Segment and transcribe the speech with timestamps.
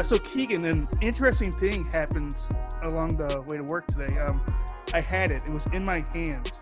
[0.00, 2.34] Uh, so Keegan, an interesting thing happened
[2.84, 4.16] along the way to work today.
[4.18, 4.40] Um,
[4.94, 5.42] I had it.
[5.44, 6.52] It was in my hand.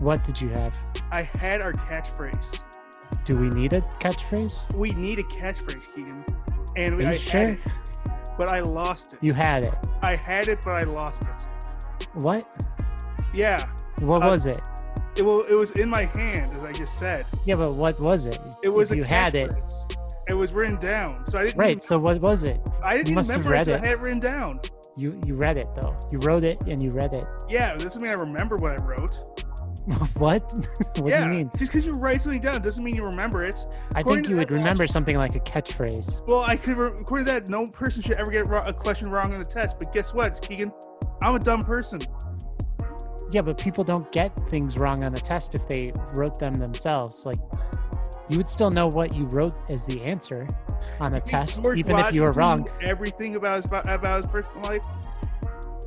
[0.00, 0.78] What did you have?
[1.10, 2.60] I had our catchphrase.
[3.24, 4.74] Do we need a catchphrase?
[4.76, 6.22] We need a catchphrase, Keegan,
[6.76, 7.40] and Are you I sure?
[7.40, 7.58] had it,
[8.36, 9.20] but I lost it.
[9.22, 9.74] You had it.
[10.02, 12.06] I had it, but I lost it.
[12.12, 12.46] What?
[13.32, 13.70] Yeah.
[14.00, 14.60] What Uh, was it?
[15.16, 17.24] It, well, it was in my hand, as I just said.
[17.46, 18.38] Yeah, but what was it?
[18.62, 19.50] It was If a you had it.
[20.28, 21.58] It was written down, so I didn't.
[21.58, 21.70] Right.
[21.70, 22.60] Even, So what was it?
[22.82, 24.60] I didn't you even must have remember it, read so I had it written down.
[24.96, 25.98] You you read it though.
[26.12, 27.24] You wrote it and you read it.
[27.48, 29.16] Yeah, it doesn't mean I remember what I wrote.
[30.18, 30.42] what?
[30.98, 31.50] what yeah, do you mean?
[31.58, 33.58] just because you write something down doesn't mean you remember it.
[33.94, 36.26] I according think you would that remember something like a catchphrase.
[36.28, 36.76] Well, I could.
[36.76, 39.78] Re- according to that, no person should ever get a question wrong on the test.
[39.78, 40.72] But guess what, Keegan?
[41.22, 42.00] I'm a dumb person.
[43.32, 47.24] Yeah, but people don't get things wrong on the test if they wrote them themselves.
[47.24, 47.38] Like
[48.32, 50.48] you would still know what you wrote as the answer
[51.00, 54.62] on a test, George even if you were wrong Everything about his about his personal
[54.62, 54.82] life.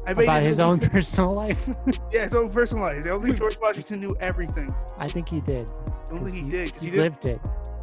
[0.05, 1.67] I about he his own personal life.
[2.11, 2.97] Yeah, his own personal life.
[2.97, 4.73] I don't think George Washington knew everything.
[4.97, 5.71] I think he did.
[5.87, 6.71] I don't think he did.
[6.79, 7.41] He, He, lived it.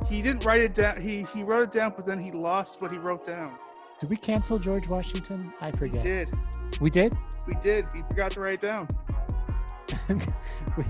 [0.09, 1.01] He didn't write it down.
[1.01, 3.59] He he wrote it down, but then he lost what he wrote down.
[3.99, 5.53] Did we cancel George Washington?
[5.61, 6.05] I forget.
[6.05, 6.29] We did.
[6.81, 7.17] We did.
[7.47, 7.87] We did.
[7.95, 8.89] He forgot to write it down.
[10.09, 10.85] we,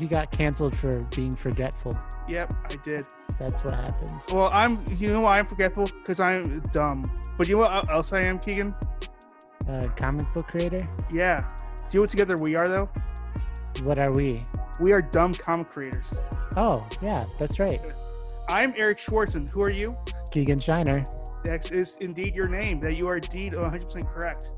[0.00, 1.96] he got canceled for being forgetful.
[2.28, 3.04] Yep, I did.
[3.38, 4.24] That's what happens.
[4.32, 4.82] Well, I'm.
[4.98, 5.86] You know why I'm forgetful?
[5.86, 7.10] Because I'm dumb.
[7.36, 8.74] But you know what else I am, Keegan?
[9.68, 10.88] Uh, comic book creator.
[11.12, 11.44] Yeah.
[11.90, 12.88] Do you know what together we are though?
[13.82, 14.44] What are we?
[14.80, 16.14] We are dumb comic creators.
[16.56, 17.80] Oh, yeah, that's right.
[18.48, 19.48] I'm Eric Schwartzen.
[19.50, 19.96] Who are you?
[20.32, 21.04] Keegan Shiner.
[21.44, 22.80] That is indeed your name.
[22.80, 24.50] That you are indeed 100% correct.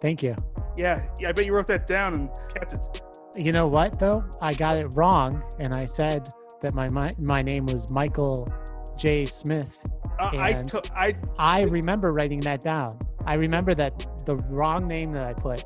[0.00, 0.34] Thank you.
[0.76, 1.28] Yeah, yeah.
[1.28, 3.02] I bet you wrote that down and kept it.
[3.38, 4.24] You know what though?
[4.40, 6.28] I got it wrong, and I said
[6.60, 8.52] that my my, my name was Michael
[8.96, 9.26] J.
[9.26, 9.86] Smith.
[10.18, 12.98] Uh, I, to- I, I remember writing that down.
[13.26, 15.64] I remember that the wrong name that I put.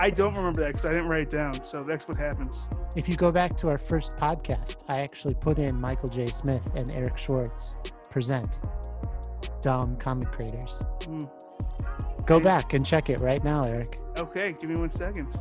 [0.00, 1.62] I don't remember that because I didn't write it down.
[1.62, 2.66] So that's what happens.
[2.96, 6.26] If you go back to our first podcast, I actually put in Michael J.
[6.26, 7.76] Smith and Eric Schwartz
[8.10, 8.58] present
[9.62, 10.82] dumb comic creators.
[11.04, 11.26] Hmm.
[12.26, 13.98] Go back and check it right now, Eric.
[14.18, 15.32] Okay, give me one second.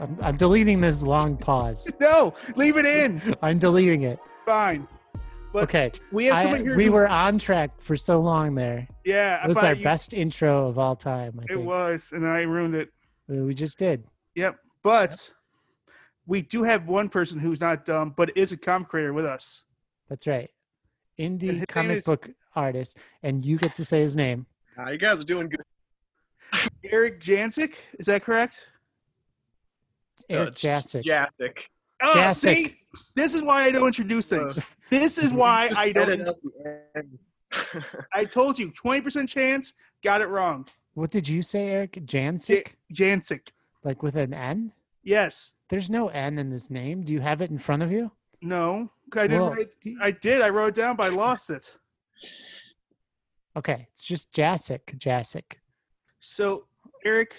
[0.00, 1.90] I'm, I'm deleting this long pause.
[2.00, 3.34] No, leave it in.
[3.42, 4.18] I'm deleting it.
[4.46, 4.88] Fine.
[5.52, 6.76] But Okay, we have I- here.
[6.76, 8.88] we who's- were on track for so long there.
[9.04, 11.38] Yeah, It was our you- best intro of all time.
[11.40, 12.88] I It think was, and I ruined it.
[13.28, 14.04] we just did.
[14.34, 14.58] Yep.
[14.82, 15.30] But
[16.26, 19.62] we do have one person who's not dumb, but is a comic creator with us.
[20.08, 20.50] That's right.
[21.20, 24.46] Indie comic is- book artist, and you get to say his name.
[24.78, 25.60] Ah, you guys are doing good.
[26.84, 28.66] Eric Jancic, is that correct?
[30.30, 31.02] Uh, Eric it's Jasic.
[31.04, 31.58] Jasic.
[32.02, 32.34] Oh, Jasic.
[32.34, 32.76] see,
[33.14, 34.58] this is why I don't introduce things.
[34.58, 36.26] Uh, this is why I don't.
[36.28, 37.18] out the end.
[38.14, 39.74] I told you, twenty percent chance.
[40.02, 40.66] Got it wrong.
[40.94, 41.92] What did you say, Eric?
[42.04, 42.68] Jancic?
[42.92, 43.48] Jancic.
[43.84, 44.72] Like with an N?
[45.02, 45.52] Yes.
[45.68, 47.02] There's no N in this name.
[47.02, 48.10] Do you have it in front of you?
[48.42, 48.90] No.
[49.14, 49.40] I didn't.
[49.40, 50.40] Well, write, you- I did.
[50.42, 51.76] I wrote it down, but I lost it.
[53.56, 54.80] Okay, it's just Jasic.
[54.98, 55.42] Jasic.
[56.26, 56.66] So,
[57.04, 57.34] Eric,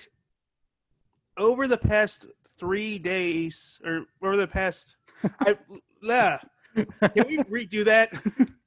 [1.38, 2.27] over the past
[2.59, 4.97] three days, or over the past,
[5.39, 5.57] I,
[6.03, 6.38] yeah,
[6.75, 8.11] can we redo that?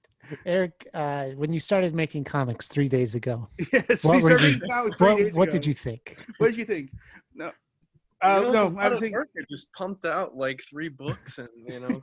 [0.47, 4.63] Eric, uh, when you started making comics three days ago, yes, What we were started
[4.63, 5.53] you- three what, days what ago.
[5.53, 6.17] did you think?
[6.39, 6.91] What did you think?
[7.35, 7.53] No, You
[8.23, 9.13] uh, know, no, I a I lot was thinking.
[9.19, 9.29] work.
[9.51, 12.03] Just pumped out like three books and you know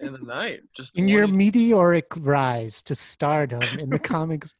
[0.00, 0.60] in the night.
[0.76, 4.54] Just In your meteoric rise to stardom in the comics,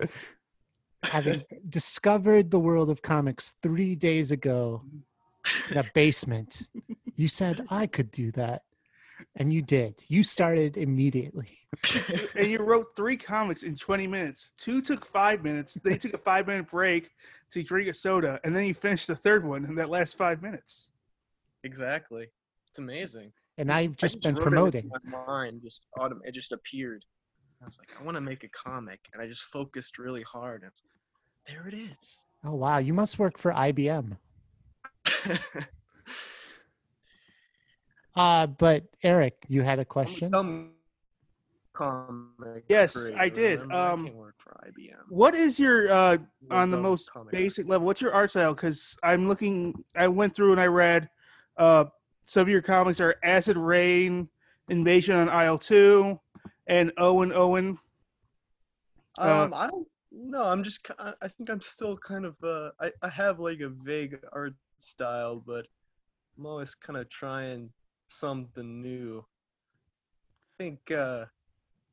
[1.06, 4.82] having discovered the world of comics three days ago
[5.70, 6.68] in a basement,
[7.16, 8.62] you said, I could do that.
[9.36, 10.02] And you did.
[10.08, 11.50] You started immediately.
[12.34, 14.52] and you wrote three comics in 20 minutes.
[14.58, 15.74] Two took five minutes.
[15.84, 17.10] They took a five minute break
[17.50, 20.42] to drink a soda, and then you finished the third one in that last five
[20.42, 20.90] minutes.
[21.64, 22.26] exactly.
[22.68, 23.32] It's amazing.
[23.58, 24.90] And I've I just been wrote it in promoting.
[25.04, 27.04] My mind just autom- it just appeared.
[27.62, 30.62] I was like, I want to make a comic, and I just focused really hard.
[30.62, 30.82] And it's,
[31.46, 32.24] there it is.
[32.44, 32.78] Oh, wow.
[32.78, 34.16] You must work for IBM.
[38.14, 40.32] Uh, but Eric, you had a question?
[40.32, 40.70] Some
[41.74, 43.60] comic Yes, creator, I did.
[43.60, 43.74] remember?
[43.74, 44.96] I Um, can't work for IBM.
[45.10, 46.16] What is your uh,
[46.50, 47.86] on the most comic basic level?
[47.86, 48.54] What's your art style?
[48.54, 49.74] Because I'm looking.
[49.94, 51.10] I went through and I read.
[51.58, 51.84] Uh,
[52.24, 54.30] some of your comics are Acid Rain,
[54.70, 56.18] Invasion on Isle Two,
[56.66, 57.78] and Owen Owen.
[59.18, 59.86] uh, Um, I don't
[60.24, 60.42] know.
[60.42, 60.90] I'm just.
[60.98, 62.34] I I think I'm still kind of.
[62.42, 65.66] Uh, I I have like a vague art style, but
[66.38, 67.70] I'm always kind of trying
[68.08, 69.24] something new.
[70.58, 71.24] I think uh,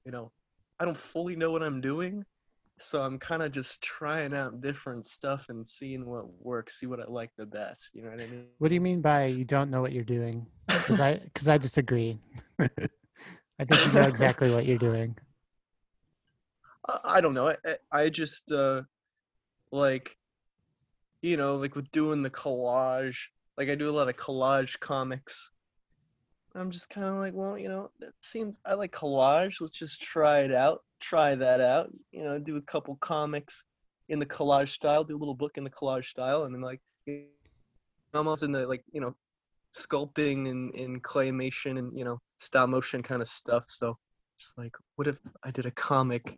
[0.06, 0.32] you know,
[0.80, 2.26] I don't fully know what I'm doing,
[2.80, 7.00] so I'm kind of just trying out different stuff and seeing what works, see what
[7.00, 7.92] I like the best.
[7.94, 8.46] You know what I mean?
[8.58, 10.46] What do you mean by you don't know what you're doing?
[10.68, 12.18] Because I because I disagree.
[13.60, 15.16] I think you know exactly what you're doing.
[16.88, 17.50] I, don't know.
[17.50, 18.82] I I- just uh,
[19.72, 20.18] like,
[21.22, 23.18] you know, like with doing the collage.
[23.58, 25.52] Like I do a lot of collage comics.
[26.56, 29.56] I'm just kind of like, well, you know, it seems I like collage.
[29.62, 30.84] Let's just try it out.
[31.00, 31.92] Try that out.
[32.12, 33.66] You know, do a couple comics
[34.10, 35.04] in the collage style.
[35.04, 36.82] Do a little book in the collage style, and then like,
[38.14, 39.16] almost in the like, you know,
[39.76, 43.64] sculpting and in claymation and you know, stop motion kind of stuff.
[43.68, 43.98] So,
[44.38, 46.38] just like, what if I did a comic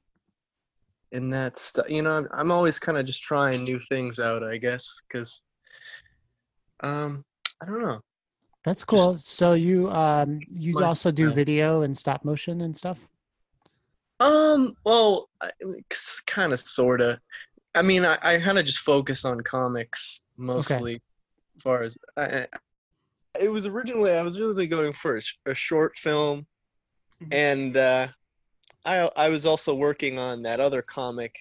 [1.15, 1.85] in that stuff?
[1.89, 4.43] You know, I'm, always kind of just trying new things out.
[4.43, 5.41] I guess because,
[6.81, 7.23] um,
[7.61, 8.01] I don't know.
[8.63, 9.17] That's cool.
[9.17, 11.35] So you um you My also do style.
[11.35, 12.99] video and stop motion and stuff?
[14.19, 15.29] Um, well,
[16.25, 17.19] kind of, sort of.
[17.75, 21.01] I mean, I, I kind of just focus on comics mostly,
[21.57, 22.47] as far as I, I-
[23.39, 24.11] it was originally.
[24.13, 26.45] I was originally going for a, a short film,
[27.21, 27.33] Mhm.
[27.33, 28.07] and uh,
[28.85, 31.35] I I was also working on that other comic,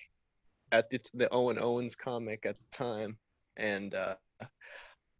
[0.72, 3.16] at the the Owen Owens comic at the time,
[3.56, 4.14] and uh,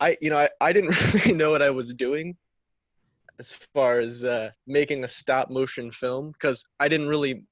[0.00, 2.36] I you know I, I didn't really know what I was doing
[3.38, 7.44] as far as uh, making a stop motion film because I didn't really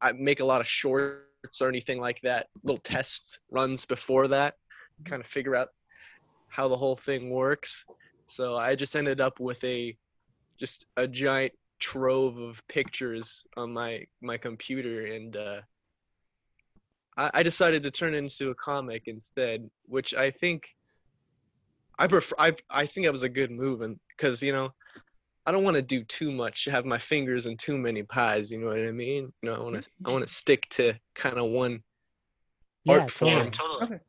[0.00, 2.48] I make a lot of shorts or anything like that.
[2.62, 4.54] Little test runs before that,
[5.04, 5.68] kind of figure out
[6.48, 7.84] how the whole thing works.
[8.28, 9.96] So I just ended up with a
[10.58, 15.60] just a giant trove of pictures on my my computer and uh,
[17.16, 20.62] I, I decided to turn it into a comic instead, which I think
[21.98, 22.36] I prefer.
[22.38, 24.70] I I think that was a good move, and because you know
[25.46, 28.50] I don't want to do too much, have my fingers in too many pies.
[28.50, 29.32] You know what I mean?
[29.42, 31.82] You know, I want to I want to stick to kind of one
[32.84, 33.50] Yeah, art form.
[33.50, 33.84] totally.
[33.84, 34.00] Okay.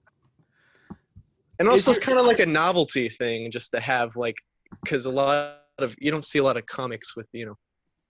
[1.59, 4.35] And Is also, it's kind of like a novelty thing, just to have like,
[4.83, 7.57] because a lot of you don't see a lot of comics with you know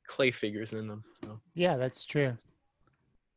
[0.08, 1.04] clay figures in them.
[1.24, 2.38] So Yeah, that's true.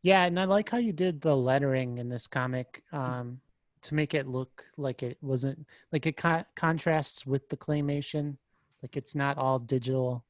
[0.02, 3.40] Yeah, and I like how you did the lettering in this comic um,
[3.82, 8.36] to make it look like it wasn't like it co- contrasts with the claymation.
[8.82, 10.24] Like it's not all digital.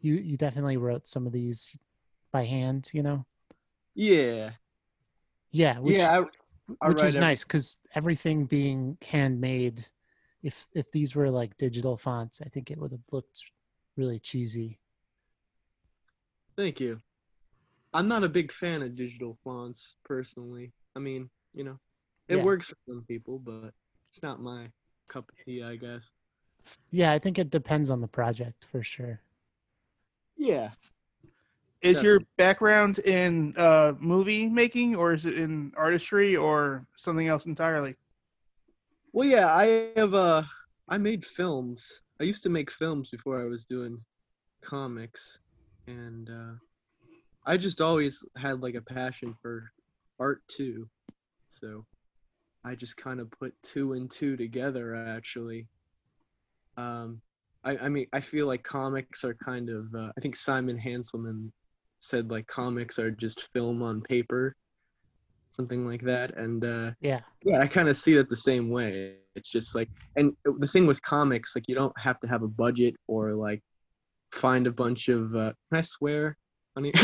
[0.00, 1.76] You you definitely wrote some of these
[2.32, 3.24] by hand, you know.
[3.94, 4.52] yeah,
[5.52, 6.22] Yeah, which, yeah,
[6.80, 9.84] I which is every- nice because everything being handmade.
[10.42, 13.44] If if these were like digital fonts, I think it would have looked
[13.96, 14.78] really cheesy.
[16.56, 17.00] Thank you.
[17.94, 20.72] I'm not a big fan of digital fonts personally.
[20.96, 21.78] I mean, you know,
[22.28, 22.42] it Yeah.
[22.44, 23.72] works for some people, but
[24.10, 24.70] it's not my
[25.08, 26.10] cup of tea, I guess.
[26.90, 29.20] Yeah, I think it depends on the project for sure.
[30.36, 30.70] Yeah.
[31.82, 37.46] Is your background in uh, movie making, or is it in artistry, or something else
[37.46, 37.96] entirely?
[39.12, 40.42] Well, yeah, I have uh
[40.88, 42.02] I made films.
[42.20, 43.98] I used to make films before I was doing
[44.64, 45.38] comics
[45.86, 46.54] and uh
[47.46, 49.70] I just always had like a passion for
[50.20, 50.88] art too.
[51.48, 51.84] So
[52.64, 55.68] I just kind of put two and two together actually.
[56.76, 57.20] Um
[57.64, 61.50] I I mean I feel like comics are kind of uh, I think Simon Hanselmann
[62.00, 64.56] said like comics are just film on paper
[65.52, 67.20] something like that and uh Yeah.
[67.44, 70.86] yeah i kind of see it the same way it's just like and the thing
[70.86, 73.60] with comics like you don't have to have a budget or like
[74.32, 76.36] find a bunch of uh can i swear
[76.74, 76.92] honey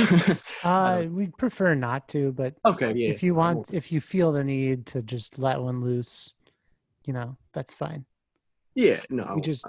[0.65, 4.33] Uh, don't- we prefer not to, but okay yeah if you want, if you feel
[4.33, 6.33] the need to just let one loose,
[7.05, 8.05] you know, that's fine.
[8.75, 9.65] yeah no we just,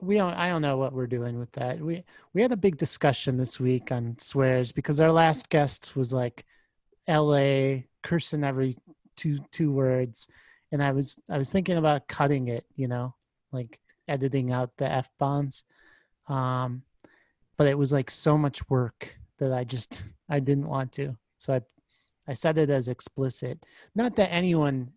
[0.00, 1.80] we don't, I don't know what we're doing with that.
[1.80, 6.12] We, we had a big discussion this week on swears because our last guest was
[6.12, 6.44] like
[7.08, 8.76] LA cursing every
[9.16, 10.28] two, two words.
[10.72, 13.14] And I was, I was thinking about cutting it, you know,
[13.52, 15.64] like editing out the F bombs.
[16.28, 16.82] Um,
[17.56, 21.16] but it was like so much work that I just I didn't want to.
[21.38, 21.60] So I
[22.28, 23.64] I set it as explicit.
[23.94, 24.90] Not that anyone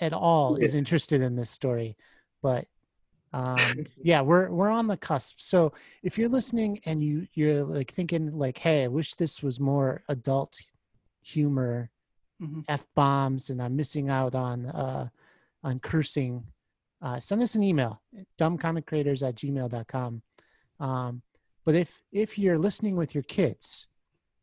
[0.00, 1.96] at all is interested in this story,
[2.42, 2.66] but
[3.32, 3.58] um
[4.02, 5.40] yeah, we're we're on the cusp.
[5.40, 5.72] So
[6.02, 10.02] if you're listening and you you're like thinking like, hey, I wish this was more
[10.08, 10.60] adult
[11.22, 11.90] humor,
[12.40, 12.64] Mhm.
[12.68, 15.08] f bombs, and I'm missing out on uh
[15.62, 16.46] on cursing,
[17.02, 18.00] uh, send us an email,
[18.38, 20.22] dumbcomiccreators at gmail.com.
[20.78, 21.22] Um,
[21.66, 23.86] but if if you're listening with your kids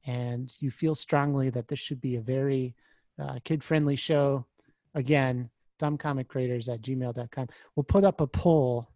[0.06, 2.76] and you feel strongly that this should be a very
[3.20, 4.46] uh, kid-friendly show,
[4.94, 7.48] again, dumbcomiccreators at gmail.com.
[7.76, 8.88] We'll put up a poll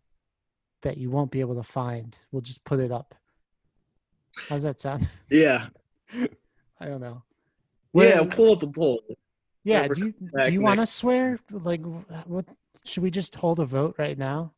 [0.83, 2.15] that you won't be able to find.
[2.31, 3.15] We'll just put it up.
[4.47, 5.09] How's that sound?
[5.29, 5.69] Yeah.
[6.79, 7.23] I don't know.
[7.93, 9.01] Yeah, pull up the poll.
[9.63, 9.81] yeah.
[9.81, 11.39] whatever Do you do you want to swear?
[11.51, 11.81] Like,
[12.25, 12.45] what
[12.85, 14.53] should we just hold a vote right now?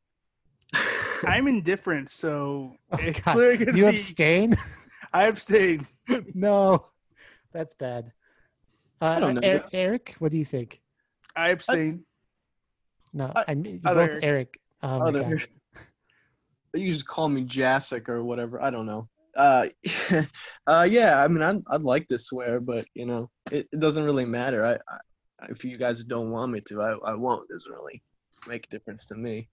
[1.25, 3.34] I'm indifferent, so Oh, it's God.
[3.34, 4.54] clearly gonna You be- abstain?
[5.13, 5.88] I abstain.
[6.34, 6.86] no,
[7.52, 8.12] that's bad.
[9.02, 9.42] Uh, don't know.
[9.48, 10.82] Er- Eric, what do you think?
[11.36, 12.04] I abstain.
[13.13, 14.24] No, I- I, mean both Eric.
[14.24, 14.60] Eric.
[14.82, 15.42] Oh Other-
[16.74, 18.62] you just call me Jasic or whatever.
[18.62, 19.08] I don't know.
[19.36, 19.68] Uh,
[20.68, 21.24] uh, yeah.
[21.24, 24.66] I mean, I'd, I'd like to swear, but you know, it, it doesn't really matter.
[24.66, 24.98] I, I,
[25.50, 27.50] if you guys don't want me to, I, I won't.
[27.50, 28.02] It doesn't really
[28.48, 29.50] make a difference to me.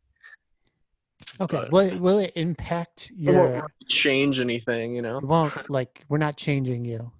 [1.40, 1.56] Okay.
[1.58, 3.70] but- Will it, will it impact It won't your?
[3.88, 5.18] change anything, you know.
[5.18, 7.10] It won't like we're not changing you.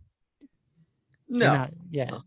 [1.28, 1.54] You're No.
[1.54, 2.04] not- yeah.
[2.10, 2.22] No.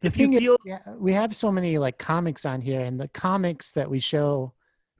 [0.00, 3.00] The If you thing is, yeah, we have so many like comics on here, and
[3.00, 4.52] the comics that we show,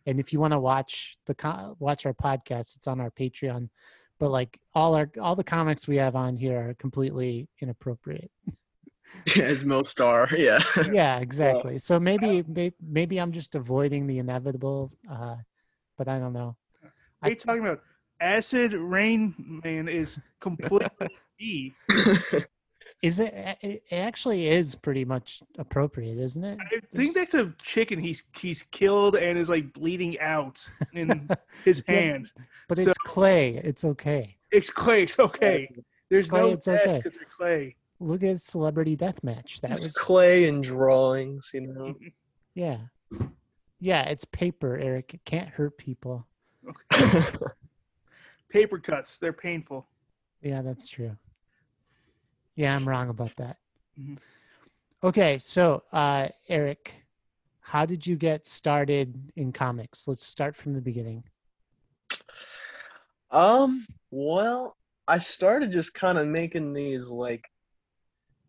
[0.07, 3.69] and if you want to watch the co- watch our podcast, it's on our Patreon.
[4.18, 8.30] But like all our all the comics we have on here are completely inappropriate.
[9.40, 10.58] As most are, yeah.
[10.92, 11.78] yeah, exactly.
[11.78, 15.37] So maybe, maybe maybe I'm just avoiding the inevitable, uh,
[15.96, 16.56] but I don't know.
[16.80, 16.92] What
[17.23, 17.82] are you talking about?
[18.20, 21.08] Acid Rain Man is completely
[21.38, 21.73] E.
[23.03, 23.35] Is it?
[23.61, 26.59] It actually is pretty much appropriate, isn't it?
[26.61, 31.29] I think that's a chicken he's he's killed and is like bleeding out in
[31.65, 31.95] his Yeah.
[31.95, 32.33] hand.
[32.69, 33.57] but so- it's clay.
[33.57, 34.37] It's okay.
[34.50, 35.03] It's clay.
[35.03, 35.69] It's okay.
[36.09, 36.97] There's clay, no it's death okay.
[36.99, 37.76] because of clay.
[38.00, 39.61] Look at Celebrity Deathmatch.
[39.61, 41.95] That It's was clay and drawings, you know.
[42.55, 42.79] yeah,
[43.81, 44.03] yeah.
[44.05, 45.15] It's paper, Eric.
[45.15, 46.26] It can't hurt people.
[48.49, 49.19] Paper cuts.
[49.19, 49.87] They're painful.
[50.43, 51.17] Yeah, that's true.
[52.56, 53.58] Yeah, I'm wrong about that.
[54.00, 54.18] Mhm.
[55.04, 57.06] Okay, so uh, Eric,
[57.60, 60.08] how did you get started in comics?
[60.08, 61.22] Let's start from the beginning.
[63.30, 67.44] Um, well, I started just kind of making these like,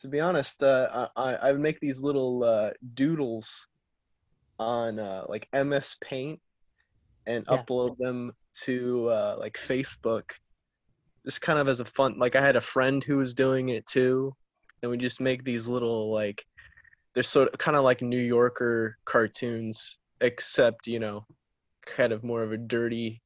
[0.01, 3.67] to be honest, uh, I I I would make these little uh, doodles
[4.59, 6.39] on uh, like MS Paint
[7.25, 7.57] and Yeah.
[7.57, 8.31] upload them
[8.63, 10.31] to uh, like Facebook,
[11.27, 12.17] just kind of as a fun.
[12.17, 14.33] Like I had a friend who was doing it too,
[14.81, 16.43] and we just make these little like,
[17.13, 21.25] they're sort of kind of like New Yorker cartoons, except you know,
[21.85, 23.21] kind of more of a dirty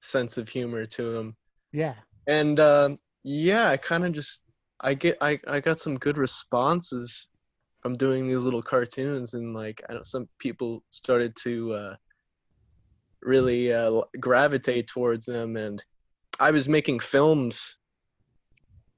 [0.00, 1.34] sense of humor to them
[1.72, 1.94] Yeah,
[2.26, 4.42] and um, yeah i kind of just
[4.80, 7.30] i get I, I got some good responses
[7.80, 11.94] from doing these little cartoons and like I know some people started to uh,
[13.22, 15.82] really uh, gravitate towards them and
[16.40, 17.78] i was making films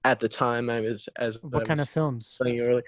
[0.04, 2.36] at the time i was as what kind of films?
[2.40, 2.82] earlier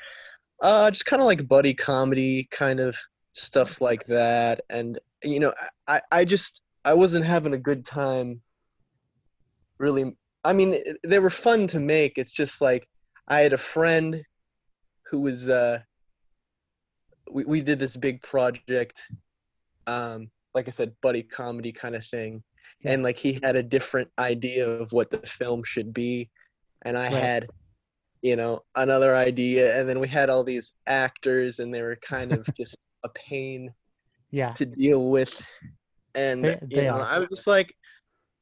[0.63, 2.97] uh just kind of like buddy comedy kind of
[3.33, 5.53] stuff like that and you know
[5.87, 8.41] i i just i wasn't having a good time
[9.79, 10.13] really
[10.45, 12.87] i mean they were fun to make it's just like
[13.29, 14.23] i had a friend
[15.11, 15.79] who was uh
[17.31, 19.07] we, we did this big project
[19.87, 22.43] um like i said buddy comedy kind of thing.
[22.85, 26.29] And like he had a different idea of what the film should be
[26.83, 27.23] and i Right.
[27.23, 27.49] had
[28.23, 32.33] you know another idea and then we had all these actors and they were kind
[32.33, 33.73] of just a pain
[34.31, 35.33] Yeah, to deal with
[36.15, 37.07] and They- you they know are.
[37.11, 37.75] i was just like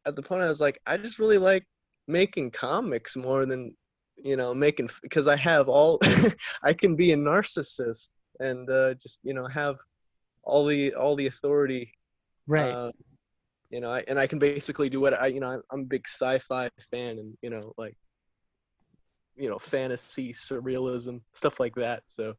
[0.07, 1.65] at the point i was like i just really like
[2.09, 3.75] making comics more than
[4.23, 5.99] you know making because i have all
[6.63, 8.09] i can be a narcissist
[8.41, 9.77] and uh, just you know have
[10.45, 11.93] all the all the authority
[12.47, 12.73] right.
[12.73, 12.91] uh,
[13.71, 15.85] you know I, and i can basically do what i you know I'm, I'm a
[15.85, 17.97] big sci-fi fan and you know like
[19.37, 22.35] you know fantasy surrealism stuff like that so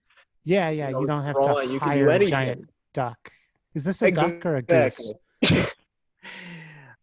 [0.45, 0.89] yeah, yeah.
[0.89, 2.29] know, You don't have drawing, to you can do hire a anything.
[2.29, 3.31] giant duck.
[3.75, 5.11] Is this a duck or a goose?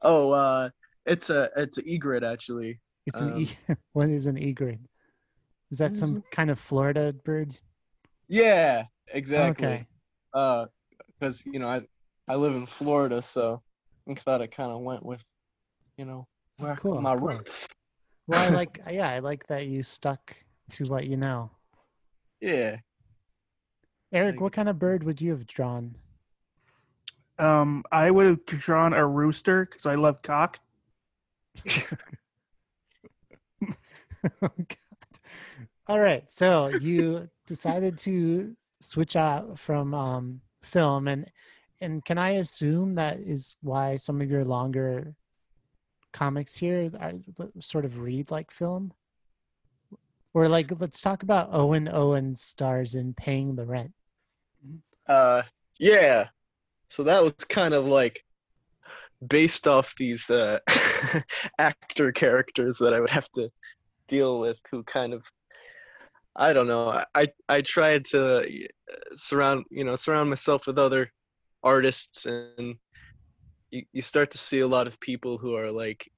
[0.03, 0.71] Oh, uh,
[1.07, 2.81] it's a it's an egret actually.
[3.07, 3.57] It's an Um, e-
[3.93, 4.81] what is an egret?
[5.71, 7.57] Is that some kind of Florida bird?
[8.29, 9.67] Yeah, exactly.
[9.67, 9.87] Okay.
[10.33, 10.67] Uh,
[11.21, 11.83] because you know I
[12.29, 13.63] I live in Florida, so
[14.09, 15.23] I thought it kind of went with,
[15.97, 16.27] you know,
[16.59, 17.29] where Cool, my cool.
[17.29, 17.67] roots.
[18.27, 20.35] Well, I like yeah, I like that you stuck
[20.73, 21.51] to what you know.
[22.41, 22.77] Yeah.
[24.13, 25.97] Eric, Like- what kind of bird would you have drawn?
[27.39, 30.61] Um, I would have drawn a rooster because I love cock.
[33.63, 33.71] oh
[34.41, 34.77] God.
[35.87, 41.31] All right, so you decided to switch out from um, film, and
[41.81, 45.15] and can I assume that is why some of your longer
[46.13, 47.13] comics here are
[47.61, 48.93] sort of read like film?
[50.33, 53.93] Or like, let's talk about Owen Owen stars in Paying the Rent.
[55.07, 55.43] Uh,
[55.79, 56.29] yeah.
[56.89, 58.25] So that was kind of like
[59.27, 60.59] based off these uh,
[61.59, 63.49] actor characters that I would have to
[64.09, 65.23] deal with, who kind of
[66.37, 67.05] I don't know.
[67.15, 68.45] I I tried to uh,
[69.17, 71.11] surround you know surround myself with other
[71.65, 72.77] artists, and
[73.71, 76.09] you you start to see a lot of people who are like,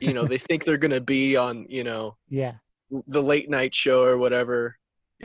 [0.00, 2.54] you know, they think they're gonna be on you know Yeah.
[3.08, 4.76] the late night show or whatever,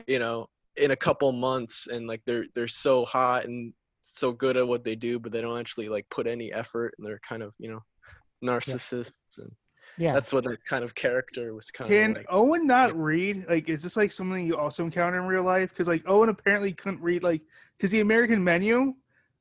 [0.06, 4.56] you know, in a couple months, and like they're they're so hot and so good
[4.56, 7.42] at what they do, but they don't actually like put any effort, and they're kind
[7.42, 7.82] of you know
[8.44, 9.50] narcissists, and
[9.98, 10.12] Yeah.
[10.14, 12.26] that's what that kind of character was kind Can of like.
[12.30, 13.46] Owen not read?
[13.48, 15.70] Like, is this like something you also encounter in real life?
[15.70, 17.42] Because like Owen apparently couldn't read like
[17.76, 18.94] because the American menu,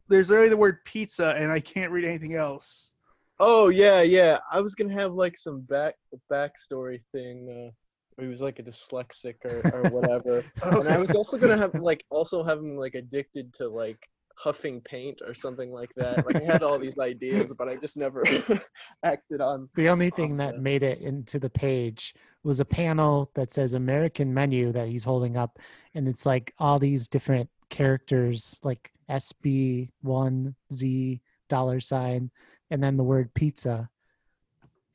[0.08, 2.94] there's literally the word pizza, and I can't read anything else.
[3.40, 4.40] Oh yeah, yeah.
[4.52, 5.96] I was gonna have like some back
[6.32, 7.50] backstory thing.
[7.50, 7.72] Uh,
[8.16, 11.76] where he was like a dyslexic or, or whatever, and I was also gonna have
[11.76, 13.98] like also have him like addicted to like
[14.38, 16.26] huffing paint or something like that.
[16.26, 18.24] Like I had all these ideas, but I just never
[19.04, 19.70] acted on.
[19.76, 20.62] The only thing that Okay.
[20.62, 25.36] made it into the page was a panel that says American menu that he's holding
[25.36, 25.60] up,
[25.94, 32.32] and it's like all these different characters, like SB1Z dollar sign,
[32.72, 33.90] and then the word pizza,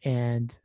[0.04, 0.58] and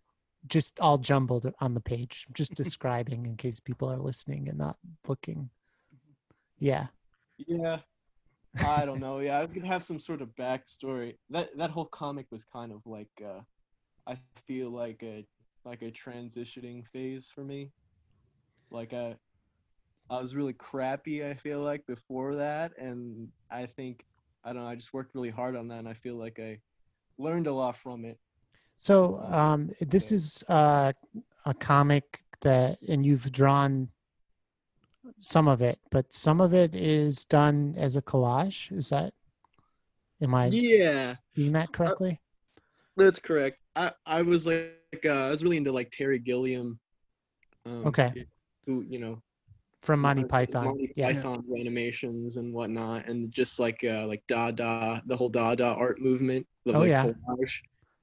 [0.47, 2.27] just all jumbled on the page.
[2.33, 5.49] Just describing in case people are listening and not looking.
[6.59, 6.87] Yeah.
[7.37, 7.79] Yeah.
[8.65, 9.19] I don't know.
[9.19, 11.17] Yeah, I was gonna have some sort of backstory.
[11.29, 13.41] That that whole comic was kind of like uh
[14.07, 15.25] I feel like a
[15.65, 17.71] like a transitioning phase for me.
[18.71, 19.15] Like I
[20.09, 24.05] I was really crappy, I feel like, before that and I think
[24.43, 26.59] I don't know, I just worked really hard on that and I feel like I
[27.17, 28.19] learned a lot from it.
[28.75, 30.93] So um, this is uh,
[31.45, 33.89] a comic that, and you've drawn
[35.17, 38.71] some of it, but some of it is done as a collage.
[38.77, 39.13] Is that?
[40.21, 42.19] Am I Yeah, reading that correctly?
[42.97, 43.57] that's correct.
[43.75, 44.71] I I was like
[45.05, 46.79] uh, I was really into like Terry Gilliam.
[47.65, 48.25] Um, Okay.
[48.65, 49.21] Who, you know,
[49.85, 50.65] From Monty Mon- Python.
[50.65, 51.13] Monty Yeah.
[51.13, 56.45] Python's animations and whatnot, and just like uh, like Dada, the whole Dada art movement,
[56.65, 57.05] the Oh, like yeah.
[57.05, 57.59] collage.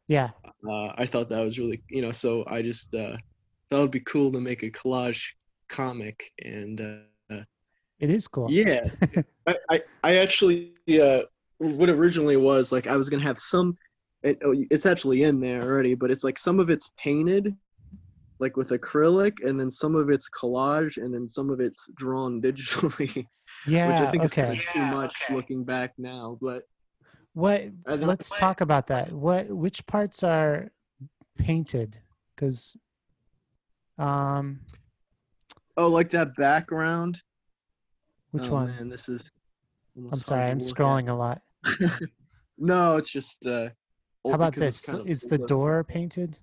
[0.08, 0.30] Yeah.
[0.68, 3.16] Uh, I thought that was really, you know, so I just uh,
[3.70, 5.24] thought it'd be cool to make a collage
[5.68, 6.80] comic, and
[7.30, 7.40] uh,
[7.98, 8.50] It is cool.
[8.50, 8.80] yeah,
[9.46, 11.22] I, I I actually uh,
[11.58, 13.76] what originally was like I was gonna have some.
[14.22, 17.56] It, oh, it's actually in there already, but it's like some of it's painted,
[18.42, 22.42] like with acrylic, and then some of it's collage, and then some of it's drawn
[22.46, 23.24] digitally.
[23.68, 23.86] Yeah.
[23.88, 24.42] which I think is okay.
[24.42, 26.36] kind of too much looking back now.
[26.42, 26.64] But
[27.34, 27.68] What?
[27.86, 29.12] Let's talk about that.
[29.12, 29.48] What?
[29.48, 30.72] Which parts are
[31.38, 31.96] painted?
[32.34, 32.76] Because,
[33.96, 34.58] um,
[35.76, 37.20] oh, like that background.
[38.32, 38.66] which Oh, one?
[38.66, 39.22] Man, this is.
[39.96, 41.42] I'm sorry, I'm to look scrolling a lot.
[42.58, 43.46] no, it's just.
[43.46, 43.68] Uh,
[44.26, 44.86] How about this?
[44.86, 45.46] kind of Is the old.
[45.46, 46.40] door painted?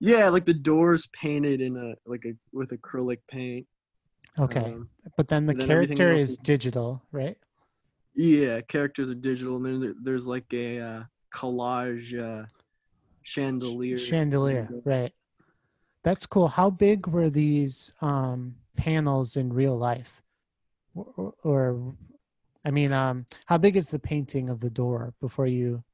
[0.00, 3.66] Yeah, like the doors painted in a like a with acrylic paint.
[4.38, 4.60] Okay.
[4.60, 7.36] Um, But then the then character is digital, right?
[8.14, 11.02] yeah, characters are digital, and then there, there's like a uh,
[11.34, 12.46] collage uh,
[13.22, 13.96] chandelier.
[13.96, 15.12] Chandelier, and, right.
[16.02, 16.48] That's cool.
[16.48, 20.22] How big were these um, panels in real life?
[20.94, 21.94] Or, or,
[22.64, 25.84] I mean, um, how big is the painting of the door before you?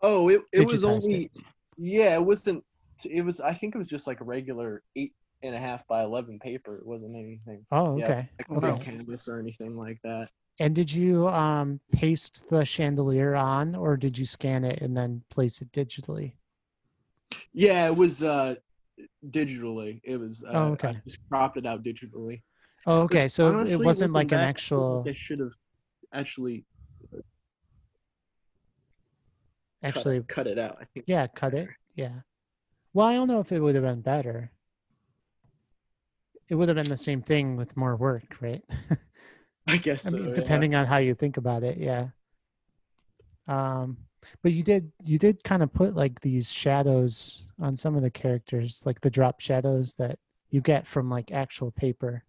[0.00, 1.30] Oh, it, it was only
[1.76, 2.64] yeah, it wasn't
[3.06, 6.02] it was I think it was just like a regular eight and a half by
[6.02, 6.76] eleven paper.
[6.76, 8.28] It wasn't anything Oh, Yeah, okay.
[8.38, 8.84] like a Okay.
[8.84, 10.28] canvas or anything like that.
[10.60, 15.22] And did you um, paste the chandelier on, or did you scan it and then
[15.30, 16.32] place it digitally?
[17.52, 18.56] Yeah, it was uh
[19.30, 20.00] digitally.
[20.04, 21.00] It was uh, Oh, I okay.
[21.04, 22.42] just cropped it out digitally.
[22.86, 23.24] Oh, okay.
[23.24, 25.52] Which, So honestly, it wasn't like an I actual, like I should have
[26.12, 26.64] actually
[27.12, 27.24] cut-
[29.82, 30.76] actually, cut, it out.
[30.80, 31.68] I think yeah, cut it.
[31.94, 32.20] Yeah.
[32.92, 34.50] Well, I don't know if it would have been better.
[36.48, 38.64] It would have been the same thing with more work, right?
[39.68, 40.16] I guess I so.
[40.16, 40.34] mean, yeah.
[40.34, 42.08] depending on how you think about it, yeah.
[43.46, 43.98] Um,
[44.42, 48.10] but you did you did kind of put like these shadows on some of the
[48.10, 50.18] characters, like the drop shadows that
[50.50, 52.24] you get from like actual paper.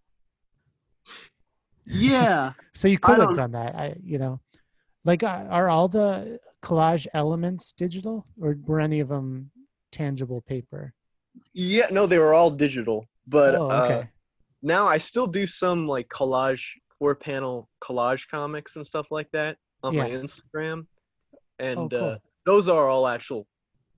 [1.85, 2.53] Yeah.
[2.73, 3.75] So you could have done that.
[3.75, 4.39] I, you know,
[5.03, 9.51] like are, are all the collage elements digital, or were any of them
[9.91, 10.93] tangible paper?
[11.53, 13.05] Yeah, no, they were all digital.
[13.27, 14.09] But oh, uh, okay.
[14.61, 16.65] now I still do some like collage
[16.97, 20.17] four panel collage comics and stuff like that on my Yeah.
[20.17, 20.85] Instagram.
[21.59, 22.09] And oh, cool.
[22.09, 23.47] uh, those are all actual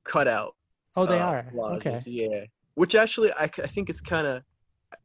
[0.04, 0.56] cutout.
[0.96, 1.46] oh, they uh, are.
[1.78, 2.00] Okay.
[2.06, 2.46] Yeah.
[2.76, 4.44] Which actually I, I think it's kind of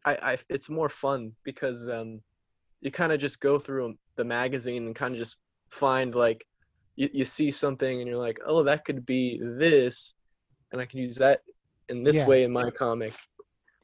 [0.04, 2.20] I, I it's more fun because um
[2.80, 5.38] you kind of just go through the magazine and kind of just
[5.70, 6.44] find like
[6.96, 10.14] you, you see something and you're like, oh, that could be this,
[10.76, 11.40] and I can use that
[11.88, 12.28] in this Yeah.
[12.28, 13.14] way in my comic.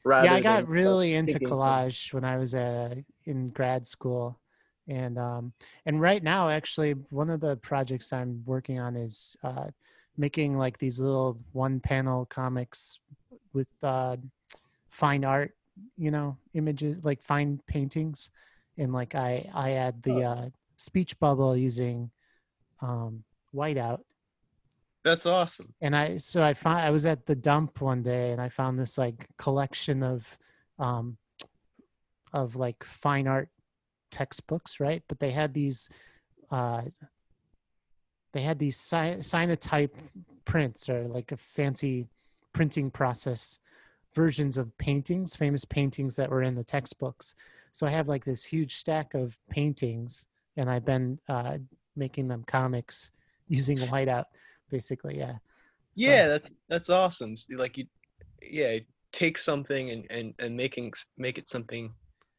[0.05, 4.39] Yeah, I got really into collage when I was uh, in grad school,
[4.89, 5.53] and um,
[5.87, 9.69] and right now, actually, one of the projects I'm working on is uh,
[10.19, 12.99] making like these little one-panel comics
[13.55, 14.17] with uh,
[14.91, 15.57] fine art,
[15.97, 18.31] you know, images like fine paintings,
[18.77, 22.11] and like I I add the uh, speech bubble using
[22.83, 23.25] um,
[23.55, 24.01] whiteout
[25.05, 25.75] That's awesome.
[25.81, 28.79] and I so I found I was at the dump one day and I found
[28.79, 30.27] this like collection of
[30.79, 31.17] um
[32.33, 33.49] of like fine art
[34.11, 35.03] textbooks, right?
[35.09, 35.89] But they had these
[36.51, 36.83] uh
[38.33, 39.95] they had these cy- cyanotype
[40.45, 42.07] prints or like a fancy
[42.53, 43.59] printing process
[44.15, 47.35] versions of paintings, famous paintings that were in the textbooks.
[47.73, 51.59] So I have like this huge stack of paintings and I've been uh
[51.97, 53.11] making them comics
[53.49, 54.25] using whiteout
[54.73, 55.39] basically yeah So-
[56.09, 57.35] Yeah, that's that's awesome.
[57.51, 57.87] Like you,
[58.43, 58.79] yeah,
[59.13, 61.93] take something and and and making make it something.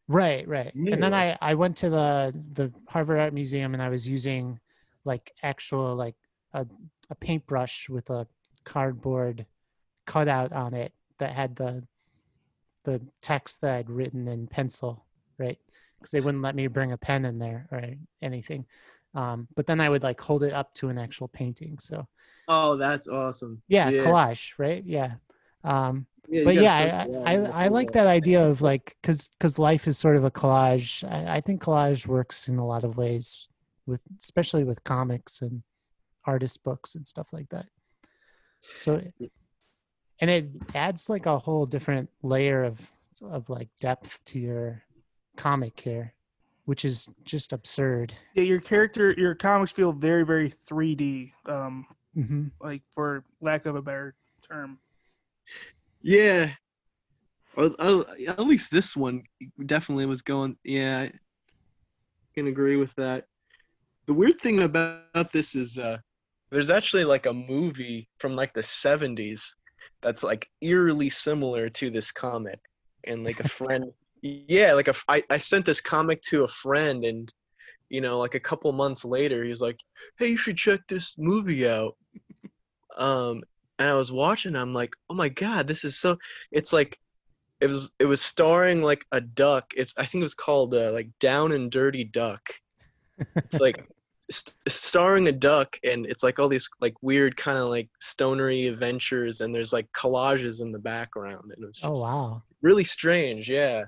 [0.09, 3.87] right right and then i i went to the the harvard art museum and i
[3.95, 4.59] was using
[5.05, 6.17] like actual like
[6.53, 6.65] a,
[7.09, 8.27] a paintbrush with a
[8.65, 9.45] cardboard
[10.05, 11.71] cutout on it that had the
[12.83, 15.05] the text that i'd written in pencil
[15.37, 15.59] right
[15.97, 17.81] because they wouldn't let me bring a pen in there or
[18.21, 18.65] anything
[19.15, 22.07] um, but then i would like hold it up to an actual painting so.
[22.47, 23.61] Oh, that's awesome.
[23.69, 24.83] yeah, collage right?
[24.85, 25.13] Yeah.
[25.63, 28.95] Um, you but yeah, send I, it I, I, I like that idea of like
[29.01, 31.09] because because life is sort of a collage.
[31.09, 33.47] I, I think collage works in a lot of ways
[33.85, 35.63] with especially with comics and
[36.25, 37.65] artist books and stuff like that.
[38.75, 39.01] So,
[40.19, 42.79] and it adds like a whole different layer of
[43.21, 44.83] of like depth to your
[45.35, 46.13] comic here,
[46.65, 48.13] which is just absurd.
[48.35, 51.31] Yeah, your character, your comics feel very, very 3D.
[51.45, 54.15] Um, hmm like for lack of a better
[54.47, 54.79] term.
[56.01, 56.51] Yeah.
[57.55, 59.23] Or, or at least this one
[59.65, 60.57] definitely was going.
[60.63, 61.11] Yeah, I
[62.35, 63.25] can agree with that.
[64.07, 65.97] The weird thing about this is uh,
[66.51, 69.55] there's actually like a movie from like the 70s
[70.01, 72.59] that's like eerily similar to this comic,
[73.05, 73.85] and like a friend.
[74.23, 77.31] Yeah, like a I, I sent this comic to a friend, and
[77.89, 79.79] you know, like a couple months later, he was like,
[80.19, 81.97] "Hey, you should check this movie out."
[82.97, 83.43] Um,
[83.79, 84.55] and I was watching.
[84.55, 86.17] I'm like, "Oh my god, this is so."
[86.51, 86.97] It's like
[87.61, 89.65] it was it was starring like a duck.
[89.75, 92.41] It's I think it was called uh, like Down and Dirty Duck.
[93.45, 93.79] It's like
[94.31, 98.67] st- starring a duck, and it's like all these like weird kind of like stonery
[98.67, 102.43] adventures, and there's like collages in the background, and it was just Oh wow!
[102.61, 103.49] really strange.
[103.49, 103.85] Yeah.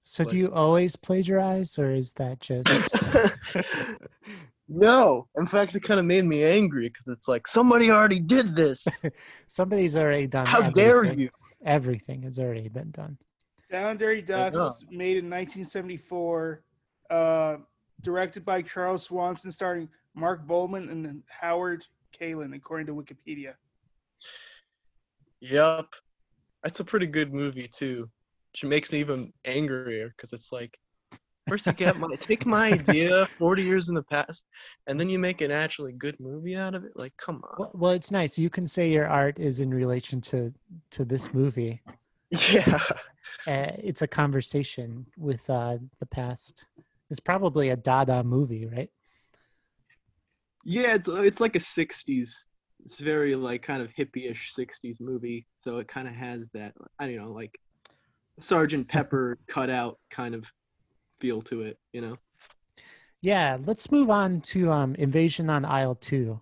[0.00, 2.68] So like- do you always plagiarize, or is that just?
[4.68, 8.54] no, in fact, it kind of made me angry because it's like somebody already did
[8.54, 8.86] this.
[9.48, 10.46] Somebody's already done.
[10.46, 11.30] How dare you?
[11.64, 13.18] Everything has already been done.
[13.70, 16.62] Down and Dirty Ducks, made in 1974,
[17.10, 17.56] uh,
[18.00, 21.84] directed by Charles Swenson, starring Mark Volman and Howard
[22.18, 23.54] Kaylan, according to Wikipedia.
[25.40, 25.94] Yup.
[26.64, 28.08] That's a pretty good movie too.
[28.52, 30.76] Which makes me even angrier because it's like
[31.48, 34.44] first you get my take my idea 40 years in the past
[34.86, 36.92] and then you make an actually good movie out of it.
[36.94, 37.56] Like, come on.
[37.58, 38.38] Well, well, it's nice.
[38.38, 40.52] You can say your art is in relation to
[40.90, 41.82] to this movie.
[42.50, 42.78] Yeah.
[43.46, 46.66] Uh, it's a conversation with uh, the past.
[47.08, 48.90] It's probably a Dada movie, right?
[50.64, 52.30] Yeah, it's it's like a 60s.
[52.84, 55.46] It's very like kind of hippie-ish 60s movie.
[55.62, 57.58] So it kind of has that I don't know, like
[58.38, 60.44] Sergeant Pepper cutout kind of
[61.20, 62.16] feel to it, you know.
[63.20, 63.58] Yeah.
[63.60, 66.40] Let's move on to um, Invasion on Isle Two.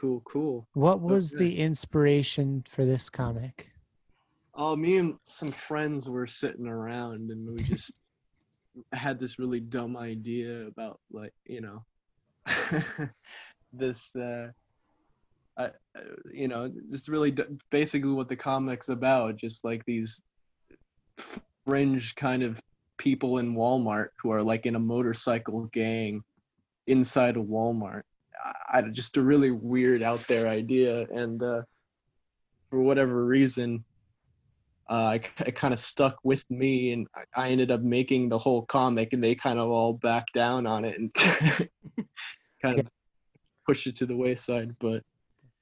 [0.00, 0.66] Cool, cool.
[0.72, 1.44] What was Okay.
[1.44, 3.70] the inspiration for this comic?
[4.54, 7.92] Oh, me and some friends were sitting around and we just
[8.92, 11.84] had this really dumb idea about like, you know,
[13.72, 14.48] this uh
[15.56, 15.68] uh,
[16.32, 20.22] you know, just really d- basically what the comic's about, just like these
[21.66, 22.60] fringe kind of
[22.98, 26.22] people in Walmart who are like in a motorcycle gang
[26.86, 28.02] inside a Walmart.
[28.44, 31.62] I, I just a really weird out there idea and uh
[32.70, 33.84] for whatever reason
[34.88, 38.38] uh, it, it kind of stuck with me and I- I ended up making the
[38.38, 41.14] whole comic and they kind of all backed down on it and
[42.62, 42.88] kind of
[43.66, 45.02] pushed it to the wayside but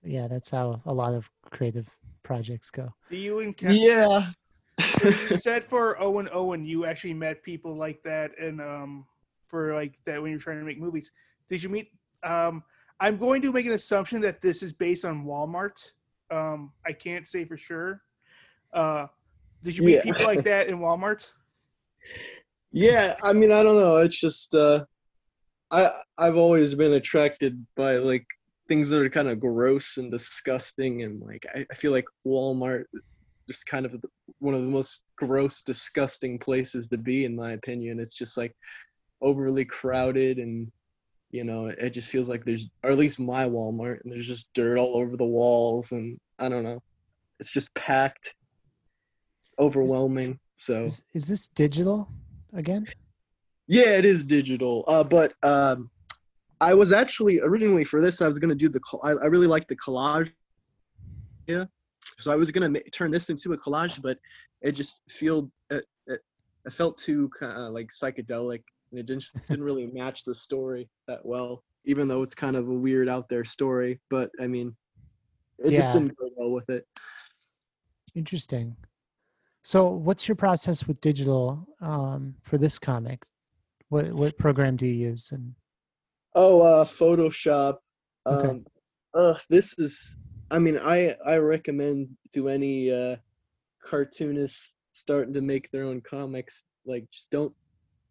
[0.04, 2.92] Yeah, that's how a lot of creative projects go.
[3.10, 3.76] Do you encounter?
[3.76, 4.26] yeah
[4.80, 9.06] So you said for Owen Owen, you actually met people like that, and um,
[9.48, 11.12] for like that when you're trying to make movies.
[11.48, 11.90] Did you meet?
[12.22, 12.62] Um,
[13.00, 15.92] I'm going to make an assumption that this is based on Walmart.
[16.30, 18.02] Um, I can't say for sure.
[18.72, 19.06] Uh,
[19.62, 20.02] did you meet Yeah.
[20.02, 21.32] people like that in Walmart?
[22.70, 23.96] Yeah, I mean, I don't know.
[23.96, 24.84] It's just uh,
[25.70, 28.26] I I've always been attracted by like
[28.68, 32.84] things that are kind of gross and disgusting, and like I, I feel like Walmart
[32.92, 33.00] is
[33.48, 33.96] just kind of
[34.38, 37.98] one of the most gross, disgusting places to be, in my opinion.
[37.98, 38.54] It's just like
[39.20, 40.70] overly crowded, and
[41.30, 44.52] you know, it just feels like there's, or at least my Walmart, and there's just
[44.54, 46.80] dirt all over the walls, and I don't know.
[47.40, 48.34] It's just packed,
[49.58, 50.38] overwhelming.
[50.56, 50.82] So.
[50.82, 52.08] Is, is this digital
[52.52, 52.86] again?
[53.66, 54.84] Yeah, it is digital.
[54.88, 55.90] Uh, but um,
[56.60, 58.80] I was actually originally for this, I was gonna do the.
[59.02, 60.30] I, I really like the collage.
[61.46, 61.64] Yeah,
[62.18, 64.18] so I was gonna ma- turn this into a collage, but
[64.62, 66.20] it just feel it, it,
[66.66, 70.88] it felt too kind of like psychedelic, and it didn't didn't really match the story
[71.06, 71.62] that well.
[71.84, 74.76] Even though it's kind of a weird out there story, but I mean,
[75.58, 76.86] it just didn't go well with it.
[78.14, 78.76] Interesting.
[79.62, 83.24] So, what's your process with digital um, for this comic?
[83.88, 85.30] What what program do you use?
[85.32, 85.54] And
[86.40, 87.78] Oh, uh, Photoshop.
[88.24, 88.60] Um, Okay.
[89.14, 90.16] uh, this is.
[90.52, 93.16] I mean, I I recommend to any uh,
[93.84, 97.52] cartoonists starting to make their own comics, like just don't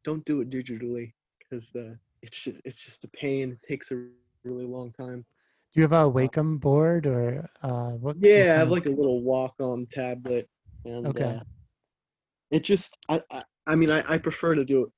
[0.04, 3.54] don't do it digitally because uh, it's just it's just a pain.
[3.54, 5.26] It takes a really long time.
[5.74, 8.18] do you have a Wacom board or uh, what?
[8.20, 10.50] Yeah, I have like a little Wacom tablet,
[10.84, 11.24] and Okay.
[11.24, 11.40] uh,
[12.52, 14.90] it just I, I I mean I, I prefer to do it.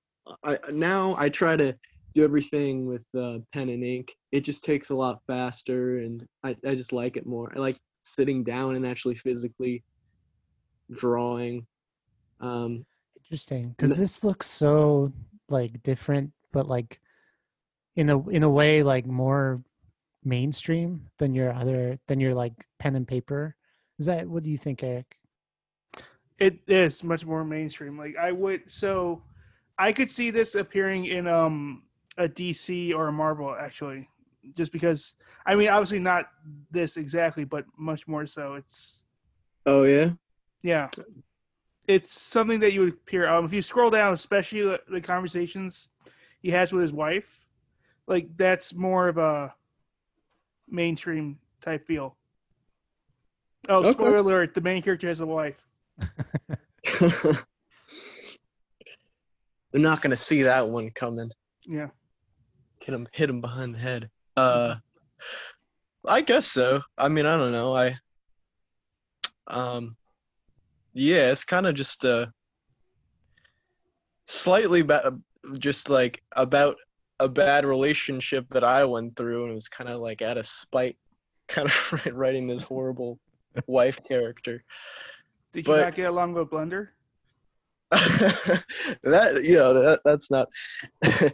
[0.43, 1.75] I now I try to
[2.13, 4.13] do everything with uh, pen and ink.
[4.31, 7.51] It just takes a lot faster, and I I just like it more.
[7.55, 9.83] I like sitting down and actually physically
[10.91, 11.65] drawing.
[12.41, 12.85] Um,
[13.25, 15.13] Interesting, because this looks so
[15.49, 16.99] like different, but like
[17.95, 19.61] in a in a way like more
[20.23, 23.55] mainstream than your other than your like pen and paper.
[23.99, 25.17] Is that what do you think, Eric?
[26.39, 27.97] It is much more mainstream.
[27.97, 29.23] Like I would, so
[29.77, 31.83] I could see this appearing in um
[32.19, 34.07] a DC or a Marvel actually,
[34.55, 35.15] just because.
[35.45, 36.25] I mean, obviously not
[36.69, 38.55] this exactly, but much more so.
[38.55, 39.01] It's
[39.65, 40.11] oh yeah,
[40.61, 40.89] yeah,
[41.87, 43.27] it's something that you would appear.
[43.27, 45.89] Um, if you scroll down, especially the, conversations
[46.41, 47.47] he has with his wife,
[48.05, 49.55] like that's more of a
[50.67, 52.15] mainstream type feel.
[53.67, 53.91] Oh, Okay.
[53.91, 54.53] spoiler alert!
[54.53, 55.65] The main character has a wife.
[59.71, 61.31] they're not gonna see that one coming.
[61.65, 61.89] Yeah.
[62.89, 64.09] Hit him hit him behind the head.
[64.35, 64.75] Uh
[66.07, 66.81] i guess so.
[66.97, 67.75] I mean i don't know.
[67.75, 67.95] I
[69.47, 69.95] um
[70.93, 72.25] yeah it's kind of just uh
[74.25, 75.17] slightly ba-
[75.59, 76.75] just like about
[77.19, 80.45] a bad relationship that i went through and it was kind of like out of
[80.47, 80.97] spite
[81.47, 83.19] kind of writing this horrible
[83.67, 84.63] wife character.
[85.53, 86.89] Did you But- not get along with Blender?
[87.91, 90.47] that you know that, that's not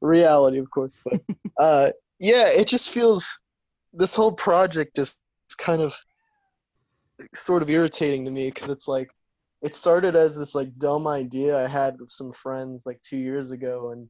[0.00, 1.20] reality of course but
[1.58, 3.38] uh yeah it just feels
[3.92, 5.16] this whole project is
[5.58, 5.94] kind of
[7.34, 9.08] sort of irritating to me because it's like
[9.62, 13.52] it started as this like dumb idea i had with some friends like two years
[13.52, 14.08] ago and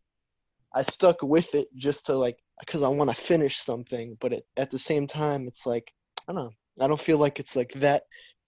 [0.74, 4.46] i stuck with it just to like because i want to finish something but it,
[4.56, 5.92] at the same time it's like
[6.28, 8.04] i don't know i don't feel like it's like that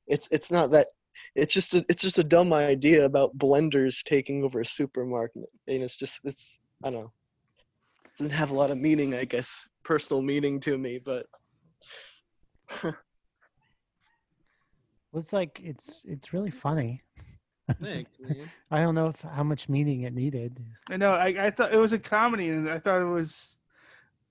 [0.07, 0.88] it's it's not that
[1.35, 5.83] it's just a, it's just a dumb idea about blenders taking over a supermarket and
[5.83, 7.12] it's just it's i don't know
[8.05, 11.26] it doesn't have a lot of meaning i guess personal meaning to me but
[15.16, 17.00] Well, it's like it's it's really funny.
[17.81, 20.62] thanks man I don't know if how much meaning it needed.
[20.90, 21.12] I know.
[21.12, 23.57] I, I thought it was a comedy, and I thought it was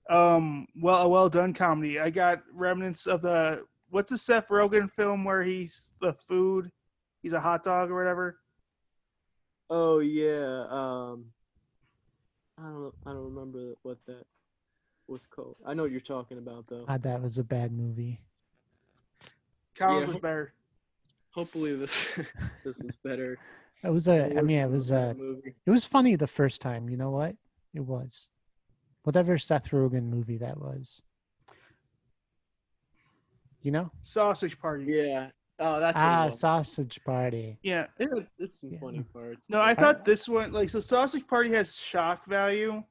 [0.08, 1.98] um well a well done comedy.
[1.98, 6.70] I got remnants of the what's the Seth Rogen film where he's the food,
[7.26, 8.38] he's a hot dog or whatever.
[9.68, 11.24] oh yeah um
[12.56, 14.24] i don't i don't remember what that
[15.08, 18.20] was called i know what you're talking about though God, that was a bad movie.
[19.76, 20.06] Comic Yeah.
[20.06, 20.52] was better.
[21.32, 22.12] hopefully this
[22.64, 23.36] this is better
[23.82, 24.38] It was a.
[24.38, 25.14] I mean, it was a a.
[25.14, 26.88] movie It was funny the first time.
[26.88, 27.34] You know what?
[27.74, 28.30] It was.
[29.02, 31.02] Whatever Seth Rogen movie that was.
[33.62, 33.90] You know?
[34.02, 34.84] Sausage Party.
[34.86, 36.28] yeah oh that's Ah.
[36.28, 37.58] Sausage Party.
[37.62, 37.86] Yeah.
[37.98, 38.06] yeah,
[38.38, 38.80] it's some Yeah.
[38.80, 42.82] funny parts No, I thought this one like so Sausage Party has shock value,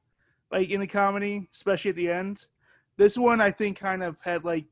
[0.50, 2.46] like in the comedy, especially at the end.
[2.96, 4.64] This one I think kind of had like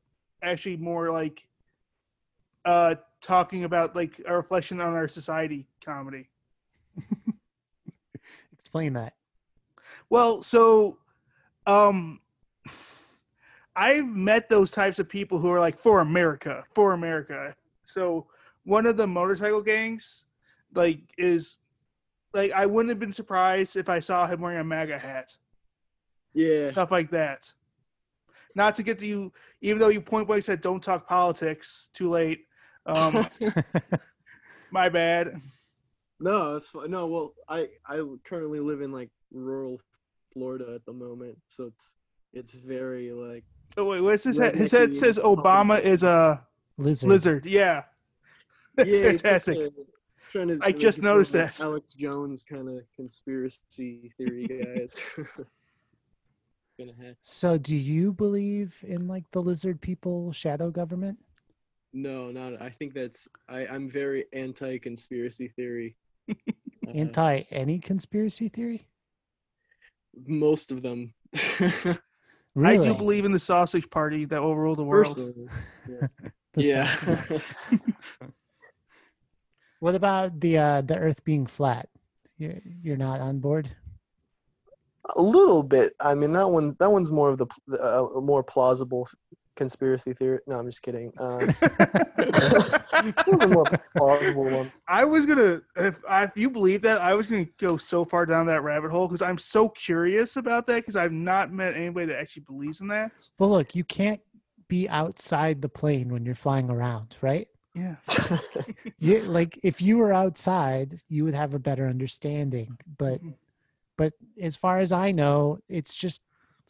[0.43, 1.47] actually more like
[2.65, 6.27] uh talking about like a reflection on our society comedy.
[8.53, 9.13] Explain that.
[10.09, 10.99] Well, so
[11.67, 12.19] Um,
[13.75, 17.55] I've met those types of people who are like for America, for America.
[17.87, 18.27] So
[18.63, 20.25] one of the motorcycle gangs,
[20.73, 21.59] like, is
[22.33, 25.35] like I wouldn't have been surprised if I saw him wearing a MAGA hat,
[26.33, 26.71] Yeah.
[26.71, 27.51] stuff like that.
[28.55, 31.89] Not to get to you, even though you point blank said don't talk politics.
[31.93, 32.45] Too late.
[32.85, 33.25] Um,
[34.71, 35.41] my bad.
[36.19, 36.91] No, that's fine.
[36.91, 39.81] No, well, I I currently live in like rural
[40.33, 41.95] Florida at the moment, so it's
[42.33, 43.43] it's very like
[43.77, 44.55] Oh wait, what's his head?
[44.55, 46.45] His head says Obama is a
[46.77, 47.09] Lizard.
[47.09, 47.45] lizard.
[47.45, 47.83] Yeah,
[48.85, 49.57] yeah, fantastic.
[49.57, 49.69] a-
[50.31, 51.59] trying to I make just it noticed that.
[51.61, 54.99] Alex Jones kind of conspiracy theory guys.
[57.21, 61.17] So, do you believe in like the lizard people shadow government?
[61.93, 62.61] no, not.
[62.61, 63.29] I think that's.
[63.47, 65.95] I I'm very anti conspiracy theory.
[66.29, 68.89] Uh, Anti any conspiracy theory?
[70.27, 71.13] most of them.
[72.55, 72.79] Really?
[72.79, 75.15] I do believe in the sausage party that will rule the world.
[75.15, 75.47] Personally,
[76.55, 77.39] The yeah.
[79.79, 81.89] What about the uh, the Earth being flat?
[82.37, 83.69] You're you're not on board.
[85.15, 85.93] A little bit.
[85.99, 86.75] I mean, that one.
[86.79, 87.47] That one's more of the
[87.79, 89.07] uh, more plausible
[89.55, 90.39] conspiracy theory.
[90.47, 91.13] No, I'm just kidding.
[91.17, 91.37] Uh,
[93.25, 93.65] one of the more
[93.95, 94.81] plausible ones.
[94.87, 98.25] I was gonna, if, I, if you believe that, I was gonna go so far
[98.25, 102.07] down that rabbit hole because I'm so curious about that because I've not met anybody
[102.07, 103.11] that actually believes in that.
[103.37, 104.21] Well, look, you can't
[104.67, 107.47] be outside the plane when you're flying around, right?
[107.73, 107.95] Yeah,
[108.99, 112.77] You like if you were outside, you would have a better understanding.
[112.97, 113.35] But Mhm.
[113.97, 116.23] but as far as I know, it's just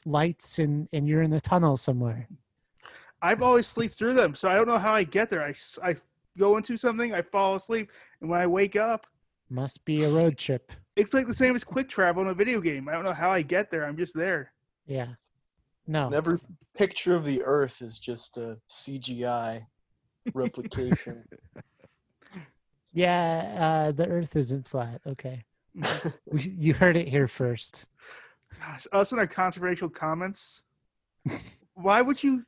[0.05, 2.27] lights and and you're in a tunnel somewhere.
[3.21, 5.41] I've always sleep through them, so I don't know how I get there.
[5.43, 5.53] I
[5.83, 5.95] I
[6.37, 9.07] go into something, I fall asleep, and when I wake up,
[9.49, 10.71] Must be a road trip.
[10.95, 12.87] it's like the same as quick travel in a video game.
[12.87, 13.85] I don't know how I get there.
[13.85, 14.51] I'm just there.
[14.85, 15.15] Yeah.
[15.87, 16.09] No.
[16.09, 16.39] Every
[16.75, 19.65] picture of the Earth is just a CGI
[20.33, 21.23] replication.
[22.93, 25.01] Yeah, uh, the Earth isn't flat.
[25.05, 25.43] Okay,
[26.31, 27.87] we, you heard it here first.
[28.59, 30.63] Gosh, us and our controversial comments.
[31.73, 32.45] Why would you,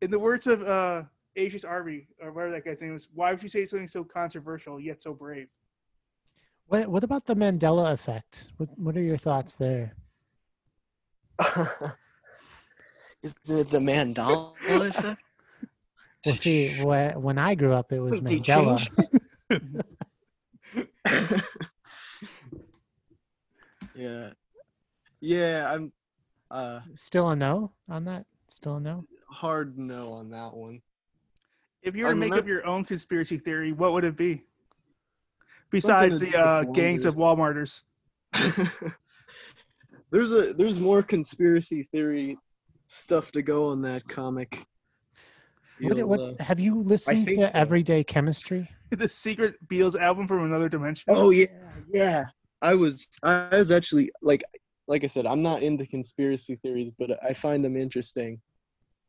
[0.00, 1.02] in the words of uh,
[1.34, 4.78] Asius Arby or whatever that guy's name is, why would you say something so controversial
[4.80, 5.48] yet so brave?
[6.68, 8.48] What What about the Mandela effect?
[8.56, 9.94] What What are your thoughts there?
[13.22, 14.52] Isn't it the Mandela
[14.88, 15.20] effect?
[16.24, 19.84] Well, see, when when I grew up, it was Wait, they Mandela.
[23.94, 24.30] yeah,
[25.20, 25.72] yeah.
[25.72, 25.92] I'm
[26.50, 28.26] uh Still a no on that.
[28.48, 29.04] Still a no.
[29.28, 30.80] hard no on that one.
[31.82, 34.16] If you were to I'm make not- up your own conspiracy theory, what would it
[34.16, 34.42] be?
[35.70, 37.82] Besides the uh, gangs of Walmarters.
[40.10, 42.36] there's a there's more conspiracy theory
[42.86, 44.64] stuff to go on that comic.
[45.80, 47.36] What, what uh, have you listened to?
[47.36, 47.50] so.
[47.52, 48.70] Everyday Chemistry.
[48.90, 51.04] the secret Beatles album from another dimension.
[51.08, 51.46] Oh yeah,
[51.92, 52.24] yeah.
[52.62, 54.42] I was I was actually like
[54.88, 58.40] like I said, I'm not into conspiracy theories, but I find them interesting.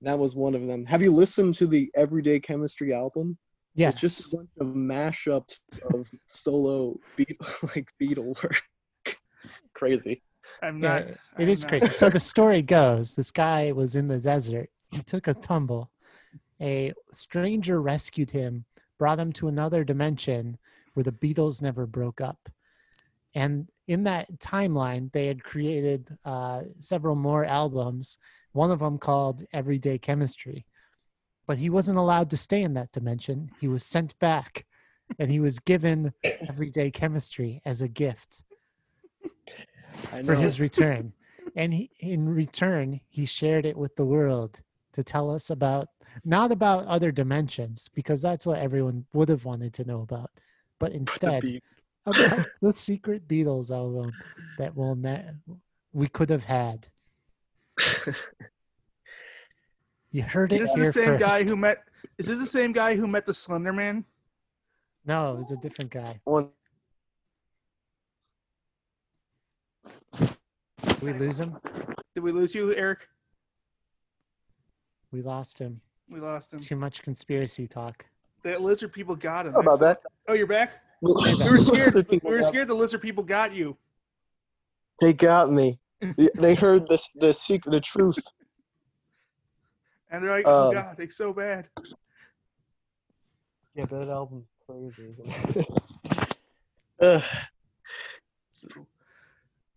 [0.02, 0.86] That was one of them.
[0.86, 3.38] Have you listened to the Everyday Chemistry album?
[3.76, 3.90] Yeah.
[3.90, 5.60] It's just a bunch of mashups
[5.94, 7.38] of solo beat
[7.76, 8.62] like Beatle work.
[9.74, 10.22] Crazy.
[10.62, 11.02] I'm Yeah, not.
[11.08, 11.88] it I'm is not- crazy.
[11.90, 14.70] So the story goes: this guy was in the desert.
[14.92, 15.90] He took a tumble.
[16.62, 18.66] A stranger rescued him,
[18.98, 20.58] brought him to another dimension
[20.94, 22.50] where the Beatles never broke up.
[23.36, 28.18] And in that timeline, they had created uh, several more albums.
[28.54, 30.66] One of them called Everyday Chemistry.
[31.46, 33.52] But he wasn't allowed to stay in that dimension.
[33.62, 34.66] He was sent back,
[35.20, 36.12] and he was given
[36.50, 38.44] Everyday Chemistry as a gift
[40.26, 41.14] for his return.
[41.56, 44.62] And he, in return, he shared it with the world
[44.94, 45.88] to tell us about,
[46.26, 50.32] not about other dimensions, because that's what everyone would have wanted to know about,
[50.80, 51.64] but instead Beat-
[52.06, 54.12] about the secret Beatles album
[54.58, 55.26] that will ne-
[55.94, 56.88] we could have had.
[60.12, 61.20] You heard Is it this here the same first.
[61.20, 61.84] guy who met?
[62.18, 64.06] Is this the same guy who met the Slender Man?
[65.06, 66.20] No, it was a different guy.
[66.24, 66.50] One
[70.84, 71.58] Did we lose him?
[72.16, 73.08] Did we lose you, Eric?
[75.12, 75.80] We lost him.
[76.10, 76.60] We lost him.
[76.60, 78.06] Too much conspiracy talk.
[78.44, 79.54] The lizard people got him.
[79.54, 80.02] How about that?
[80.28, 80.82] Oh, you're back.
[81.02, 81.14] we
[81.44, 82.08] We were scared.
[82.10, 83.76] we were scared the lizard people got you.
[85.02, 85.80] They got me.
[86.18, 88.18] They- They heard this the secret the truth.
[90.10, 91.68] And they're like, oh Um, god, it's so bad.
[93.76, 95.16] Yeah, that album's crazy.
[97.02, 97.24] Ugh.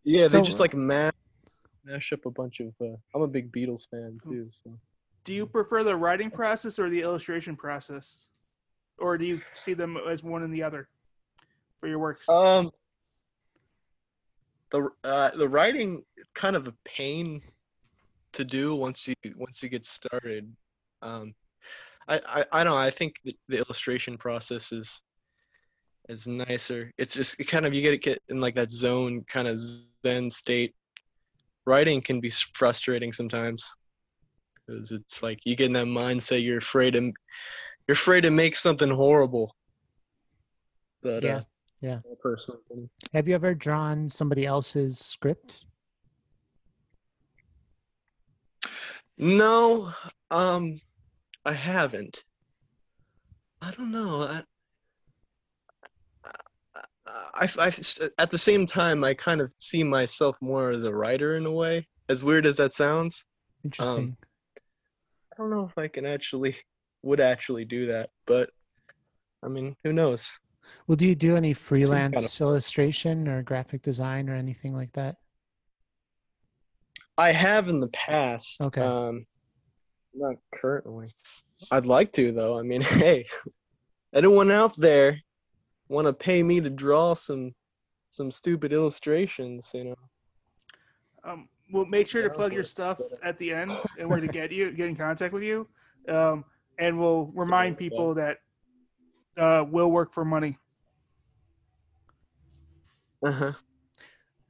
[0.05, 1.13] Yeah, they So- just like mash
[1.85, 2.75] mash up a bunch of.
[2.81, 4.79] Uh, I'm a big Beatles fan too, so.
[5.25, 8.29] Do you prefer the writing process or the illustration process,
[8.99, 10.89] or do you see them as one and the other
[11.79, 12.29] for your works?
[12.29, 12.71] Um,
[14.71, 17.43] the uh, the writing kind of a pain
[18.33, 20.51] to do once you once you get started.
[21.03, 21.35] Um,
[22.09, 22.79] I I, I don't know.
[22.79, 25.03] I think the, the illustration process is
[26.09, 26.93] is nicer.
[26.99, 29.61] It's just it kind of you get it get in like that zone kind of
[30.05, 30.75] zen state.
[31.67, 33.75] Writing can be frustrating sometimes
[34.67, 37.13] because it's like you get in that mindset you're afraid to
[37.87, 39.55] you're afraid to make something horrible.
[41.03, 41.43] But Yeah, uh,
[41.81, 41.99] yeah.
[42.23, 42.61] personal.
[43.13, 45.65] Have you ever drawn somebody else's script?
[49.19, 49.93] No,
[50.31, 50.81] um,
[51.45, 52.25] I haven't.
[53.61, 54.23] I don't know.
[54.23, 54.43] I,
[57.35, 57.73] I, I,
[58.19, 61.53] at the same time, I kind of see myself more as a writer in a
[61.53, 61.87] way.
[62.09, 63.25] As weird as that sounds,
[63.65, 64.17] Interesting.
[65.33, 66.57] I don't know if I can actually
[67.03, 68.11] would actually do that.
[68.27, 68.51] But
[69.43, 70.39] I mean, who knows?
[70.87, 75.17] well, do you do any kind freelance illustration or graphic design or anything like that?
[77.19, 78.61] I have in the past.
[78.61, 78.81] Okay.
[78.81, 79.27] Um,
[80.15, 81.15] not currently.
[81.71, 82.59] I'd like to though.
[82.59, 83.27] I mean, hey,
[84.15, 85.19] anyone out there
[85.91, 87.53] want to pay me to draw some
[88.11, 89.71] some stupid illustrations?
[89.75, 89.97] You know.
[91.25, 94.53] Um, we'll make sure to plug your stuff at the end and where to get
[94.53, 95.69] you, get in contact with you.
[96.09, 96.45] Um,
[96.79, 98.39] and we'll remind people that
[99.37, 100.59] uh, will work for money.
[103.23, 103.53] Uh huh.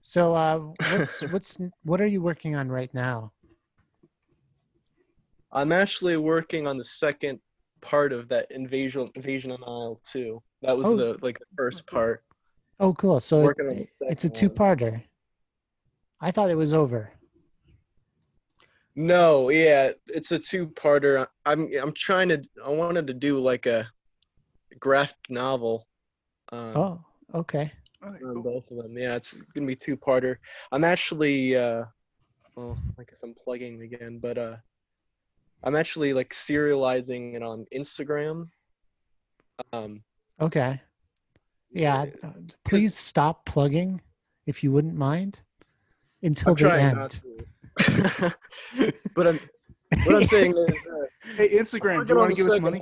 [0.01, 0.59] So, uh,
[0.97, 3.33] what's what's what are you working on right now?
[5.53, 7.41] I'm actually working on the second
[7.81, 10.41] part of that invasion invasion on Isle two.
[10.63, 10.97] That was Oh.
[10.97, 12.23] the like the first part.
[12.79, 13.21] Oh, cool.
[13.21, 15.03] So Working on the it- it's a two-parter.
[16.21, 17.13] I thought it was over.
[18.97, 21.27] No, yeah, it's a two-parter.
[21.47, 22.43] I'm I'm trying to.
[22.65, 23.89] I wanted to do like a
[24.79, 25.87] graphic novel.
[26.53, 27.05] Um, Oh,
[27.35, 27.73] okay.
[28.03, 28.43] Okay, on cool.
[28.43, 28.97] both of them.
[28.99, 30.37] Yeah, it's gonna be two-parter.
[30.73, 31.57] I'm actually.
[31.57, 31.85] Uh,
[32.57, 34.57] well, I guess I'm plugging again, but uh,
[35.63, 38.49] I'm actually like serializing it on Instagram.
[39.73, 40.03] Um,
[40.41, 40.81] Okay.
[41.73, 42.07] Yeah.
[42.23, 42.29] uh,
[42.65, 44.01] Please stop plugging,
[44.47, 45.41] if you wouldn't mind,
[46.23, 47.25] until I'm the
[47.79, 48.35] end.
[49.15, 49.41] but I'm,
[50.05, 52.81] what I'm saying is, uh, Hey, Instagram, do you want to give us money?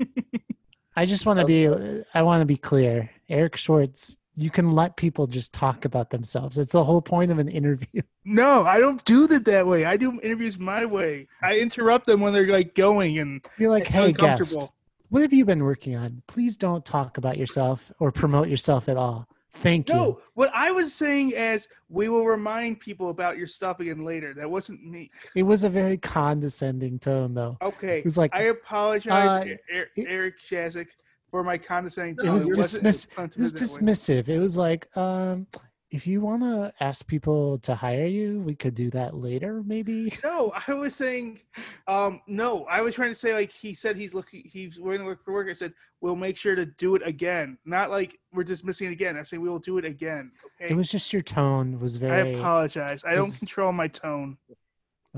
[0.96, 1.68] I just want to be.
[2.14, 4.18] I want to be clear, Eric Schwartz.
[4.34, 6.56] You can let people just talk about themselves.
[6.58, 8.02] It's the whole point of an interview.
[8.24, 9.84] No, I don't do that that way.
[9.84, 11.26] I do interviews my way.
[11.42, 14.60] I interrupt them when they're like going and You're like, It's hey, uncomfortable.
[14.60, 14.72] guest,
[15.12, 16.22] what have you been working on?
[16.26, 19.28] Please don't talk about yourself or promote yourself at all.
[19.52, 19.94] Thank you.
[19.94, 20.20] no.
[20.32, 24.32] What I was saying is we will remind people about your stuff again later.
[24.32, 25.10] That wasn't me.
[25.36, 27.58] It was a very condescending tone, though.
[27.60, 30.86] Okay, It was like I apologize, Uh, Er- it- Eric Shasik,
[31.30, 32.32] for my condescending it tone.
[32.32, 33.04] was wasn't dismiss.
[33.18, 33.92] It was be way.
[33.92, 34.28] dismissive.
[34.30, 35.46] It was like, um,
[35.92, 40.12] if you want to ask people to hire you, we could do that later, maybe.
[40.24, 41.40] No, I was saying,
[41.86, 45.06] um, no, I was trying to say like he said he's looking, he's willing to
[45.06, 45.48] look for work.
[45.50, 49.18] I said we'll make sure to do it again, not like we're dismissing it again.
[49.18, 50.32] I say we will do it again.
[50.60, 52.34] Okay, It was just your tone was very.
[52.34, 53.04] I apologize.
[53.04, 54.38] I don't was- control my tone.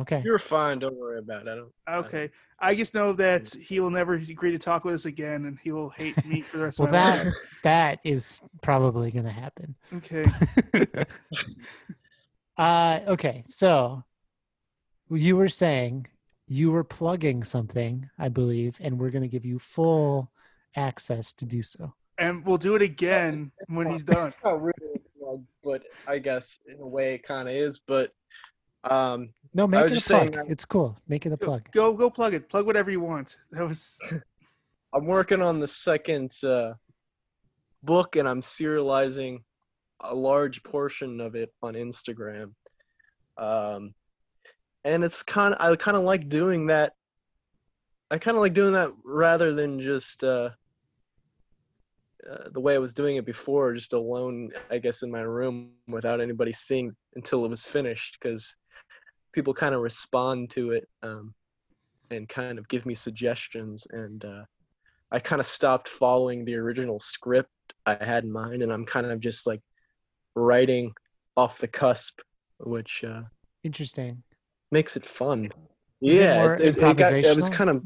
[0.01, 0.23] Okay.
[0.25, 0.79] You're fine.
[0.79, 1.51] Don't worry about it.
[1.51, 1.73] I don't.
[2.07, 5.59] Okay, I just know that he will never agree to talk with us again, and
[5.59, 7.35] he will hate me for the rest Well, of my that life.
[7.63, 9.75] that is probably going to happen.
[9.95, 10.27] Okay,
[12.57, 14.05] Uh, okay, so
[15.11, 16.07] you were saying
[16.47, 20.31] you were plugging something, I believe, and we're going to give you full
[20.77, 21.93] access to do so.
[22.19, 24.33] and we'll do it again when he's done.
[24.45, 27.81] Not really a plug, but I guess in a way it kind of is.
[27.85, 28.13] But
[28.85, 30.47] um, No, make was it a just saying plug.
[30.47, 30.97] that- It's cool.
[31.09, 31.63] Make it a Go, plug.
[31.73, 32.49] go, go, plug it.
[32.49, 33.39] Plug whatever you want.
[33.53, 33.99] That was
[34.95, 36.75] I'm working on the second uh,
[37.83, 39.39] book, and I'm serializing
[40.01, 42.53] a large portion of it on Instagram.
[43.39, 43.95] Um,
[44.85, 46.93] and it's kind of I kind of like doing that.
[48.11, 50.51] I kind of like doing that rather than just uh,
[52.31, 55.71] uh, the way I was doing it before, just alone, I guess, in my room
[55.89, 58.55] without anybody seeing until it was finished, because
[59.35, 61.35] people kind of respond to it um,
[62.11, 64.25] and kind of give me suggestions and.
[64.25, 64.45] Uh,
[65.13, 67.49] I kind of stopped following the original script
[67.87, 69.61] I had in mind, and I'm kind of just like
[70.35, 70.93] writing
[71.37, 72.19] off the cusp,
[72.59, 73.23] which uh,
[73.63, 74.25] Interesting.
[74.73, 75.51] makes it fun.
[76.03, 77.85] Is yeah, more it, got, it was kind of.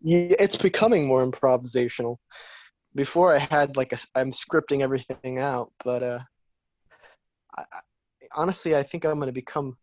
[0.00, 2.16] Yeah, it's becoming more improvisational.
[2.94, 6.20] Before I had like a, I'm scripting everything out, but uh,
[7.58, 7.80] I, I-
[8.36, 9.76] honestly, I think I'm gonna become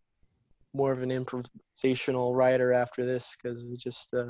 [0.74, 4.28] more of an improvisational writer after this because just uh,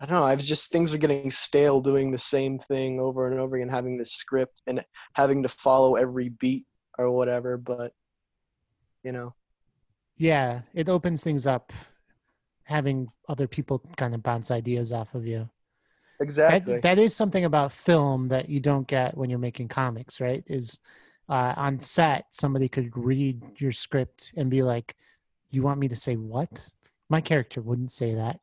[0.00, 0.22] I don't know.
[0.24, 3.98] I've just things are getting stale doing the same thing over and over again, having
[3.98, 6.66] this script and having to follow every beat
[6.98, 7.56] or whatever.
[7.56, 7.92] But
[9.02, 9.34] you know,
[10.16, 11.72] Yeah, it opens things up,
[12.64, 15.48] having other people kind of bounce ideas off of you.
[16.20, 16.74] exactly.
[16.74, 20.42] That, that is something about film that you don't get when you're making comics, right?
[20.46, 20.80] Is
[21.28, 24.96] uh, on set, somebody could read your script and be like,
[25.50, 26.68] You want me to say what?
[27.08, 28.40] My character wouldn't say that.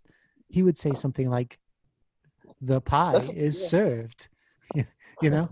[0.47, 1.59] He would say something like,
[2.61, 3.67] The pie That's- is yeah.
[3.67, 4.27] served.
[5.21, 5.49] you know?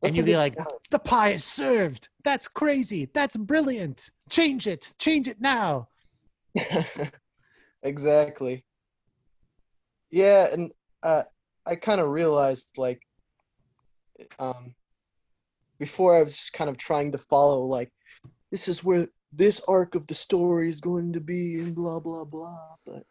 [0.00, 0.68] That's a you'd be like, point.
[0.90, 2.08] The pie is served.
[2.22, 3.10] That's crazy.
[3.12, 4.10] That's brilliant.
[4.30, 4.94] Change it.
[4.98, 5.88] Change it now.
[7.82, 8.64] exactly.
[10.10, 10.70] Yeah, and
[11.02, 11.22] uh,
[11.66, 13.02] I kind of realized like,
[14.38, 14.74] um,
[15.78, 17.90] before I was just kind of trying to follow like,
[18.50, 22.24] this is where this arc of the story is going to be, and blah blah
[22.24, 22.74] blah.
[22.86, 23.04] But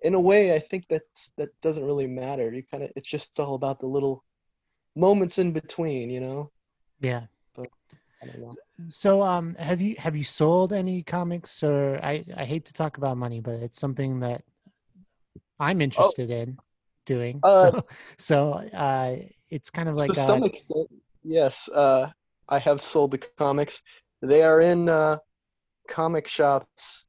[0.00, 2.52] in a way, I think that's that doesn't really matter.
[2.52, 4.24] You kind of it's just all about the little
[4.96, 6.50] moments in between, you know.
[7.00, 7.22] Yeah.
[8.22, 8.54] I don't know.
[8.88, 12.96] So um have you have you sold any comics or I I hate to talk
[12.96, 14.42] about money but it's something that
[15.58, 16.58] I'm interested in
[17.04, 17.40] doing.
[17.42, 17.86] Uh, so
[18.18, 19.16] so uh
[19.50, 20.88] it's kind of like to uh, some extent,
[21.24, 21.68] yes.
[21.68, 22.08] Uh,
[22.48, 23.80] I have sold the comics.
[24.20, 25.18] They are in uh,
[25.88, 27.06] comic shops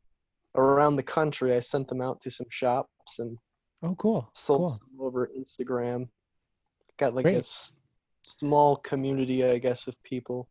[0.56, 1.54] around the country.
[1.54, 3.38] I sent them out to some shops and
[3.82, 4.30] oh cool.
[4.34, 4.70] sold Cool.
[4.70, 6.08] some over Instagram.
[6.98, 7.50] Got like Great.
[8.22, 10.48] small community, I guess, of people.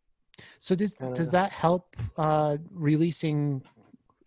[0.59, 3.63] So does does that help uh releasing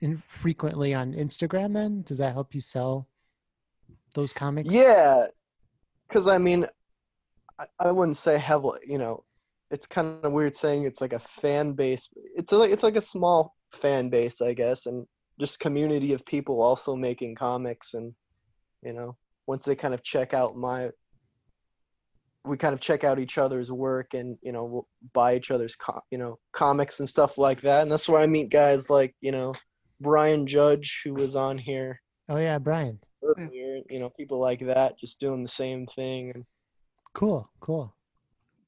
[0.01, 2.03] in frequently on Instagram then?
[2.03, 3.07] Does that help you sell
[4.13, 4.71] those comics?
[4.71, 5.25] Yeah,
[6.07, 6.65] because I mean,
[7.59, 8.79] I, I wouldn't say heavily.
[8.87, 9.24] You know,
[9.75, 12.07] it's kind of weird saying it's like a fan base.
[12.35, 15.05] It's like it's like a small fan base, I guess, and
[15.37, 17.93] just community of people also making comics.
[17.93, 18.13] And
[18.81, 19.17] you know,
[19.47, 20.89] once they kind of check out my,
[22.45, 25.75] we kind of check out each other's work, and you know, we'll buy each other's
[25.75, 27.81] co- you know comics and stuff like that.
[27.81, 29.53] And that's where I meet guys like you know
[29.99, 31.99] Brian Judge, who was on here
[32.29, 32.99] Oh yeah, Brian.
[33.23, 36.45] earlier, you know, people like that just doing the same thing and
[37.13, 37.94] Cool, cool.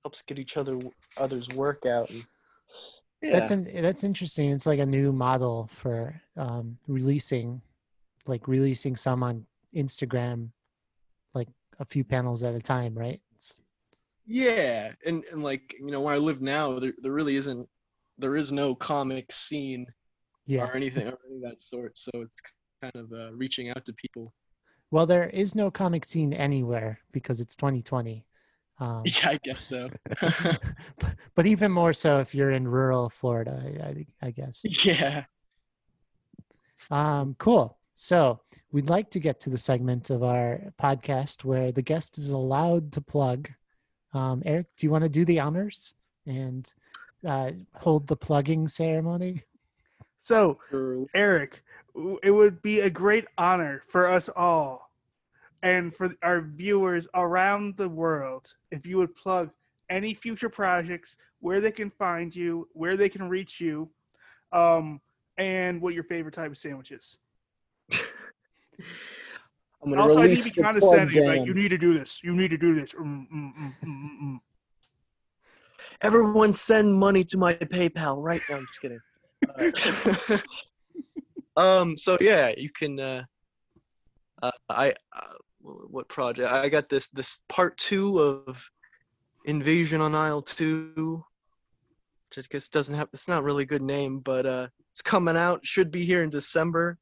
[0.08, 0.80] Helps get each other
[1.18, 2.10] others work out.
[2.10, 2.26] And,
[3.22, 4.52] yeah, That's an that's interesting.
[4.52, 7.62] It's like a new model for um, releasing,
[8.26, 9.46] like releasing some on
[9.76, 10.50] Instagram,
[11.34, 11.50] like
[11.80, 13.20] a few panels at a time, right?
[13.36, 13.62] It's,
[14.26, 17.68] yeah, and and like you know where I live now, there there really isn't,
[18.18, 19.86] there is no comic scene
[20.46, 20.64] yeah.
[20.64, 21.98] or anything or any of that sort.
[21.98, 22.36] So it's
[22.82, 24.32] kind of uh, reaching out to people.
[24.90, 28.24] Well, there is no comic scene anywhere because it's 2020.
[28.80, 29.90] Um, Yeah, I guess so.
[30.20, 30.62] but,
[31.36, 34.62] but even more so if you're in rural Florida, I, I, I guess.
[34.86, 35.26] yeah.
[36.90, 37.78] Um, cool.
[37.94, 38.40] So
[38.72, 42.92] we'd like to get to the segment of our podcast where the guest is allowed
[42.94, 43.50] to plug.
[44.14, 46.72] Um, Eric, do you want to do the honors and
[47.28, 49.44] uh, hold the plugging ceremony?
[50.20, 50.60] So,
[51.16, 51.64] Eric,
[52.22, 54.87] it would be a great honor for us all
[55.64, 59.52] and for our viewers around the world if you would plug
[59.90, 63.90] any future projects, where they can find you, where they can reach you,
[64.52, 65.00] um,
[65.38, 67.18] and what your favorite type of sandwich is.
[69.84, 71.26] I'm gonna Also, I need release to be the plug condescending.
[71.26, 72.22] Like, you need to do this.
[72.24, 72.94] You need to do this.
[72.94, 74.38] Mm, mm, mm, mm, mm,
[76.02, 78.58] Everyone send money to my PayPal right now.
[78.58, 79.00] I'm just kidding.
[80.28, 80.38] Uh,
[81.62, 81.96] um.
[81.98, 83.00] So yeah, you can.
[83.00, 83.24] Uh,
[84.42, 84.90] uh, I.
[85.16, 85.47] Uh, wh-
[85.90, 86.52] what project?
[86.52, 87.08] I got this.
[87.10, 88.58] This part two of
[89.46, 91.24] Invasion on Isle Two.
[92.36, 93.10] Which I guess doesn't have.
[93.14, 95.66] It's not really a good name, but uh, it's coming out.
[95.66, 96.98] Should be here in December.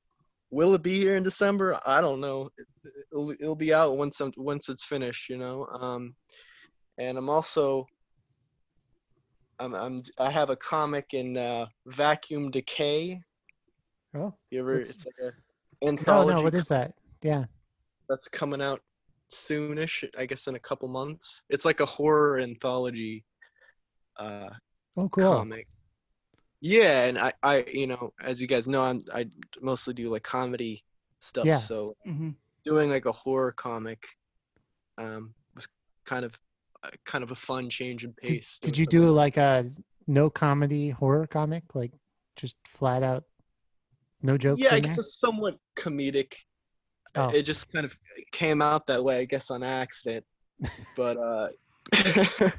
[0.51, 1.80] Will it be here in December?
[1.86, 2.49] I don't know.
[2.57, 2.68] It,
[3.11, 5.30] it'll, it'll be out once I'm, once it's finished.
[5.30, 5.66] You know.
[5.68, 6.16] Um,
[6.97, 7.88] and I'm also
[9.59, 13.22] I'm, I'm I have a comic in uh, Vacuum Decay.
[14.16, 14.76] Oh, You ever?
[14.78, 16.43] What's- It's like a anthology no.
[16.43, 16.93] What is that?
[17.22, 17.45] Yeah.
[18.10, 18.82] That's coming out
[19.32, 20.08] soonish.
[20.18, 21.41] I guess in a couple months.
[21.49, 23.24] It's like a horror anthology
[24.20, 24.49] uh,
[24.97, 25.36] Oh, cool.
[25.36, 25.68] comic.
[26.62, 29.28] Yeah, and I, I, you know, as you guys know, I'm, I
[29.62, 30.84] mostly do like comedy
[31.20, 31.45] stuff.
[31.45, 31.58] Yeah.
[31.58, 32.36] So mhm.
[32.64, 34.01] doing like a horror comic,
[34.97, 35.68] um, was
[36.06, 36.34] kind of,
[36.84, 38.58] uh, kind of a fun change in pace.
[38.62, 39.70] did doing you something do like a
[40.08, 41.91] no comedy horror comic, like
[42.38, 43.26] just flat out,
[44.22, 44.62] no jokes?
[44.62, 45.01] yeah i in guess there?
[45.01, 46.34] it's somewhat comedic
[47.16, 47.30] Oh.
[47.30, 47.97] it just kind of
[48.32, 50.26] came out that way i guess on accident
[50.97, 51.47] but uh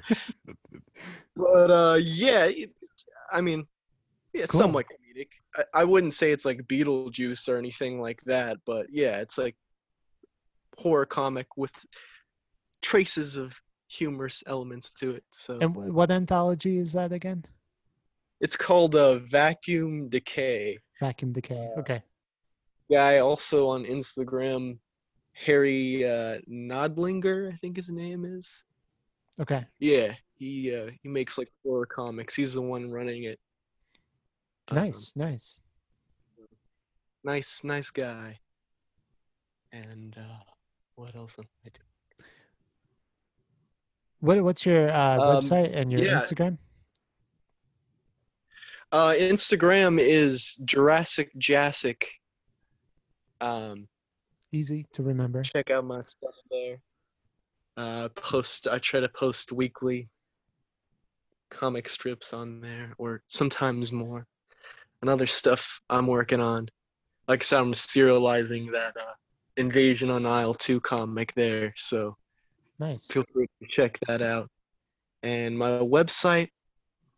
[1.37, 2.49] but uh yeah
[3.33, 3.67] I mean,
[4.33, 4.61] yeah, it's Cool.
[4.61, 5.29] somewhat comedic.
[5.57, 9.57] I, I wouldn't say it's like Beetlejuice or anything like that, but yeah, it's like
[10.79, 11.73] horror comic with
[12.83, 13.55] traces of
[13.89, 15.25] humorous elements to it.
[15.33, 17.45] So And what anthology is that again?
[18.41, 20.79] it's called uh, Vacuum Decay.
[21.01, 21.71] Vacuum Decay.
[21.79, 22.03] Okay.
[22.91, 24.79] Guy also on Instagram,
[25.35, 28.65] Harry uh, Nodlinger, I think his name is.
[29.41, 29.65] Okay.
[29.81, 32.35] Yeah, he uh, he makes like horror comics.
[32.35, 33.39] He's the one running it.
[34.69, 35.13] Um, Nice.
[35.17, 35.61] Nice.
[37.25, 38.39] nice, nice guy.
[39.73, 40.43] And uh,
[40.95, 42.29] what else am I doing?
[44.21, 46.19] What What's your uh, Um, website and your yeah.
[46.19, 46.57] Instagram?
[48.93, 52.07] Uh, Instagram is Jurassic Jassic.
[53.41, 53.89] Um,
[54.53, 55.43] Easy to remember.
[55.43, 56.79] check out my stuff there.
[57.77, 58.69] Uh, post.
[58.69, 60.09] I try to post weekly
[61.51, 64.27] comic strips on there, or sometimes more,
[65.01, 66.69] and other stuff I'm working on.
[67.29, 69.13] Like I said, I'm serializing that uh,
[69.57, 72.17] Invasion on Isle Two comic there, so
[72.79, 73.07] Nice.
[73.07, 74.49] feel free to check that out.
[75.23, 76.49] And my website,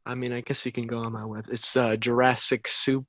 [0.06, 1.46] I mean, I guess you can go on my web.
[1.50, 3.06] It's uh, Jurassic Soup.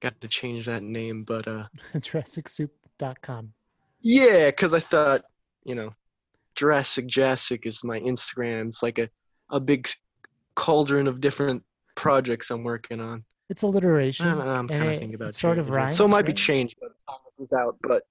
[0.00, 3.52] Got to change that name, but uh, JurassicSoup.com.
[4.00, 5.22] yeah, because I thought,
[5.64, 5.94] you know,
[6.54, 8.68] Jurassic Jassic is my Instagram.
[8.68, 9.08] It's like a,
[9.50, 9.88] a big
[10.54, 11.62] cauldron of different
[11.94, 13.24] projects I'm working on.
[13.50, 14.26] It's alliteration.
[14.26, 15.96] I'm, I'm kind of thinking about it sort of rhymes.
[15.96, 16.36] So it might be right?
[16.36, 18.04] changed by the time this is out, but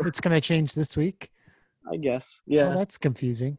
[0.06, 1.30] It's gonna change this week.
[1.92, 2.40] I guess.
[2.46, 2.68] Yeah.
[2.68, 2.74] Yeah.
[2.74, 3.58] that's confusing.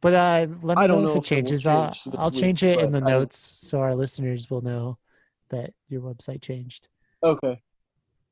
[0.00, 1.66] But uh, let me I don't know if it if it will changes.
[1.66, 4.98] I'll, change I'll week, change it in the I notes so our listeners will know
[5.50, 6.88] that your website changed.
[7.22, 7.60] Okay.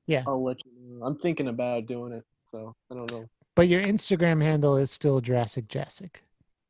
[0.07, 0.23] Yeah.
[0.27, 1.05] I'll let you know.
[1.07, 3.29] I'm thinking about doing it, so I don't know.
[3.55, 6.23] But your Instagram handle is still Jurassic Jassic.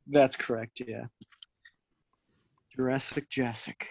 [0.07, 1.05] That's correct, yeah.
[2.75, 3.87] Jurassic Jassic.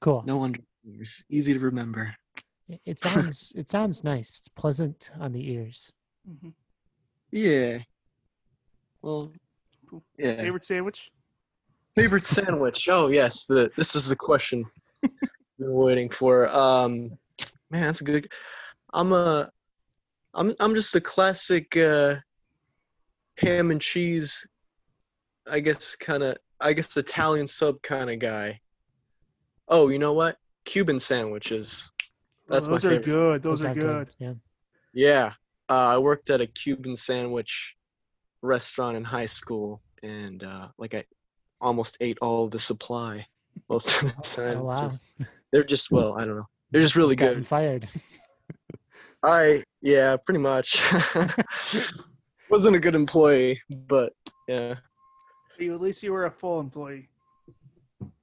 [0.00, 0.22] Cool.
[0.26, 1.24] No underscores.
[1.30, 2.14] Easy to remember.
[2.68, 4.38] It- It sounds it sounds nice.
[4.38, 5.90] It's pleasant on the ears.
[6.28, 6.52] Mhm.
[7.32, 7.78] Yeah.
[9.02, 9.32] Well,
[9.88, 10.02] Cool.
[10.18, 10.36] yeah.
[10.40, 11.10] Favorite sandwich?
[11.96, 12.88] Favorite sandwich?
[12.88, 14.64] Oh yes, the this is the question
[15.02, 15.12] we've
[15.58, 16.48] been waiting for.
[16.48, 17.18] Um,
[17.70, 18.30] man, that's a good.
[18.92, 19.50] I'm a,
[20.34, 22.16] I'm I'm just a classic uh,
[23.38, 24.46] ham and cheese.
[25.50, 26.36] I guess kind of.
[26.60, 28.60] I guess Italian sub kind of guy.
[29.68, 30.36] Oh, you know what?
[30.64, 31.90] Cuban sandwiches.
[32.48, 33.04] That's oh, my those are favorite.
[33.04, 33.42] good.
[33.42, 34.10] Those, are, good.
[34.18, 34.34] Yeah.
[34.92, 35.32] Yeah,
[35.68, 37.76] uh, I worked at a Cuban sandwich
[38.42, 41.04] restaurant in high school, and uh, like I
[41.60, 43.26] almost ate all the supply
[43.68, 44.58] most of the time.
[44.58, 44.88] Oh wow.
[44.88, 45.02] Just-
[45.52, 46.48] they're just well, I don't know.
[46.70, 47.46] They're just really Gotten good.
[47.46, 47.88] fired.
[49.22, 50.82] I yeah, pretty much.
[52.50, 54.12] Wasn't a good employee, but
[54.46, 54.74] yeah,
[55.58, 57.08] You, at least you were a full employee.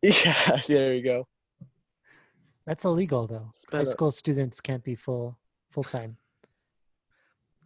[0.01, 0.61] yeah.
[0.67, 1.27] There you go.
[2.65, 3.47] That's illegal though.
[3.49, 3.85] It's High better.
[3.89, 5.37] school students can't be full
[5.71, 6.17] full time.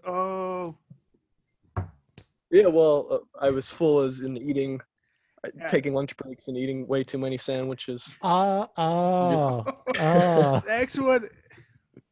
[0.06, 0.78] Oh,
[2.52, 4.80] Yeah, well, uh, I was full as in eating,
[5.44, 5.68] uh, Yeah.
[5.68, 8.16] taking lunch breaks and eating way too many sandwiches.
[8.22, 9.66] Uh, oh,
[10.00, 10.64] oh.
[10.68, 11.30] Next one.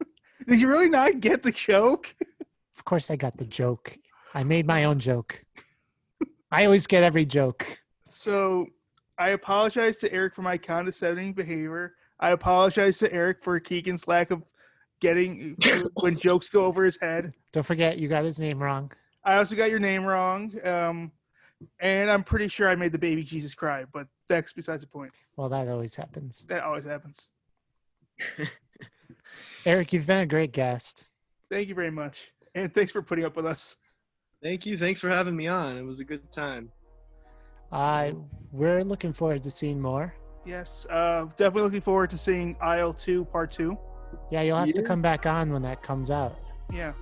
[0.46, 2.14] Did you really not get the joke?
[2.76, 3.98] Of course, I got the joke.
[4.34, 5.44] I made my own joke.
[6.50, 7.66] I always get every joke.
[8.08, 8.66] So,
[9.18, 11.94] I apologize to Eric for my condescending behavior.
[12.20, 14.42] I apologize to Eric for Keegan's lack of
[15.00, 15.56] getting
[16.00, 17.32] when jokes go over his head.
[17.52, 18.92] Don't forget, you got his name wrong.
[19.28, 20.54] I also got your name wrong.
[20.64, 21.12] Um,
[21.80, 25.12] and I'm pretty sure I made the baby Jesus cry, but that's besides the point.
[25.36, 26.46] Well, that always happens.
[26.48, 27.28] That always happens.
[29.66, 31.10] Eric, you've been a great guest.
[31.50, 32.30] Thank you very much.
[32.54, 33.76] And thanks for putting up with us.
[34.42, 34.78] Thank you.
[34.78, 35.76] Thanks for having me on.
[35.76, 36.72] It was a good time.
[37.70, 38.12] Uh,
[38.50, 40.14] we're looking forward to seeing more.
[40.46, 43.76] Yes, uh, definitely looking forward to seeing Isle 2 Part 2.
[44.30, 46.38] Yeah, you'll have to come back on when that comes out.
[46.72, 46.92] Yeah.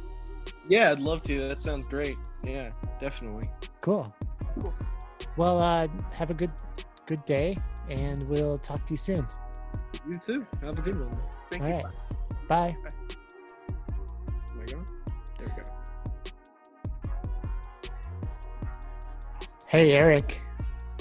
[0.69, 1.41] Yeah, I'd love to.
[1.49, 2.17] That sounds great.
[2.45, 2.71] Yeah,
[3.01, 3.51] definitely.
[3.81, 4.13] Cool.
[4.61, 4.75] Cool.
[5.37, 6.51] Well, uh, have a good
[7.07, 7.57] good day,
[7.89, 9.27] and we'll talk to you soon.
[10.09, 10.47] You too.
[10.63, 11.19] Have a good one.
[11.51, 11.75] Thank All you.
[11.77, 11.95] right.
[12.49, 12.77] Bye.
[14.51, 14.87] Am I going?
[15.39, 15.69] There we go.
[19.67, 20.43] Hey, Eric.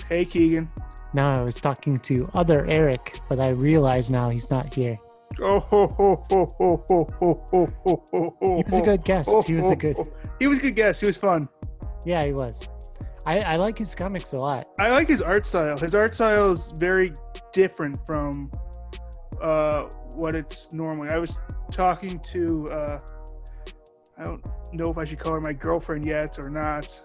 [0.09, 0.69] Hey, Keegan.
[1.13, 4.99] No, I was talking to other Eric, but I realize now he's not here.
[5.41, 7.73] Oh, ho, ho, ho, ho, ho, ho, ho,
[8.11, 9.29] ho, ho, He was a good guest.
[9.47, 9.97] He was a good.
[10.39, 10.99] He was a good guest.
[10.99, 11.47] He was fun.
[12.05, 12.67] Yeah, he was.
[13.25, 14.67] I, I like his comics a lot.
[14.77, 15.77] I like his art style.
[15.77, 17.13] His art style is very
[17.53, 18.51] different from
[19.41, 19.83] uh,
[20.13, 21.09] what it's normally.
[21.09, 21.39] I was
[21.71, 22.99] talking to, uh,
[24.17, 26.99] I don't know if I should call her my girlfriend yet or not.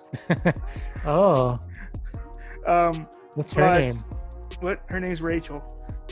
[1.07, 1.59] oh,
[2.67, 3.93] Um, What's her name?
[4.61, 4.83] what?
[4.89, 5.63] Her name's Rachel.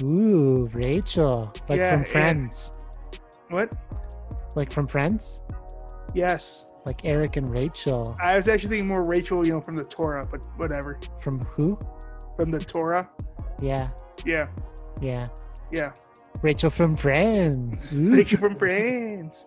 [0.02, 1.52] Ooh, Rachel.
[1.68, 2.72] Like Yeah, from and- Friends.
[3.50, 3.72] What?
[4.54, 5.40] Like from Friends?
[6.14, 6.66] Yes.
[6.84, 8.16] Like Eric and Rachel.
[8.20, 10.98] I was actually thinking more Rachel, you know, from the Torah, but whatever.
[11.20, 11.78] From who?
[12.36, 13.08] From the Torah.
[13.60, 13.88] Yeah,
[14.24, 14.48] Yeah.
[15.00, 15.28] yeah.
[15.70, 15.92] Yeah.
[16.42, 17.92] Rachel from Friends.
[17.92, 18.12] Ooh.
[18.16, 19.46] Rachel from Friends.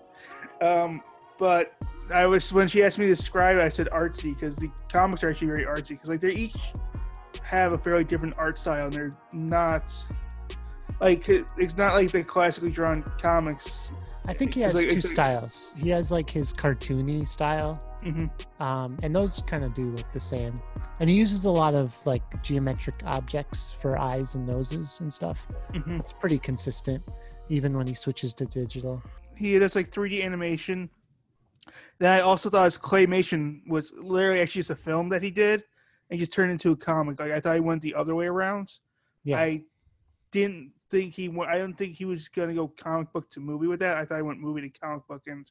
[0.61, 1.01] Um,
[1.39, 1.73] but
[2.13, 5.23] I was when she asked me to describe it, I said artsy because the comics
[5.23, 6.57] are actually very artsy because like they each
[7.43, 9.95] have a fairly different art style and they're not
[11.01, 13.91] like it's not like the classically drawn comics.
[14.27, 15.73] I think he has like- two like- styles.
[15.77, 17.73] He has like his cartoony style,
[18.03, 18.25] hmm
[18.59, 20.53] um, and those kind of do look the same.
[20.99, 25.47] And he uses a lot of like geometric objects for eyes and noses and stuff.
[25.73, 27.03] hmm It's pretty consistent,
[27.49, 29.01] even when he switches to digital.
[29.35, 30.89] He does like 3D animation.
[31.97, 35.63] Then I also thought his claymation was literally actually just a film that he did
[36.09, 37.19] and just turned into a comic.
[37.19, 38.71] Like I thought he went the other way around.
[39.23, 39.61] Yeah, I
[40.31, 41.29] didn't think he.
[41.29, 43.97] wa- I don't think he was gonna go comic book to movie with that.
[43.97, 45.49] I thought he went movie to comic book, and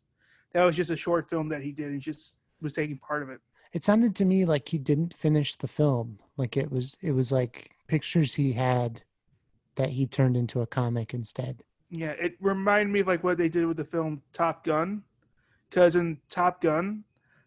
[0.53, 1.89] that was just a short film that he did.
[1.91, 3.41] and just was taking part of it.
[3.73, 6.19] it sounded to me like he didn't finish the film.
[6.37, 9.03] Like it was, it was like pictures he had
[9.77, 11.65] that he turned into a comic instead.
[11.89, 15.03] Yeah, it reminded me of like what they did with the film Top Gun,
[15.71, 17.03] because in Top Gun,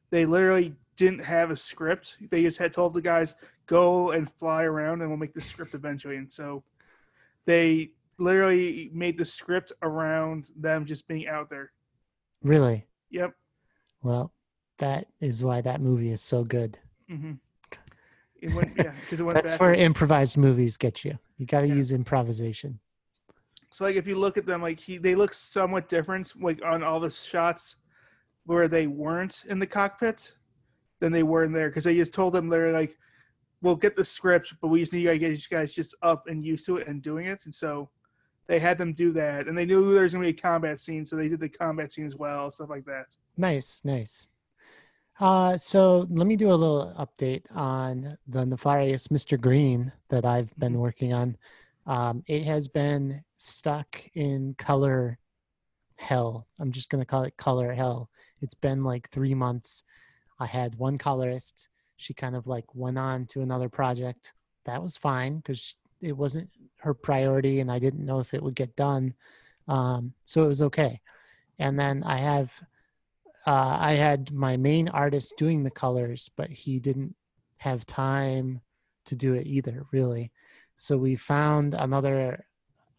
[0.10, 2.18] they literally didn't have a script.
[2.32, 3.36] They just had told the guys
[3.68, 6.16] go and fly around, and we'll make the script eventually.
[6.18, 6.64] And so
[7.46, 11.72] they literally made the script around them just being out there.
[12.42, 12.86] Really?
[13.10, 13.34] Yep.
[14.02, 14.34] Well,
[14.80, 16.78] that is why that movie is so good.
[17.10, 17.34] hmm
[18.42, 18.92] It went, yeah.
[19.34, 21.18] That's where improvised movies get you.
[21.38, 21.76] You got to Yeah.
[21.76, 22.80] use improvisation.
[23.72, 26.84] So like if you look at them, like he they look somewhat different, like on
[26.84, 27.78] all the shots
[28.46, 30.36] where they weren't in the cockpit
[31.00, 32.98] than they were in there, because they just told them they're like,
[33.64, 36.46] we'll get the script, but we just need to get you guys just up and
[36.46, 37.90] used to it and doing it, and so
[38.46, 41.06] they had them do that, and they knew there was gonna be a combat scene,
[41.06, 43.16] so they did the combat scene as well, stuff like that.
[43.38, 44.28] Nice, nice.
[45.20, 49.40] Uh, so let me do a little update on the nefarious Mr.
[49.40, 50.80] Green that I've been Mhm.
[50.80, 51.38] working on.
[51.86, 55.20] Um, it has been stuck in color
[55.98, 56.48] hell.
[56.60, 58.10] I'm just going to call it color hell.
[58.42, 59.84] It's been like three months.
[60.40, 61.70] I had one colorist.
[62.04, 64.34] She kind of like went on to another project.
[64.66, 68.56] That was fine because it wasn't her priority and I didn't know if it would
[68.56, 69.14] get done.
[69.68, 71.00] Um, so it was okay.
[71.60, 72.52] And then I have
[73.46, 77.16] uh, I had my main artist doing the colors, but he didn't
[77.58, 78.62] have time
[79.06, 80.32] to do it either, really.
[80.78, 82.46] So we found another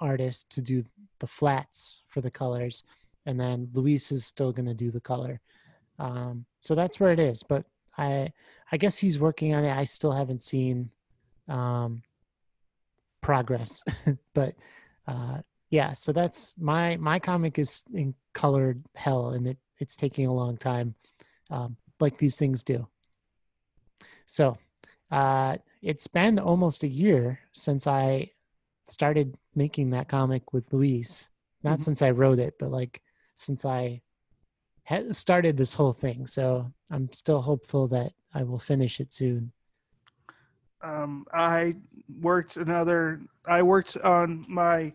[0.01, 0.83] artist to do
[1.19, 2.85] the flats for the colors,
[3.25, 5.41] and then Luis is still going to do the color.
[5.99, 7.43] Um, so that's where it is.
[7.43, 7.65] But
[7.97, 8.33] I,
[8.73, 9.77] I guess he's working on it.
[9.77, 10.91] I still haven't seen
[11.49, 12.03] um,
[13.21, 13.83] progress,
[14.35, 14.55] but
[15.07, 15.39] uh,
[15.71, 15.93] yeah.
[15.93, 20.57] So that's my my comic is in colored hell, and it it's taking a long
[20.57, 20.95] time,
[21.51, 22.87] um, like these things do.
[24.27, 24.57] So
[25.11, 28.31] uh, it's been almost a year since I
[28.87, 31.31] started making that comic with Luis.
[31.63, 31.83] Not Mhm.
[31.85, 33.01] since I wrote it, but like
[33.37, 34.03] since I
[35.13, 36.27] started this whole thing.
[36.27, 39.53] So I'm still hopeful that I will finish it soon.
[40.83, 41.77] Um, I
[42.21, 43.21] worked another.
[43.47, 44.93] I worked on my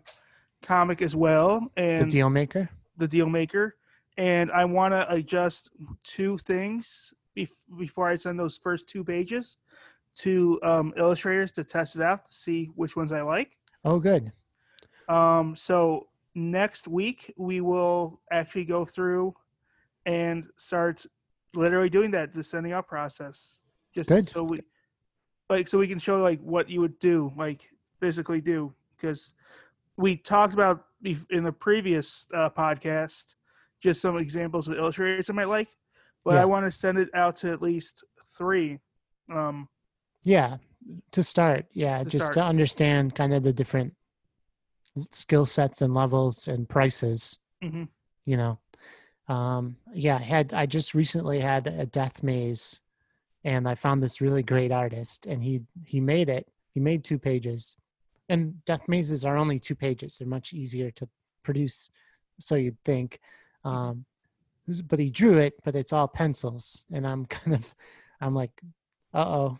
[0.62, 2.70] comic as well, and The deal maker.
[2.98, 3.76] the deal maker
[4.18, 5.70] and i want to adjust
[6.04, 9.56] two things bef- before i send those first two pages
[10.18, 14.34] to um, illustrators to test it out to see which ones i like Oh, good.
[15.08, 19.34] um, so next week we will actually go through
[20.06, 21.06] and start
[21.54, 23.60] literally doing that the sending out process
[23.94, 24.28] just Good.
[24.30, 24.62] so we
[25.50, 27.70] like so we can show like what you would do like
[28.00, 29.34] physically do because
[29.98, 33.36] we talked about in the previous uh, podcast
[33.82, 35.70] just some examples of illustrators i might like
[36.24, 36.42] but Yeah.
[36.42, 38.04] i want to send it out to at least
[38.38, 38.80] three
[39.32, 39.68] um,
[40.24, 40.58] Yeah,
[41.12, 41.66] to start.
[41.72, 42.34] Yeah, To just start.
[42.36, 43.94] to understand kind of the different
[45.12, 47.38] skill sets and levels and prices.
[47.64, 47.88] mhm.
[48.26, 48.60] You know,
[49.30, 50.18] um, yeah.
[50.18, 52.80] I had I just recently had a death maze,
[53.44, 56.48] and I found this really great artist, and he he made it.
[56.74, 57.78] He made two pages,
[58.28, 60.18] and death mazes are only two pages.
[60.18, 61.08] They're much easier to
[61.44, 61.90] produce,
[62.40, 63.20] so you'd think.
[63.64, 64.06] Um,
[64.88, 67.76] but he drew it, but it's all pencils, and I'm kind of,
[68.22, 68.52] I'm like,
[69.14, 69.58] uh oh,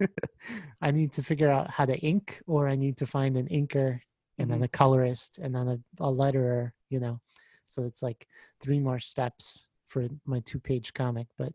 [0.82, 4.00] I need to figure out how to ink, or I need to find an inker,
[4.38, 6.72] and then a colorist, and then a, a letterer.
[6.90, 7.20] You know,
[7.66, 8.26] so it's like
[8.60, 11.26] three more steps for my two-page comic.
[11.36, 11.52] But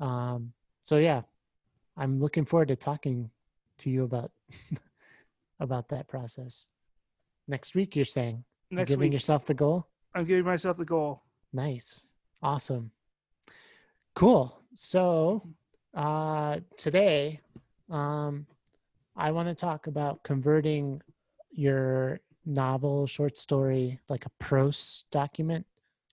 [0.00, 1.22] um, so yeah,
[1.96, 3.30] I'm looking forward to talking
[3.78, 4.30] to you about
[5.60, 6.68] about that process.
[7.48, 9.86] Next week, you're saying Next giving week, yourself the goal.
[10.14, 11.22] I'm giving myself the goal.
[11.52, 12.08] Nice.
[12.42, 12.90] Awesome.
[14.14, 14.60] Cool.
[14.74, 15.48] So
[15.94, 17.40] uh today
[17.90, 18.46] um
[19.16, 21.00] I want to talk about converting
[21.50, 25.66] your novel, short story, like a prose document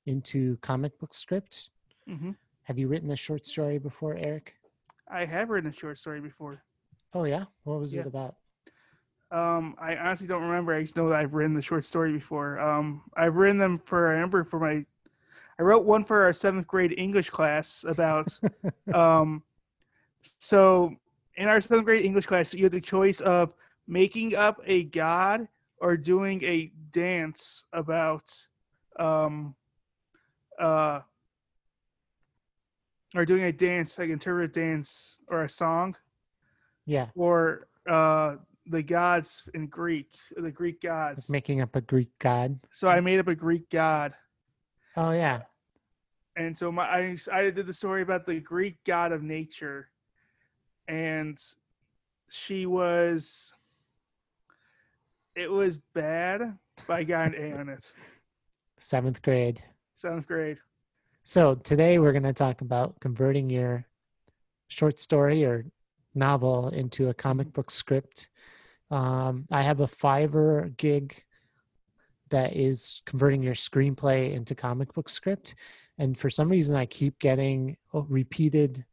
[0.06, 1.70] into comic book script.
[2.08, 2.32] hmm
[2.64, 4.56] Have you written a short story before, Eric?
[5.10, 6.62] I have written a short story before.
[7.14, 7.46] Oh yeah.
[7.64, 8.02] What was Yeah.
[8.02, 8.36] it about?
[9.32, 10.74] Um, I honestly don't remember.
[10.74, 12.60] I just know that I've written the short story before.
[12.60, 14.08] Um, I've written them for.
[14.08, 14.86] I remember for my.
[15.58, 18.28] I wrote one for our seventh grade English class about.
[18.94, 19.42] um,
[20.38, 20.96] so
[21.38, 23.54] in our seventh grade English class, you had the choice of
[23.88, 25.48] making up a god
[25.80, 28.32] or doing a dance about,
[29.00, 29.56] um,
[30.60, 31.02] uh,
[33.16, 35.96] or doing a dance like interpretive dance or a song
[36.86, 37.08] Yeah.
[37.16, 38.36] or uh
[38.68, 41.30] the gods in Greek, the Greek Like gods.
[41.30, 42.60] making up a Greek god.
[42.72, 44.16] So I made up a Greek god,
[44.98, 45.44] Oh yeah.
[46.36, 49.90] and so my I I did the story about the Greek god of nature,
[50.88, 51.38] and
[52.30, 53.54] she was.
[55.36, 56.58] It was bad,
[56.88, 57.92] but I got an A on it.
[58.80, 59.62] Seventh grade.
[59.96, 60.60] Seventh grade.
[61.24, 63.86] So today we're going to talk about converting your
[64.70, 65.66] short story or
[66.14, 68.30] novel into a comic book script.
[68.92, 71.22] Um, I have a Fiverr gig
[72.30, 75.56] that is converting your screenplay into comic book script,
[75.98, 78.86] and for some reason I keep getting uh, repeated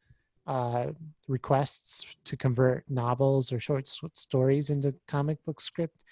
[0.47, 0.87] uh,
[1.29, 6.03] requests to convert novels or short stories into comic book script,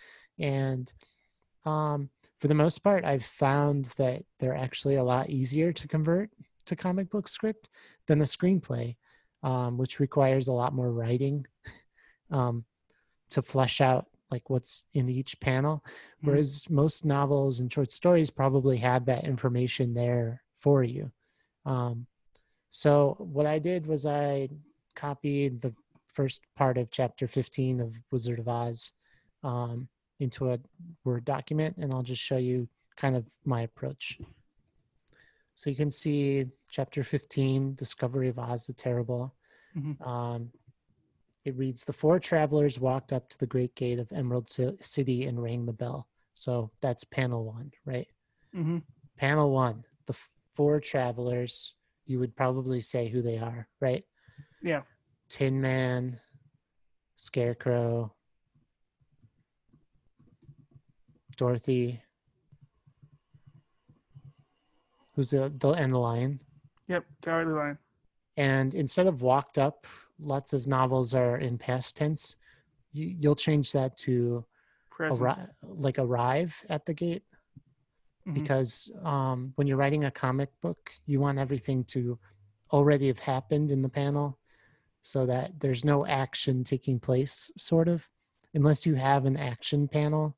[0.41, 0.93] and
[1.65, 6.31] um, for the most part, I've found that they're actually a lot easier to convert
[6.67, 7.69] to comic book script
[8.07, 8.97] than a screenplay,
[9.43, 11.47] um, which requires a lot more writing
[12.31, 12.65] um,
[13.31, 15.85] to flesh out like what's in each panel.
[15.85, 16.29] Mhm.
[16.29, 21.11] Whereas most novels and short stories probably have that information there for you.
[21.67, 22.07] Um,
[22.71, 24.49] so what I did was I
[24.95, 25.75] copied the
[26.15, 28.93] first part of chapter 15 of Wizard of Oz
[29.43, 29.89] um,
[30.21, 30.59] into a
[31.05, 34.19] Word document, and I'll just show you kind of my approach.
[35.55, 39.35] So you can see chapter 15, Discovery of Oz the Terrible.
[39.77, 40.01] Mhm.
[40.07, 40.53] Um,
[41.45, 45.25] it reads The four travelers walked up to the great gate of Emerald Ci- City
[45.25, 46.07] and rang the bell.
[46.35, 48.07] So that's panel one, right?
[48.53, 48.79] hmm
[49.17, 50.17] Panel one, the
[50.55, 51.75] four travelers,
[52.07, 54.05] you would probably say who they are, right?
[54.63, 54.83] Yeah.
[55.29, 56.21] Tin Man,
[57.17, 58.15] Scarecrow,
[61.41, 62.03] Dorothy.
[65.15, 66.39] Who's the, the and the lion?
[66.89, 67.07] Yep.
[67.23, 67.79] Cowardly Lion.
[68.37, 69.87] And instead of walked up,
[70.19, 72.37] lots of novels are in past tense.
[72.93, 74.45] You, you'll change that to
[75.19, 77.23] arri- like arrive at the gate
[78.29, 78.35] Mhm.
[78.35, 82.19] because um, when you're writing a comic book, you want everything to
[82.71, 84.39] already have happened in the panel
[85.01, 88.07] so that there's no action taking place, sort of,
[88.53, 90.37] unless you have an action panel,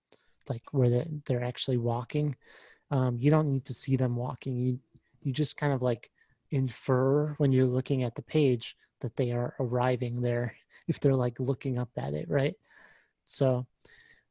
[0.49, 2.37] like where they're, they're actually walking.
[2.91, 4.57] Um, you don't need to see them walking.
[4.57, 4.79] You
[5.23, 6.11] you just kind of like
[6.51, 10.55] infer when you're looking at the page that they are arriving there
[10.89, 12.55] if they're like looking up at it, right?
[13.27, 13.67] So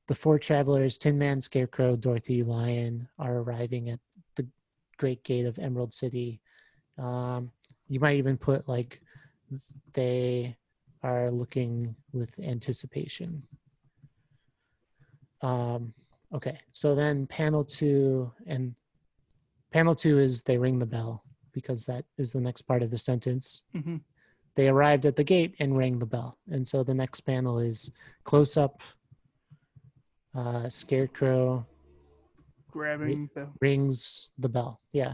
[0.07, 3.99] the four travelers, Tin Man, Scarecrow, Dorothy, Lion, are arriving at
[4.36, 4.45] the
[4.97, 6.41] Great Gate of Emerald City.
[6.97, 7.51] Um,
[7.88, 8.99] you might even put like
[9.93, 10.55] they
[11.03, 13.43] are looking with anticipation.
[15.41, 15.93] Um,
[16.34, 18.75] okay, so then panel two and
[19.71, 21.23] panel two is they ring the bell
[21.53, 23.97] because that is the next part of the sentence hmm
[24.55, 26.38] they arrived at the gate and rang the bell.
[26.49, 27.91] And so the next panel is
[28.23, 28.82] close up,
[30.36, 31.65] uh, Scarecrow
[32.71, 33.47] Grabbing the.
[33.59, 34.82] rings the bell.
[34.91, 35.13] Yeah.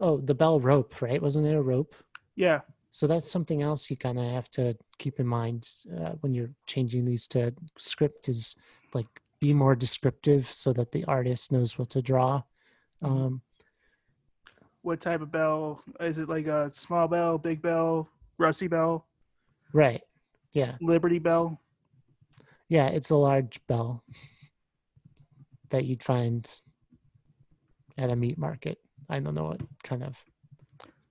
[0.00, 1.20] Oh, the bell rope, right?
[1.20, 1.94] Wasn't it a rope?
[2.36, 2.60] Yeah.
[2.90, 6.50] So that's something else you kind of have to keep in mind uh, when you're
[6.66, 8.56] changing these to script is
[8.92, 9.06] like
[9.42, 12.42] be more descriptive so that the artist knows what to draw.
[13.02, 13.42] Um,
[14.82, 15.82] What type of bell?
[15.98, 19.04] Is it like a small bell, big bell, rusty bell,
[19.72, 20.00] right.
[20.52, 20.76] Yeah.
[20.80, 21.58] Liberty bell?
[22.68, 24.04] Yeah, it's a large bell
[25.70, 26.48] that you'd find
[27.98, 28.78] at a meat market.
[29.10, 30.16] I don't know what kind of.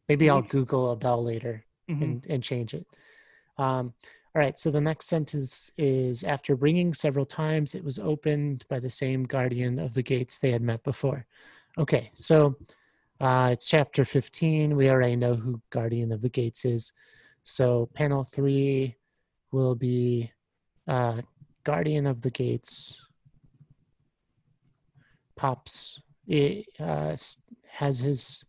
[0.07, 2.01] Maybe I'll Google a bell later Mhm.
[2.01, 2.85] and, and change it.
[3.57, 3.93] Um,
[4.33, 8.79] all right, so the next sentence is after ringing several times, it was opened by
[8.79, 11.25] the same guardian of the gates they had met before.
[11.77, 12.55] Okay, so
[13.19, 14.75] uh, it's chapter 15.
[14.75, 16.93] We already know who guardian of the gates is.
[17.43, 18.95] So panel three
[19.51, 20.31] will be
[20.87, 21.21] uh,
[21.63, 22.99] Guardian of the Gates
[25.35, 25.99] pops.
[26.27, 27.15] It uh,
[27.67, 28.45] has his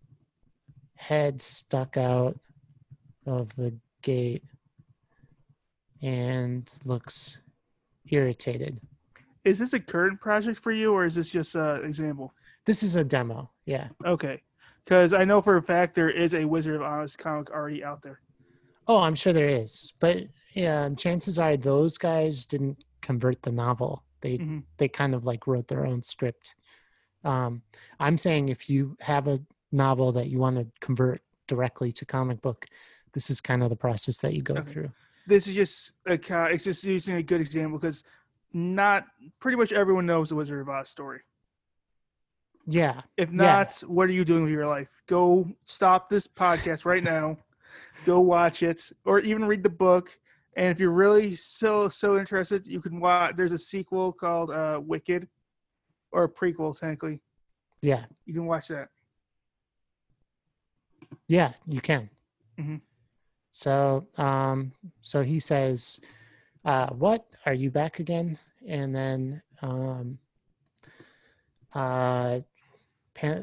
[0.94, 2.38] head stuck out
[3.26, 4.44] of the gate
[6.02, 7.38] and looks
[8.10, 8.80] irritated.
[9.44, 12.32] Is this a current project for you, or is this just an example?
[12.64, 13.50] This is a demo.
[13.64, 13.88] Yeah.
[14.04, 14.40] Okay,
[14.84, 18.02] because I know for a fact there is a Wizard of Oz comic already out
[18.02, 18.20] there.
[18.86, 20.18] Oh, I'm sure there is, but
[20.54, 24.02] yeah, chances are those guys didn't convert the novel.
[24.20, 24.62] They Mhm.
[24.76, 26.54] they kind of like wrote their own script.
[27.24, 27.62] Um,
[27.98, 29.40] I'm saying if you have a
[29.72, 32.66] novel that you want to convert directly to comic book,
[33.12, 34.70] this is kind of the process that you go Okay.
[34.72, 34.92] through.
[35.26, 36.18] This is just a
[36.52, 38.02] it's just using a good example because
[38.52, 39.06] not
[39.38, 41.20] pretty much everyone knows the Wizard of Oz story.
[42.66, 43.34] Yeah, If Yeah.
[43.34, 44.88] not, what are you doing with your life?
[45.06, 47.36] Go stop this podcast right now.
[48.04, 50.16] Go watch it, or even read the book.
[50.56, 53.34] And if you're really so so interested, you can watch.
[53.36, 55.28] There's a sequel called uh, Wicked,
[56.12, 57.20] or a prequel technically.
[57.80, 58.88] yeah, You can watch that.
[61.28, 61.52] yeah.
[61.66, 62.10] You can.
[62.58, 62.80] Mhm.
[63.52, 64.72] So, um,
[65.02, 66.00] so he says,
[66.64, 70.18] uh, "What are you back again?" And then, um,
[71.74, 72.40] uh,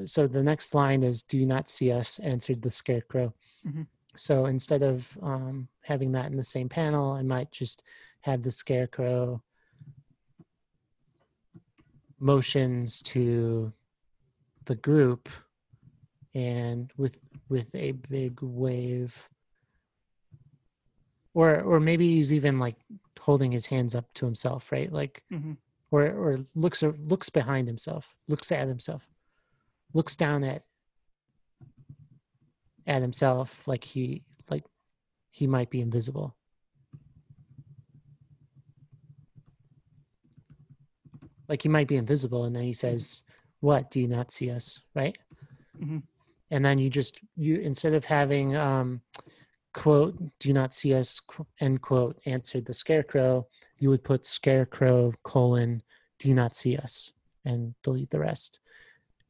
[0.05, 3.34] so the next line is, "Do you not see us?" Answered the scarecrow.
[3.66, 3.88] Mhm.
[4.16, 7.84] So instead of um, having that in the same panel, I might just
[8.22, 9.41] have the scarecrow
[12.20, 13.72] motions to
[14.66, 15.30] the group
[16.34, 19.30] and with with a big wave
[21.34, 22.76] or or maybe he's even like
[23.20, 24.92] holding his hands up to himself right?
[24.92, 25.54] Like hmm
[25.92, 29.08] or or looks or looks behind himself looks at himself
[29.94, 30.64] looks down at
[32.86, 34.64] at himself like he like
[35.32, 36.36] he might be invisible.
[41.48, 43.24] Like he might be invisible and then he says
[43.62, 43.92] what?
[43.92, 44.80] Do you not see us?
[44.96, 45.18] Right?
[45.80, 46.04] Mhm.
[46.52, 49.02] and then you just you instead of having um
[49.74, 51.22] quote do not see us
[51.59, 53.47] end quote answered the scarecrow.
[53.78, 55.84] You would put scarecrow colon
[56.17, 57.13] do not see us
[57.45, 58.59] and delete the rest.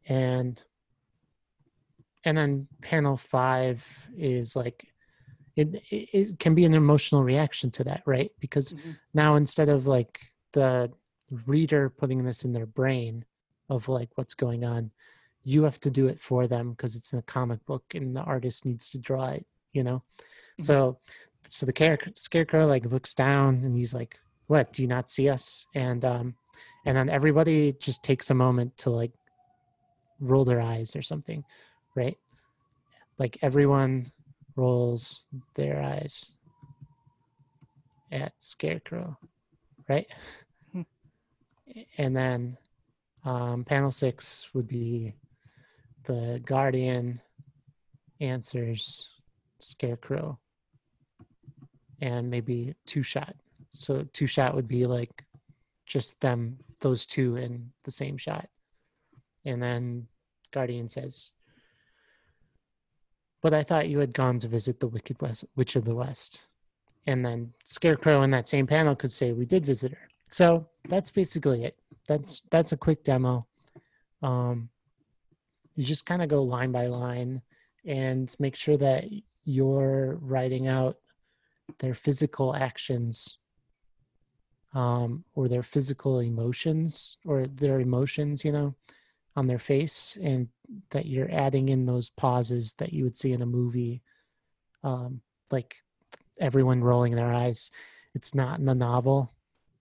[0.07, 0.63] And
[2.25, 4.87] and then panel five is like
[5.55, 8.31] it, it, it can be an emotional reaction to that right?
[8.39, 8.97] Because Mhm.
[9.13, 10.19] now instead of like
[10.53, 10.91] the
[11.45, 13.25] reader putting this in their brain
[13.69, 14.91] of like what's going on
[15.43, 18.21] you have to do it for them because it's in a comic book and the
[18.21, 20.03] artist needs to draw it you know?
[20.59, 20.65] Mhm.
[20.65, 20.99] so
[21.43, 24.73] so the character scarecrow like looks down and he's like what?
[24.73, 25.65] Do you not see us?
[25.75, 26.35] And um
[26.85, 29.11] and then everybody just takes a moment to like
[30.19, 31.43] roll their eyes or something
[31.95, 32.17] right?
[33.17, 34.11] Like everyone
[34.55, 36.31] rolls their eyes
[38.11, 39.17] at scarecrow
[39.87, 40.07] right?
[40.73, 40.81] Hmm.
[41.97, 42.57] and then
[43.25, 45.13] um, panel six would be
[46.05, 47.21] the guardian
[48.21, 49.09] answers
[49.59, 50.39] scarecrow.
[52.01, 53.35] And maybe two shot
[53.71, 55.25] so two shot would be like
[55.85, 58.47] just them those two in the same shot
[59.45, 60.07] and then
[60.51, 61.31] guardian says
[63.41, 66.47] but i thought you had gone to visit the wicked west witch of the west.
[67.07, 70.09] And then scarecrow in that same panel could say we did visit her.
[70.29, 71.75] So that's basically it.
[72.07, 73.47] That's that's a quick demo.
[74.21, 74.69] Um
[75.75, 77.41] you just kind of go line by line
[77.85, 79.05] and make sure that
[79.49, 80.97] you're writing out
[81.79, 83.39] their physical actions
[84.75, 88.75] um, or their physical emotions or their emotions, you know,
[89.35, 90.47] on their face, and
[90.91, 94.03] that you're adding in those pauses that you would see in a movie,
[94.83, 95.19] um,
[95.49, 95.77] like
[96.39, 97.71] everyone rolling their eyes.
[98.13, 99.33] It's not in the novel,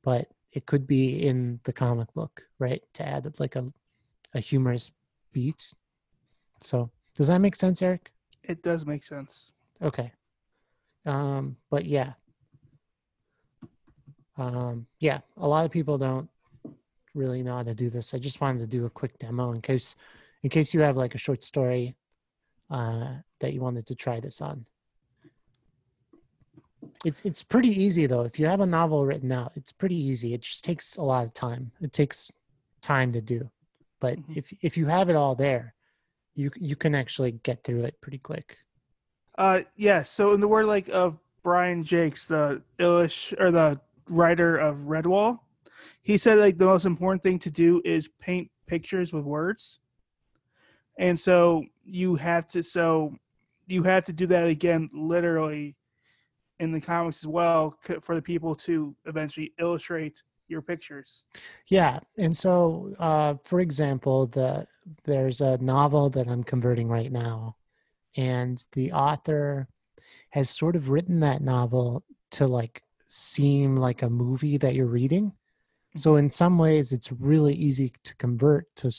[0.03, 2.83] but it could be in the comic book, right?
[2.95, 3.67] To add like a,
[4.35, 4.91] a humorous
[5.33, 5.75] beat.
[6.63, 8.11] So, does that make sense, Eric?
[8.45, 9.53] It does make sense.
[9.83, 10.13] Okay.
[11.07, 12.13] Um, but yeah.
[14.37, 16.29] Um, yeah, a lot of people don't
[17.15, 18.15] really know how to do this.
[18.15, 19.97] I just wanted to do a quick demo in case
[20.43, 21.97] in case you have like a short story
[22.71, 24.65] uh that you wanted to try this on.
[27.05, 28.23] It's it's pretty easy though.
[28.23, 30.35] If you have a novel written out, it's pretty easy.
[30.35, 31.73] It just takes a lot of time.
[31.81, 32.31] It takes
[32.81, 33.51] time to do.
[34.01, 34.37] But Mhm.
[34.37, 35.75] if if you have it all there,
[36.35, 38.59] you you can actually get through it pretty quick.
[39.39, 40.03] Uh, yeah.
[40.03, 43.81] So in the word like of Brian Jacques, the illush or the
[44.11, 45.39] writer of Redwall,
[46.03, 49.79] he said like the most important thing to do is paint pictures with words,
[50.99, 53.17] and so you have to so
[53.69, 55.77] you have to do that again literally
[56.59, 61.23] in the comics as well for the people to eventually illustrate your pictures.
[61.69, 64.67] Yeah, and so, uh, for example, the
[65.05, 67.57] there's a novel that I'm converting right now,
[68.19, 69.69] and the author
[70.31, 72.03] has sort of written that novel
[72.33, 75.33] to like seem like a movie that you're reading.
[75.95, 76.19] So mm-hmm.
[76.19, 78.91] in some ways, it's really easy to convert to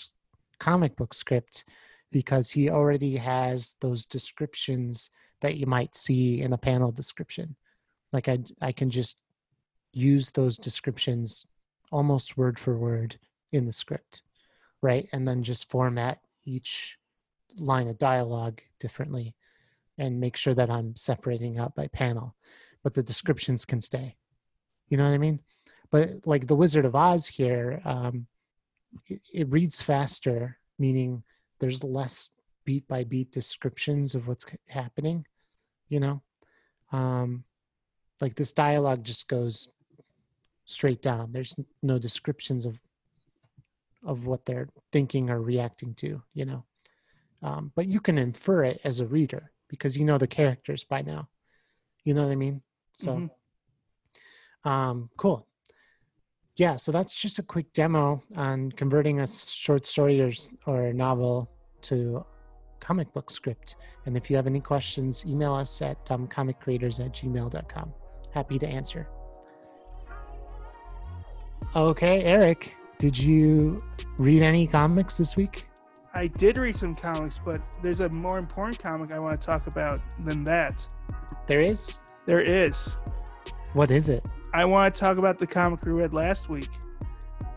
[0.58, 1.66] comic book script
[2.12, 5.10] because he already has those descriptions
[5.42, 7.58] that you might see in a panel description.
[8.14, 9.22] Like I, I can just
[9.92, 11.46] use those descriptions
[11.92, 13.18] almost word for word
[13.52, 14.22] in the script,
[14.82, 15.10] right?
[15.12, 16.99] And then just format each
[17.60, 19.36] line of dialogue differently
[19.98, 22.36] and make sure that I'm separating out by panel,
[22.84, 24.16] but the descriptions can stay.
[24.88, 25.40] You know what I mean?
[25.92, 28.28] But like the Wizard of Oz here, um,
[29.08, 31.24] it, it reads faster, meaning
[31.60, 32.30] there's less
[32.66, 35.26] beat by beat descriptions of what's happening.
[35.90, 36.22] You know,
[36.92, 37.44] um,
[38.22, 39.70] like this dialogue just goes
[40.66, 41.32] straight down.
[41.32, 42.80] There's no descriptions of
[44.06, 46.22] of what they're thinking or reacting to.
[46.34, 46.64] You know,
[47.42, 51.02] um, but you can infer it as a reader because you know the characters by
[51.02, 51.30] now.
[52.04, 52.62] You know what I mean?
[52.94, 53.30] So,
[54.66, 54.70] Mhm.
[54.70, 55.46] um, cool.
[56.56, 60.32] Yeah, so that's just a quick demo on converting a short story or,
[60.66, 61.50] or novel
[61.84, 62.26] to
[62.82, 63.76] comic book script.
[64.06, 67.94] And if you have any questions, email us at um, comiccreators at gmail.com.
[68.34, 69.08] Happy to answer.
[71.76, 73.82] Okay, Eric, did you
[74.18, 75.69] read any comics this week?
[76.14, 79.68] I did read some comics, but there's a more important comic I want to talk
[79.68, 80.86] about than that.
[81.48, 82.00] There is?
[82.26, 82.96] There is.
[83.74, 84.26] What is it?
[84.54, 86.70] I want to talk about the comic we read last week.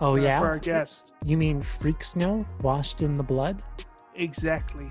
[0.00, 0.40] Oh, uh, yeah?
[0.40, 1.12] For our guest.
[1.24, 3.62] You mean Freak Snow washed in the blood?
[4.14, 4.90] Exactly.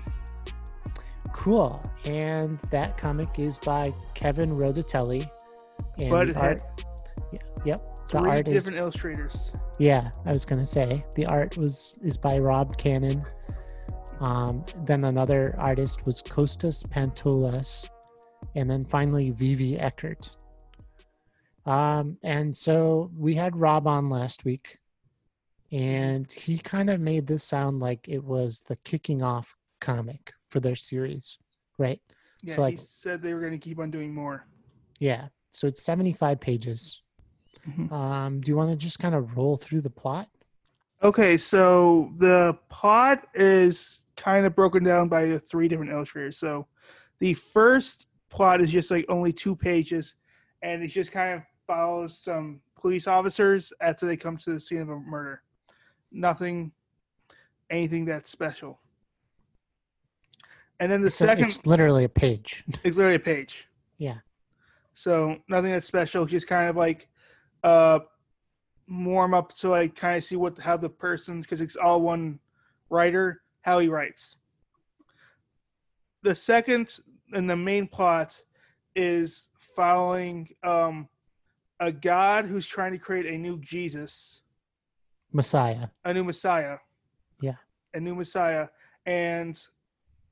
[1.32, 1.82] Cool.
[2.04, 5.28] And that comic is by Kevin Rodatelli.
[5.98, 7.80] And But it art, had yep.
[8.08, 9.52] The three art is different illustrators.
[9.78, 10.10] yeah.
[10.26, 13.24] I was gonna say the art was is by Rob Cannon.
[14.22, 17.88] Um, then another artist was Kostas Pantoulas,
[18.54, 20.30] and then finally Vivi Eckert.
[21.66, 24.78] Um, and so we had Rob on last week,
[25.72, 30.60] and he kind of made this sound like it was the kicking off comic for
[30.60, 31.38] their series,
[31.78, 32.00] right?
[32.42, 34.46] Yeah, So, like- he said they were going to keep on doing more.
[35.00, 35.28] Yeah.
[35.50, 37.02] So it's 75 pages.
[37.66, 37.90] Mhm.
[37.90, 40.28] Um, do you want to just kind of roll through the plot?
[41.02, 46.38] Okay, so the plot is kind of broken down by the three different illustrators.
[46.38, 46.68] So
[47.18, 50.14] the first plot is just like only two pages,
[50.62, 54.80] and it just kind of follows some police officers after they come to the scene
[54.80, 55.42] of a murder.
[56.12, 56.70] Nothing,
[57.68, 58.78] anything that's special.
[60.78, 62.64] And then the second it's literally a page.
[62.84, 63.68] it's literally a page.
[63.98, 64.18] Yeah.
[64.94, 67.08] So nothing that's special, just kind of like
[67.64, 68.00] uh
[68.92, 72.38] warm up so I kind of see what how the person because it's all one
[72.90, 74.36] writer how he writes.
[76.22, 76.98] The second
[77.32, 78.40] and the main plot
[78.94, 81.08] is following um
[81.80, 84.42] a god who's trying to create a new Jesus,
[85.32, 85.88] Messiah.
[86.04, 86.76] a new Messiah.
[87.40, 87.56] Yeah.
[87.94, 88.68] A new Messiah.
[89.06, 89.60] And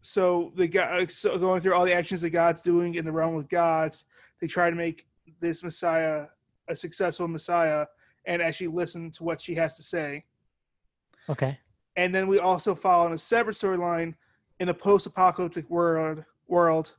[0.02, 3.36] so the guy so going through all the actions that God's doing in the realm
[3.36, 4.04] of gods,
[4.40, 5.06] they try to make
[5.40, 6.26] this Messiah
[6.68, 7.86] a successful Messiah
[8.30, 10.24] and actually listen to what she has to say.
[11.28, 11.58] Okay.
[11.96, 14.14] And then we also follow in a separate storyline
[14.60, 16.94] in a post-apocalyptic world world,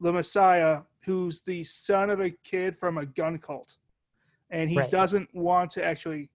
[0.00, 3.76] the Messiah, who's the son of a kid from a gun cult.
[4.50, 4.90] And he Right.
[4.90, 6.28] doesn't want to actually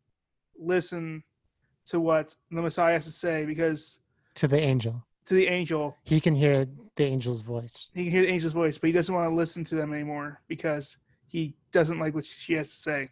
[0.58, 1.22] listen
[1.86, 4.00] to what the Messiah has to say because
[4.36, 5.06] To the angel.
[5.26, 7.90] to the angel, He can hear the angel's voice.
[7.94, 10.42] he can hear the angel's voice, but he doesn't want to listen to them anymore
[10.48, 10.98] because
[11.28, 13.10] he doesn't like what she has to say.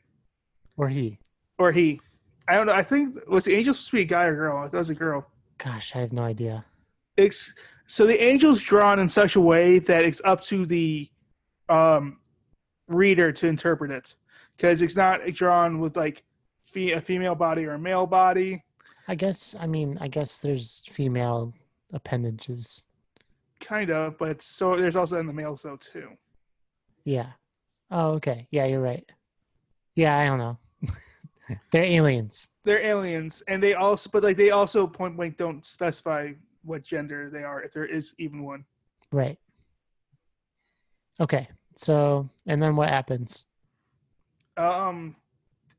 [0.78, 1.18] Or he.
[1.58, 2.00] Or he.
[2.48, 2.74] I don't know.
[2.74, 4.58] I think was the angel supposed to be a guy or girl?
[4.58, 5.28] I thought it was a girl.
[5.58, 6.64] Gosh, I have no idea.
[7.18, 7.54] it's
[7.88, 11.10] so the angel's drawn in such a way that it's up to the
[11.70, 12.20] um
[12.88, 14.16] reader to interpret it
[14.56, 16.24] because it's not drawn with like
[16.72, 18.64] fe- a female body or a male body
[19.10, 21.54] I guess, I mean, I guess there's female
[21.94, 22.84] appendages.
[23.62, 26.10] kind of but so there's also in the male so too
[27.06, 27.32] Yeah.
[27.90, 28.48] Oh, okay.
[28.52, 29.10] Yeah, you're right.
[29.96, 30.58] Yeah, I don't know.
[31.72, 32.50] They're aliens.
[32.64, 36.34] they're aliens and they also but like they also point blank don't specify
[36.64, 38.66] what gender they are if there is even one
[39.12, 39.40] Right.
[41.20, 41.48] Okay.
[41.76, 43.46] So, and then what happens?
[44.58, 45.16] um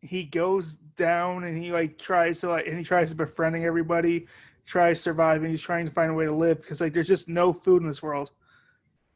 [0.01, 4.27] he goes down and he like tries to like and he tries to befriending everybody
[4.65, 5.51] tries surviving.
[5.51, 7.89] he's trying to find a way to live because like there's just no food in
[7.89, 8.31] this world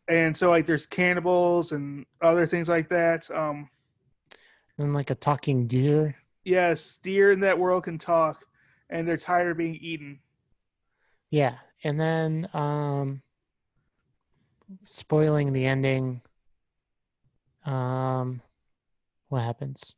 [0.08, 3.30] and so like there's cannibals and other things like that.
[3.30, 3.68] Um,
[4.78, 6.16] And like a talking deer.
[6.44, 8.46] yes, deer in that world can talk,
[8.90, 10.18] and they're tired of being eaten.
[11.30, 11.56] Yeah.
[11.84, 13.22] And then um
[14.84, 16.20] spoiling the ending.
[17.64, 18.40] Um
[19.28, 19.92] what happens?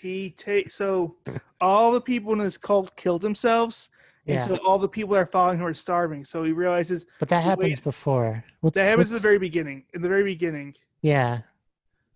[0.00, 1.16] He takes so
[1.60, 3.90] all the people in his cult killed themselves,
[4.26, 4.34] Yeah.
[4.34, 6.24] and so all the people that are following him are starving.
[6.24, 8.44] So he realizes but that wait- happens before.
[8.60, 9.84] What's that happens at the very beginning.
[9.94, 11.40] In the very beginning, Yeah.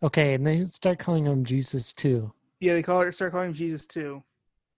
[0.04, 2.30] Okay, and they start calling him Jesus too.
[2.60, 4.22] yeah, they call it start calling him Jesus too.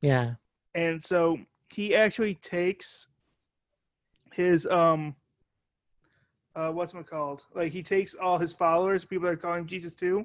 [0.00, 0.34] Yeah.
[0.74, 1.38] and so
[1.70, 3.08] he actually takes
[4.32, 5.16] his um
[6.54, 9.66] uh what's it called like he takes all his followers people that are calling him
[9.66, 10.24] jesus too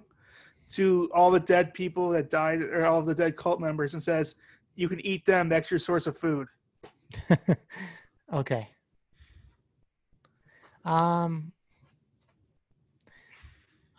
[0.69, 4.35] to all the dead people that died or all the dead cult members and says
[4.75, 6.47] you can eat them that's your source of food
[8.33, 8.69] okay.
[10.85, 11.51] Um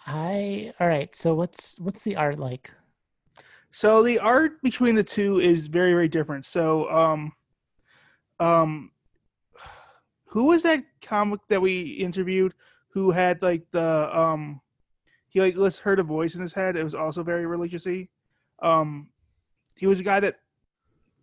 [0.07, 2.71] I all right, so what's what's the art like?
[3.75, 7.33] so the art between the two is very very different so um
[8.39, 8.91] um
[10.27, 12.53] who was that comic that we interviewed
[12.89, 14.61] who had like the um
[15.31, 18.09] he like just heard a voice in his head it was also very religiousy
[18.63, 19.09] um
[19.77, 20.37] he was a guy that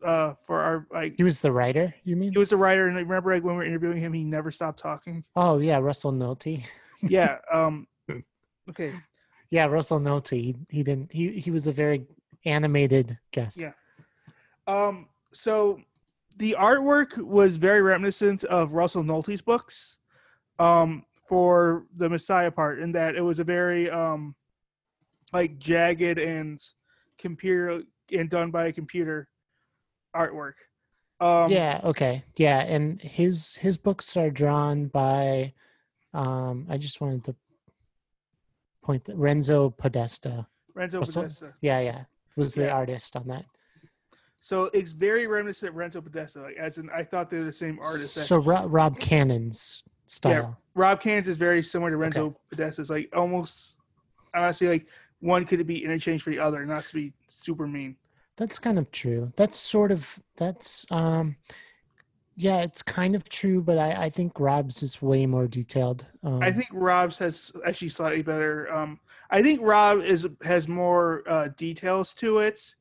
[0.04, 2.32] uh for our like He was the writer, you mean?
[2.34, 4.50] he was the writer and I remember like when we were interviewing him he never
[4.50, 6.66] stopped talking Oh yeah, Russell Nolte.
[7.04, 7.86] yeah um
[8.70, 8.94] okay
[9.50, 10.32] Yeah, Russell Nolte.
[10.32, 12.06] He, he didn't he he was a very
[12.46, 13.62] animated guest.
[13.62, 13.74] Yeah.
[14.68, 15.82] Um, so
[16.38, 19.98] the artwork was very reminiscent of Russell Nolte's books
[20.60, 24.36] um, for the Messiah part, in that it was a very um,
[25.34, 26.62] like jagged and
[27.18, 27.82] computer
[28.12, 29.28] and done by a computer
[30.16, 30.54] artwork.
[31.20, 32.24] Um, yeah, okay.
[32.38, 35.54] Yeah, and his his books are drawn by
[36.14, 37.36] um I just wanted to
[38.90, 40.48] point that Renzo Podesta.
[40.74, 41.54] Renzo Russell- Podesta.
[41.62, 42.04] Yeah, yeah.
[42.36, 43.46] Was the artist on that.
[44.42, 46.42] So it's very reminiscent of Renzo Podesta.
[46.42, 48.14] Like, as in, I thought they were the same artist.
[48.16, 50.32] So Ro- Rob Cannon's style.
[50.32, 52.90] Yeah, Rob Cannon's is very similar to Renzo Podesta's.
[52.90, 53.78] Like almost,
[54.34, 54.88] honestly, like
[55.20, 57.96] one could be interchanged for the other, not to be super mean.
[58.38, 59.32] That's kind of true.
[59.36, 61.36] That's sort of that's um
[62.42, 66.06] yeah, it's kind of true, but I, I think Rob's is way more detailed.
[66.24, 68.72] Um, I think Rob's has actually slightly better.
[68.74, 68.98] Um,
[69.30, 72.76] I think Rob is has more uh, details to it,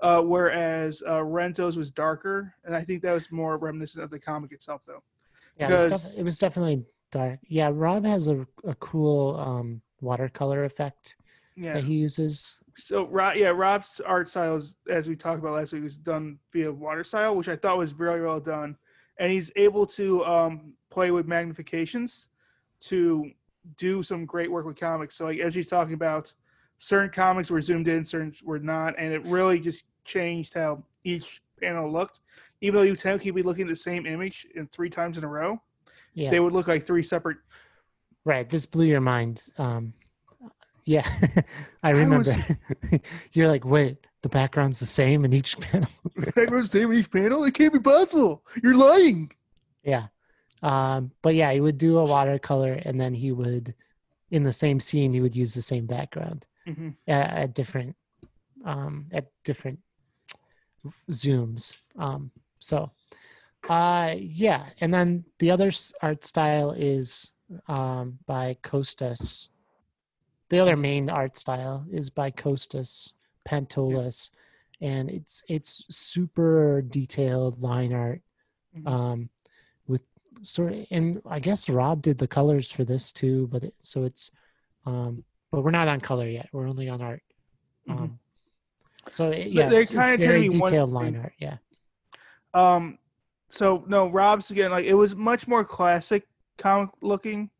[0.00, 4.18] uh, whereas uh, Renzo's was darker, and I think that was more reminiscent of the
[4.18, 5.04] comic itself, though.
[5.60, 7.38] yeah, it was, def- it was definitely dark.
[7.46, 11.14] Yeah, Rob has a a cool um watercolor effect
[11.56, 11.74] Yeah.
[11.74, 12.64] that he uses.
[12.76, 16.40] So, Rob, yeah, Rob's art style, is, as we talked about last week, was done
[16.52, 18.76] via water style, which I thought was very well done,
[19.18, 22.28] and he's able to um, play with magnifications
[22.80, 23.30] to
[23.76, 25.16] do some great work with comics.
[25.16, 26.32] So, like as he's talking about,
[26.78, 31.42] certain comics were zoomed in, certain were not, and it really just changed how each
[31.60, 32.20] panel looked.
[32.60, 35.28] Even though you technically be looking at the same image in three times in a
[35.28, 35.60] row,
[36.14, 36.30] Yeah.
[36.30, 37.38] they would look like three separate.
[38.24, 38.48] Right.
[38.48, 39.48] This blew your mind.
[39.58, 39.92] Um,
[40.86, 41.06] yeah,
[41.82, 42.58] I I was- remember.
[43.32, 45.88] You're like, wait, the background's the same in each panel.
[46.34, 47.44] Everyone's the same in each panel.
[47.44, 48.42] It can't be possible.
[48.62, 49.30] You're lying.
[49.84, 50.06] yeah.
[50.62, 53.74] Um, but yeah, he would do a watercolor, and then he would,
[54.30, 57.94] in the same scene, he would use the same background hmm at, at different,
[58.64, 59.78] um, at different
[61.10, 61.78] zooms.
[61.98, 62.30] Um,
[62.60, 62.90] so,
[63.68, 65.70] uh, yeah, and then the other
[66.00, 67.32] art style is
[67.68, 69.50] um, by Kostas.
[70.48, 73.12] The other main art style is by Kostas
[73.44, 74.30] Pantoulas,
[74.80, 78.22] and it's it's super detailed line art.
[78.76, 78.88] Mhm.
[78.88, 79.30] Um,
[79.86, 80.02] with
[80.42, 84.04] sort of, and I guess Rob did the colors for this too, but it, so
[84.04, 84.30] it's,
[84.84, 86.48] um, but we're not on color yet.
[86.52, 87.22] We're only on art.
[87.88, 87.98] Mhm.
[87.98, 88.18] Um,
[89.10, 90.94] so it, yeah, it's, kinda it's to very detailed thing.
[90.94, 91.34] line art.
[91.38, 91.58] Yeah.
[92.52, 92.98] Um,
[93.50, 96.26] so no, Rob's again like it was much more classic
[96.58, 97.50] comic looking.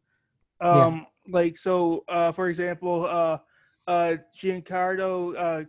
[0.61, 3.39] Um, like so, uh, for example, uh,
[3.87, 5.65] uh, Giancarlo uh,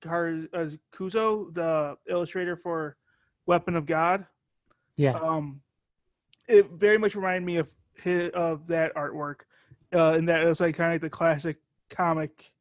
[0.00, 2.96] Car- uh, Cuso, the illustrator for
[3.46, 4.26] Weapon of God,
[4.96, 5.12] Yeah.
[5.12, 5.60] um,
[6.48, 9.40] it very much reminded me of his, of that artwork,
[9.92, 11.56] uh, and that it was like kind of like the classic
[11.90, 12.52] comic,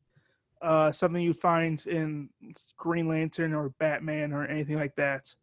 [0.62, 2.30] uh, something you find in
[2.78, 5.34] Green Lantern or Batman or anything like that.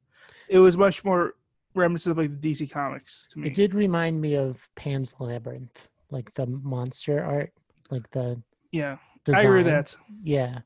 [0.49, 1.35] It was much more
[1.75, 3.49] reminiscent of like the DC comics to me.
[3.49, 7.53] It did remind me of Pan's Labyrinth, like the monster art,
[7.91, 8.43] like the
[8.73, 9.47] Yeah, design.
[9.47, 9.95] I agree that.
[10.23, 10.61] Yeah,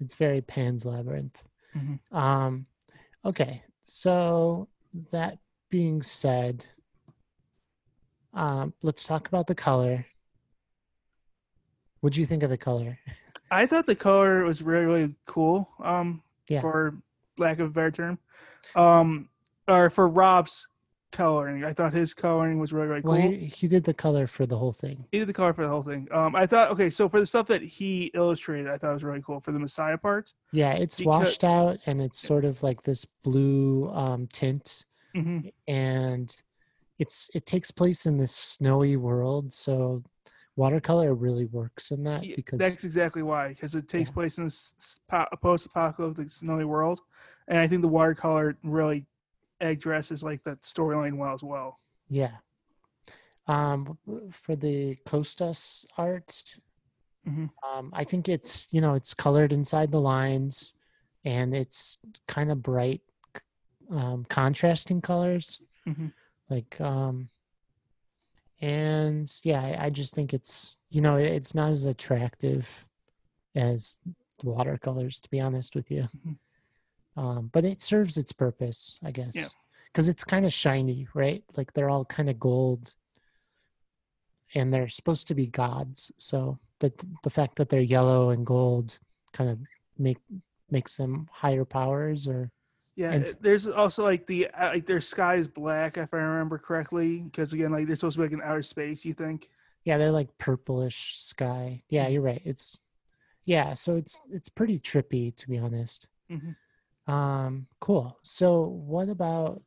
[0.00, 1.44] it's very Pan's Labyrinth.
[1.76, 1.98] Mhm.
[2.12, 2.66] Um,
[3.24, 4.68] okay, so
[5.12, 5.38] that
[5.70, 6.66] being said,
[8.34, 10.06] um, let's talk about the color.
[12.00, 12.98] What do you think of the color?
[13.50, 15.68] I thought the color was really really cool.
[15.80, 16.60] Um, Yeah.
[16.60, 16.94] for
[17.38, 18.18] lack of a better term,
[18.74, 19.28] um,
[19.68, 20.66] or for Rob's
[21.10, 23.12] coloring, I thought his coloring was really really cool.
[23.12, 25.04] Well, he, he, did the color for the whole thing.
[25.12, 26.08] He did the color for the whole thing.
[26.10, 29.04] Um, I thought okay, so for the stuff that he illustrated, I thought it was
[29.04, 30.32] really cool for the Messiah part.
[30.52, 34.84] Yeah, it's Because- washed out and it's sort of like this blue um, tint,
[35.14, 36.34] hmm and
[36.98, 39.52] it's it takes place in this snowy world.
[39.52, 40.02] So
[40.56, 44.14] watercolor really works in that because that's exactly why, because it takes Yeah.
[44.14, 44.74] place in this
[45.40, 47.00] post-apocalyptic snowy world,
[47.48, 49.06] and I think the watercolor really
[49.60, 51.78] addresses like that storyline well as well.
[52.08, 52.36] yeah.
[53.46, 53.98] Um,
[54.30, 56.44] for the Kostas art,
[57.26, 57.50] Mhm.
[57.68, 60.74] um, I think it's you know it's colored inside the lines,
[61.24, 63.02] and it's kind of bright,
[63.90, 65.60] um, contrasting colors.
[65.86, 66.12] Mhm.
[66.48, 67.30] like um
[68.60, 72.86] and yeah I, I just think it's you know it's not as attractive
[73.54, 74.00] as
[74.42, 76.38] watercolors to be honest with you Mhm.
[77.16, 79.46] Um but it serves its purpose i guess Yeah.
[79.92, 82.94] because it's kind of shiny right like they're all kind of gold
[84.54, 86.92] and they're supposed to be gods so the
[87.22, 88.98] the fact that they're yellow and gold
[89.32, 89.58] kind of
[89.98, 90.18] make
[90.70, 92.50] makes them higher powers or
[92.96, 96.58] Yeah, And- there's also like the uh, like their sky is black if I remember
[96.58, 99.04] correctly, because again, like they're supposed to be like in outer space.
[99.04, 99.48] You think?
[99.84, 101.82] Yeah, they're like purplish sky.
[101.88, 102.12] Yeah, Mhm.
[102.12, 102.42] you're right.
[102.44, 102.78] It's
[103.44, 106.08] yeah, so it's it's pretty trippy to be honest.
[106.30, 106.56] Mhm.
[107.10, 108.18] Um, cool.
[108.22, 109.62] So what about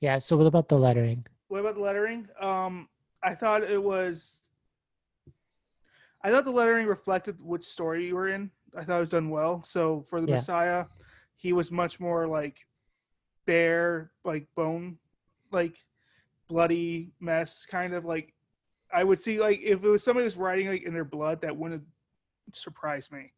[0.00, 1.26] yeah, so what about the lettering?
[1.48, 2.28] What about the lettering?
[2.40, 2.88] Um,
[3.22, 4.42] I thought it was.
[6.22, 8.50] I thought the lettering reflected which story you were in.
[8.76, 9.62] I thought it was done well.
[9.62, 10.34] So for the Yeah.
[10.34, 10.86] Messiah,
[11.36, 12.58] he was much more like
[13.46, 14.98] bare, like bone,
[15.50, 15.76] like
[16.48, 18.34] bloody mess, kind of like.
[18.92, 21.56] I would see like if it was somebody who's writing like in their blood, that
[21.56, 21.84] wouldn't
[22.54, 23.32] surprise me.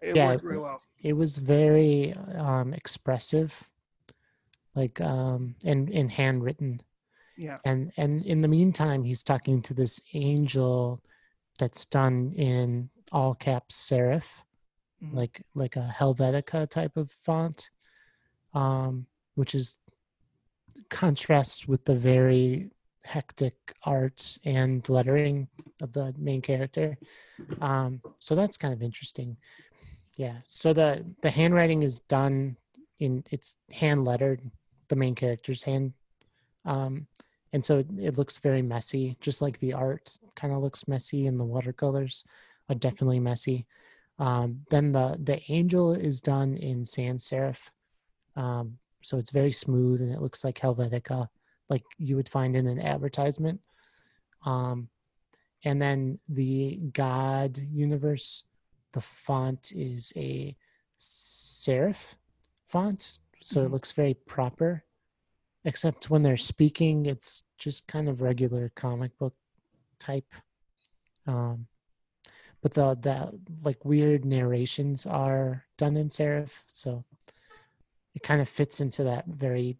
[0.00, 0.80] It Yeah, worked really well.
[1.02, 3.68] It was very um expressive.
[4.74, 6.80] Like um and and handwritten.
[7.36, 7.58] Yeah.
[7.64, 11.02] And and in the meantime he's talking to this angel
[11.58, 14.24] that's done in all caps serif.
[15.02, 15.14] Mhm.
[15.14, 17.70] like like a Helvetica type of font,
[18.54, 19.78] um, which is
[20.90, 22.70] contrasts with the very
[23.04, 25.48] hectic art and lettering
[25.80, 26.96] of the main character.
[27.60, 29.36] Um, so that's kind of interesting.
[30.16, 30.36] Yeah.
[30.46, 32.56] So the the handwriting is done
[33.00, 34.40] in it's hand lettered,
[34.88, 35.92] the main character's hand.
[36.64, 37.06] Um,
[37.52, 41.26] and so it, it looks very messy, just like the art kind of looks messy
[41.26, 42.24] and the watercolors
[42.68, 43.66] are definitely messy.
[44.18, 47.70] Um, then the the angel is done in sans serif,
[48.36, 51.28] um, so it's very smooth and it looks like Helvetica,
[51.68, 53.60] like you would find in an advertisement.
[54.44, 54.88] Um,
[55.64, 58.44] and then the God universe,
[58.92, 60.56] the font is a
[60.98, 62.14] serif
[62.66, 63.72] font, so it Mhm.
[63.72, 64.84] looks very proper.
[65.64, 69.36] Except when they're speaking, it's just kind of regular comic book
[69.98, 70.32] type.
[71.26, 71.68] Um,
[72.62, 77.04] but the the like weird narrations are done in serif so
[78.14, 79.76] it kind of fits into that very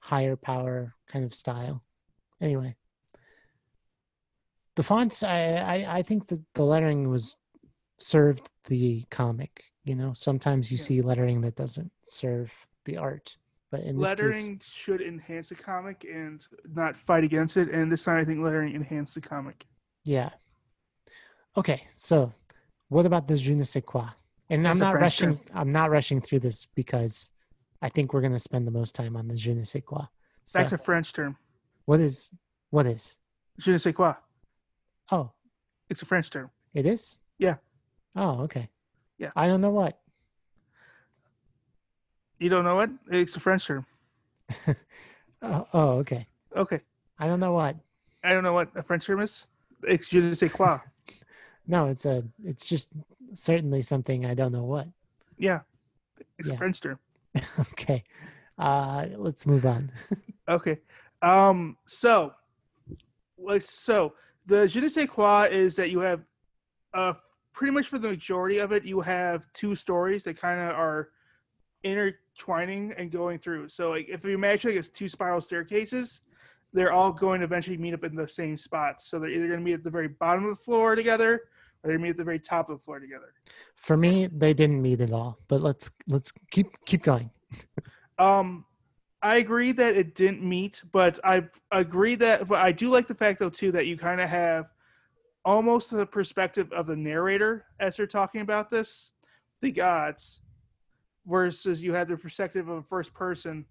[0.00, 1.82] higher power kind of style
[2.40, 2.74] anyway
[4.76, 7.36] the fonts i i, I think that the lettering was
[7.98, 10.84] served the comic you know sometimes you Yeah.
[10.84, 12.52] see lettering that doesn't serve
[12.84, 13.36] the art
[13.70, 17.68] but in this case lettering should enhance the comic and not fight against it.
[17.68, 19.66] And this time, I think lettering enhanced the comic.
[20.04, 20.30] Yeah.
[21.56, 22.32] Okay, so
[22.88, 24.08] what about the je ne sais quoi?
[24.50, 25.40] And That's a I'm not rushing.
[25.52, 27.30] I'm not rushing through this because
[27.82, 30.04] I think we're going to spend the most time on the je ne sais quoi.
[30.44, 31.36] So That's a French term.
[31.86, 32.30] what is
[32.70, 33.16] what is?
[33.58, 34.14] Je ne sais quoi.
[35.10, 35.32] Oh,
[35.90, 36.50] It's a French term.
[36.72, 37.18] it is.
[37.38, 37.56] Yeah.
[38.16, 38.68] Oh, okay.
[39.18, 39.30] Yeah.
[39.36, 39.98] I don't know what.
[42.38, 42.90] You don't know what?
[43.10, 43.86] It's a French term.
[45.42, 46.26] Oh, oh, okay.
[46.56, 46.80] Okay.
[47.18, 47.76] I don't know what.
[48.24, 49.46] I don't know what a French term is.
[49.82, 50.78] It's je ne sais quoi.
[51.68, 52.24] No, it's a.
[52.42, 52.88] It's just
[53.34, 54.88] certainly something I don't know what.
[55.38, 55.60] Yeah.
[56.38, 56.54] It's Yeah.
[56.54, 56.98] a French term.
[57.60, 58.02] okay.
[58.58, 59.92] Uh, let's move on.
[60.48, 60.78] Okay.
[61.20, 61.76] Um.
[61.86, 62.32] So,
[63.38, 63.70] let's.
[63.70, 64.14] So
[64.46, 66.22] the je ne sais quoi is that you have,
[66.94, 67.12] uh,
[67.56, 71.08] pretty much for the majority of it, you have two stories that kind of are
[71.82, 73.70] intertwining and going through.
[73.70, 76.20] So, like, if you imagine like it's two spiral staircases,
[76.74, 79.00] they're all going to eventually meet up in the same spot.
[79.00, 81.44] So they're either going to meet at the very bottom of the floor together,
[81.82, 83.32] or they meet at the very top of the floor together.
[83.74, 85.38] For me, they didn't meet at all.
[85.48, 87.30] But let's let's keep keep going.
[88.18, 88.64] Um,
[89.20, 93.14] I agree that it didn't meet, but I agree that, but I do like the
[93.14, 94.72] fact though too that you kind of have
[95.46, 99.12] almost the perspective of the narrator as they're talking about this,
[99.62, 100.40] the gods,
[101.24, 103.64] versus you have the perspective of a first person,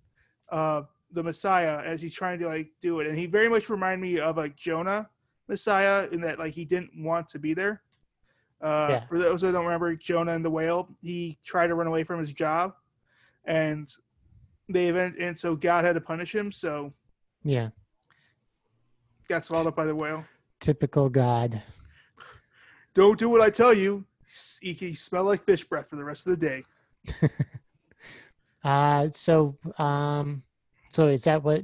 [0.52, 3.08] uh, the Messiah, as he's trying to like do it.
[3.08, 5.10] And he very much reminded me of like Jonah
[5.50, 7.84] Messiah in that like he didn't want to be there.
[8.62, 9.06] Uh, Yeah.
[9.08, 12.22] For those who don't remember, Jonah and the whale, he tried to run away from
[12.22, 12.74] his job,
[13.46, 13.92] and
[14.70, 16.54] they event, and so God had to punish him.
[16.54, 16.94] So
[17.44, 17.70] Yeah.
[19.28, 20.26] got swallowed up by the whale.
[20.66, 21.62] Typical God.
[22.96, 24.04] Don't do what I tell you.
[24.62, 26.64] You smell like fish breath for the rest of the day.
[28.64, 30.42] Uh, so, um,
[30.90, 31.64] so is that what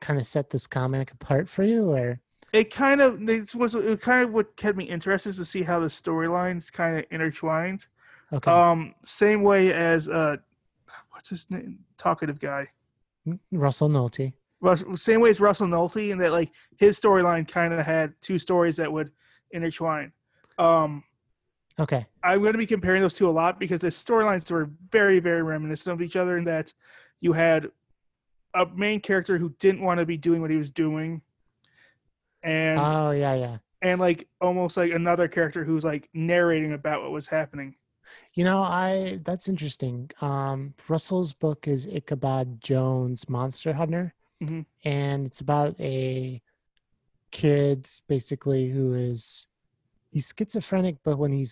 [0.00, 2.18] kind of set this comic apart for you, or
[2.52, 5.78] It kind of it was it kind of what kept me interested to see how
[5.78, 7.86] the storylines kind of intertwined.
[8.32, 8.50] okay?
[8.50, 10.38] Um, same way as uh,
[11.12, 11.78] what's his name?
[11.98, 12.66] Talkative guy.
[13.52, 14.32] Russell Nolte.
[14.94, 18.76] Same way as Russell Nolte, in that like his storyline kind of had two stories
[18.76, 19.12] that would
[19.50, 20.12] intertwine.
[20.58, 21.04] Um,
[21.80, 22.04] Okay.
[22.24, 25.42] I'm going to be comparing those two a lot because the storylines were very, very
[25.44, 26.36] reminiscent of each other.
[26.36, 26.74] In that
[27.20, 27.68] you had
[28.54, 31.22] a main character who didn't want to be doing what he was doing,
[32.42, 33.58] and Oh yeah, yeah.
[33.80, 37.76] and like almost like another character who's like narrating about what was happening.
[38.34, 40.10] You know, I that's interesting.
[40.20, 44.66] Um, Russell's book is Ichabod Jones Monster Hunter, Mhm.
[44.84, 46.40] and it's about a
[47.30, 49.46] kid basically who is
[50.10, 51.46] he's schizophrenic, but when he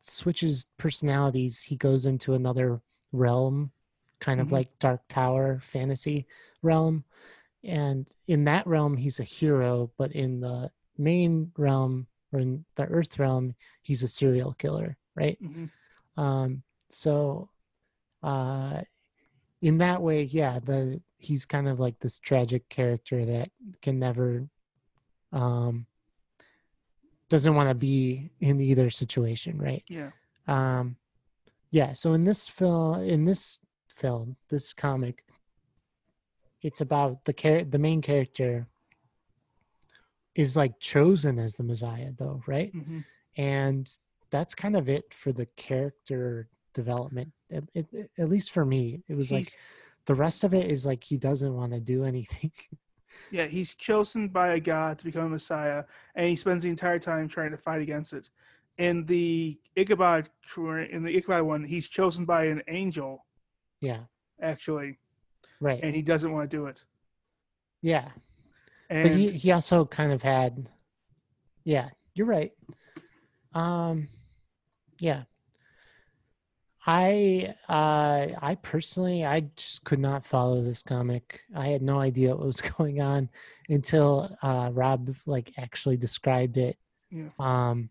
[0.00, 2.80] switches personalities, he goes into another
[3.12, 3.72] realm,
[4.20, 4.52] kind of Mhm.
[4.52, 6.26] like Dark Tower fantasy
[6.62, 7.04] realm.
[7.64, 12.84] And in that realm, he's a hero, but in the main realm or in the
[12.86, 15.38] Earth realm, he's a serial killer, right?
[16.16, 17.50] Um, so
[18.22, 18.82] uh
[19.62, 23.50] in that way, yeah, the he's kind of like this tragic character that
[23.82, 24.48] can never
[25.32, 25.86] um
[27.28, 29.84] doesn't want to be in either situation, right?
[29.88, 30.10] Yeah.
[30.48, 30.96] Um
[31.70, 33.60] yeah, so in this film in this
[33.94, 35.24] film, this comic,
[36.62, 38.66] it's about the char- the main character
[40.34, 42.72] is like chosen as the Messiah though, right?
[42.72, 43.00] hmm
[43.36, 43.88] and
[44.30, 49.44] that's kind of it for the character development at, least for me it was like
[49.44, 49.56] He's-
[50.10, 52.50] the rest of it is like he doesn't want to do anything.
[53.30, 55.84] Yeah, he's chosen by a god to become a messiah,
[56.16, 58.28] and he spends the entire time trying to fight against it.
[58.78, 63.24] In the Ichabod, in the Ichabod one, he's chosen by an angel.
[63.80, 64.00] Yeah.
[64.42, 64.98] Actually,
[65.60, 65.78] right.
[65.80, 66.84] And he doesn't want to do it.
[67.82, 68.08] yeah.
[68.88, 70.68] And but he, he also kind of had
[71.62, 72.50] yeah you're right.
[73.54, 74.08] Um
[74.98, 75.22] yeah
[76.86, 82.34] i uh i personally i just could not follow this comic i had no idea
[82.34, 83.28] what was going on
[83.68, 86.78] until uh rob like actually described it
[87.10, 87.28] Yeah.
[87.38, 87.90] um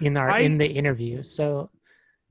[0.00, 1.70] in our I- in the interview so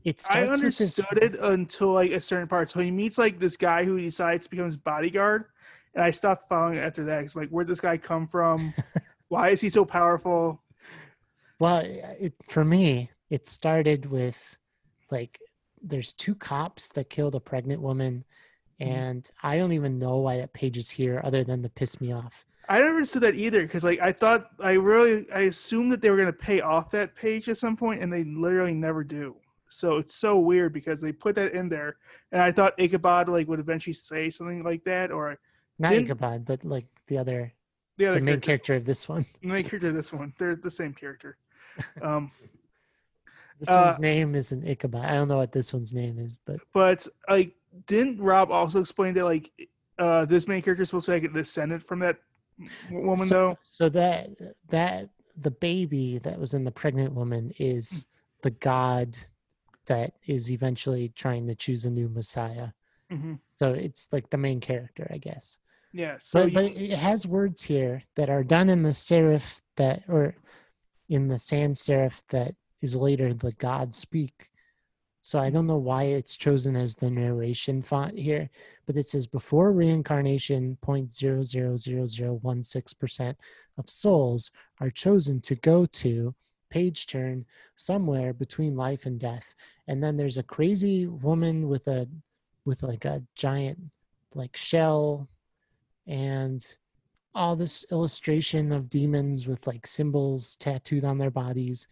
[0.04, 2.70] it I starts with this understood it until like a certain part.
[2.70, 5.46] So he meets like this guy who decides to become his bodyguard,
[5.94, 7.22] and I stopped following it after that.
[7.22, 8.74] Cause like, where'd this guy come from?
[9.28, 10.64] Why is he so powerful?
[11.60, 14.56] Well, it, for me, it started with
[15.12, 15.38] like
[15.82, 18.24] there's two cops that killed a pregnant woman,
[18.82, 18.88] Mhm.
[18.88, 22.12] and I don't even know why that page is here other than to piss me
[22.12, 22.46] off.
[22.68, 23.68] I never understood that either.
[23.68, 27.16] Cause like I thought I really I assumed that they were gonna pay off that
[27.16, 29.36] page at some point, and they literally never do.
[29.70, 31.98] So it's so weird because they put that in there,
[32.32, 35.38] and I thought Ichabod like would eventually say something like that, or
[35.80, 37.54] Not Ichabod, but like the other,
[37.98, 38.46] the other the main character.
[38.46, 39.26] character of this one.
[39.42, 40.34] The main character of this one.
[40.38, 41.38] They're the same character.
[42.02, 42.32] Um,
[43.60, 45.04] This Uh, one's name isn't Ichabod.
[45.06, 47.54] I don't know what this one's name is, but but like
[47.88, 49.52] didn't rob also explain that like
[50.00, 52.18] uh this main character is supposed to like a descendant from that
[52.90, 54.30] woman so, though so that
[54.70, 58.08] that the baby that was in the pregnant woman is
[58.42, 59.18] the god
[59.86, 62.70] that is eventually trying to choose a new messiah.
[63.12, 65.58] hmm So it's like the main character, I guess.
[65.94, 70.04] yeah so but, but it has words here that are done in the serif that
[70.08, 70.36] or
[71.10, 74.50] in the sans serif that is later the god speak.
[75.22, 75.56] So i hmm.
[75.56, 78.50] don't know why it's chosen as the narration font here
[78.86, 83.36] but it says before reincarnation 0.000016%
[83.78, 86.34] of souls are chosen to go to
[86.70, 87.46] page turn
[87.76, 89.56] somewhere between life and death.
[89.88, 92.08] And then there's a crazy woman with a
[92.66, 93.80] with like a giant
[94.36, 95.28] like shell
[96.08, 96.66] and
[97.34, 101.88] all this illustration of demons with like symbols tattooed on their bodies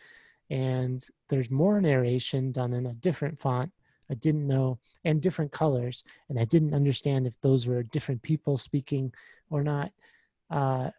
[0.50, 3.72] and there's more narration done in a different font
[4.10, 8.58] i didn't know and different colors and i didn't understand if those were different people
[8.58, 9.12] speaking
[9.50, 9.92] or not
[10.50, 10.90] uh,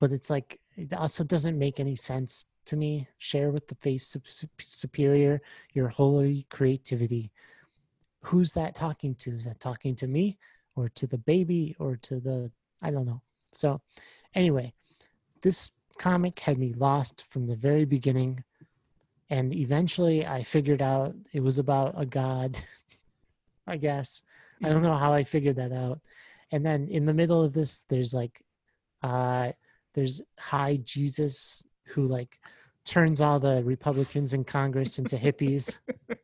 [0.00, 3.08] but it's like it also doesn't make any sense to me.
[3.18, 5.40] Share with the face sup- sup- superior
[5.72, 7.32] your holy creativity.
[8.22, 9.34] Who's that talking to?
[9.34, 10.38] Is that talking to me
[10.74, 12.50] or to the baby or to the,
[12.82, 13.22] I don't know.
[13.52, 13.80] So,
[14.34, 14.74] anyway,
[15.42, 18.42] this comic had me lost from the very beginning.
[19.30, 22.60] And eventually I figured out it was about a god,
[23.66, 24.22] I guess.
[24.62, 26.00] I don't know how I figured that out.
[26.52, 28.42] And then in the middle of this, there's like,
[29.02, 29.52] uh,
[29.94, 32.38] there's high Jesus who like
[32.84, 35.78] turns all the Republicans in Congress into hippies.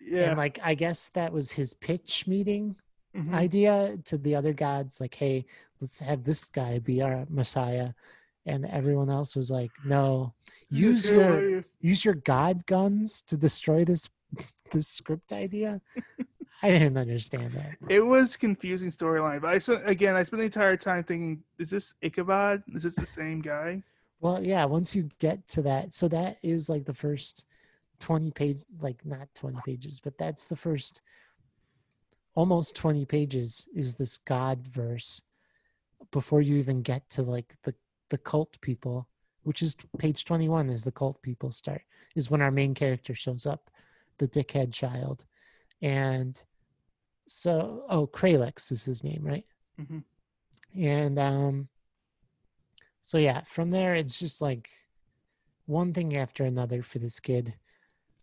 [0.00, 0.30] Yeah.
[0.30, 2.76] And like, I guess that was his pitch meeting
[3.14, 3.34] Mhm.
[3.34, 5.46] idea to the other gods like hey
[5.80, 7.90] let's have this guy be our messiah
[8.48, 10.32] and everyone else was like no
[10.70, 14.08] use your use your god guns to destroy this
[14.72, 15.80] this script idea
[16.62, 20.16] i didn't understand that It was confusing storyline, but I spent again.
[20.16, 22.62] I spent the entire time thinking, "Is this Ichabod?
[22.74, 23.82] Is this the same guy?"
[24.20, 27.46] well yeah once you get to that so that is like the first
[28.00, 31.02] 20 page like not 20 pages but that's the first
[32.34, 35.22] almost 20 pages is this god verse
[36.12, 37.74] before you even get to like the
[38.10, 39.08] the cult people
[39.44, 41.82] which is page 21 is the cult people start
[42.14, 43.70] is when our main character shows up
[44.18, 45.24] the dickhead child.
[45.80, 46.40] And
[47.26, 49.46] so oh kralix is his name right?
[49.80, 50.02] Mhm.
[50.76, 51.68] and um
[53.02, 54.68] so yeah from there it's just like
[55.66, 57.54] one thing after another for this kid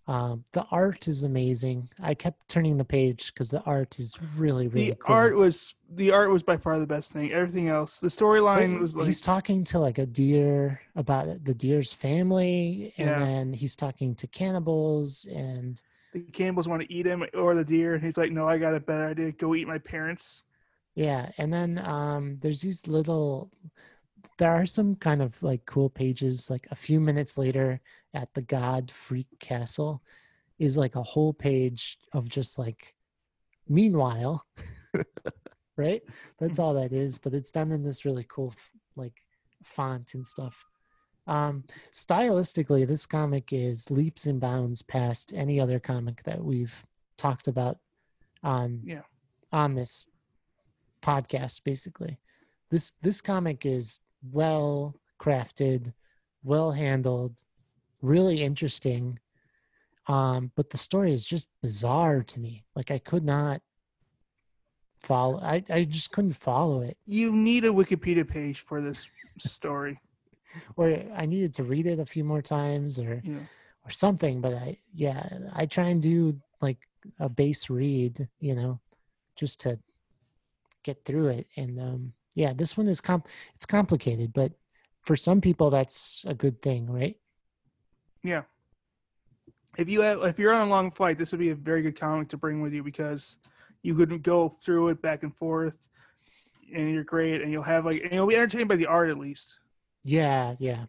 [0.07, 4.67] um the art is amazing i kept turning the page because the art is really
[4.67, 5.15] really The cool.
[5.15, 7.31] art was the art was by far the best thing.
[7.31, 11.93] Everything else, the storyline was like he's talking to like a deer about the deer's
[11.93, 13.19] family and Yeah.
[13.19, 15.81] then he's talking to cannibals and
[16.13, 18.73] the cannibals want to eat him or the deer, and he's like, "No, I got
[18.75, 19.31] a better idea.
[19.33, 20.43] Go eat my parents."
[20.95, 23.51] yeah and then um there's these little
[24.37, 27.81] there are some kind of like cool pages like a few minutes later
[28.13, 30.01] at the god freak castle
[30.59, 32.93] is like a whole page of just like
[33.67, 34.45] meanwhile
[35.77, 36.01] right?
[36.39, 38.53] That's all that is but it's done in this really cool
[38.95, 39.21] like
[39.63, 40.63] font and stuff.
[41.27, 41.63] Um
[41.93, 46.85] stylistically this comic is leaps and bounds past any other comic that we've
[47.17, 47.77] talked about
[48.43, 49.01] on Yeah.
[49.51, 50.09] on this
[51.01, 52.19] podcast basically.
[52.69, 53.99] This this comic is
[54.31, 55.93] well crafted
[56.43, 57.41] well handled
[58.01, 59.17] really interesting
[60.07, 63.61] um but the story is just bizarre to me like i could not
[65.01, 69.07] follow i i just couldn't follow it You need a Wikipedia page for this
[69.37, 69.99] story.
[70.77, 73.39] or i needed to read it a few more times or Yeah.
[73.85, 76.79] or something but i yeah i try and do like
[77.19, 78.79] a base read you know
[79.35, 79.77] just to
[80.83, 84.51] get through it and um yeah this one is comp it's complicated but
[85.01, 87.17] for some people that's a good thing right?
[88.23, 88.43] Yeah.
[89.77, 91.99] If you have, if you're on a long flight, this would be a very good
[91.99, 93.37] comic to bring with you because
[93.83, 95.75] you could go through it back and forth,
[96.73, 99.19] and you're great, and you'll have like, and you'll be entertained by the art at
[99.19, 99.59] least.
[100.03, 100.85] yeah yeah.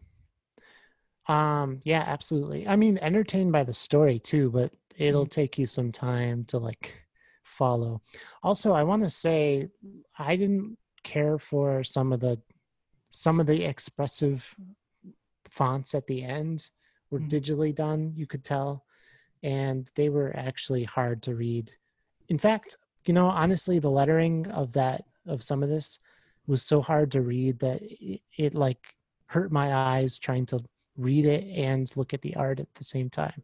[1.28, 2.66] Um yeah absolutely.
[2.66, 6.94] I mean entertained by the story too but it'll take you some time to like
[7.44, 8.00] follow.
[8.42, 9.68] Also i want to say
[10.18, 10.78] i didn't
[11.14, 12.34] care for some of the
[13.08, 14.54] some of the expressive
[15.58, 16.68] fonts at the end
[17.10, 17.30] were Mhm.
[17.30, 18.84] digitally done you could tell.
[19.42, 21.66] And they were actually hard to read.
[22.28, 22.76] In fact
[23.06, 25.88] you know honestly the lettering of that of some of this
[26.48, 28.82] was so hard to read that it, it like
[29.34, 30.58] hurt my eyes trying to
[30.96, 33.40] read it and look at the art at the same time.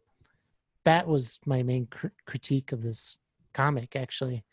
[0.83, 3.17] That was my main cr- critique of this
[3.53, 4.43] comic actually.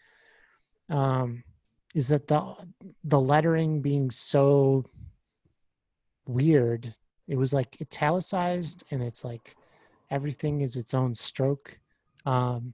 [0.89, 1.43] Um
[1.95, 2.55] is that the
[3.05, 4.85] the lettering being so
[6.27, 6.95] weird
[7.27, 9.57] it was like italicized and it's like
[10.11, 11.79] everything is its own stroke
[12.27, 12.73] um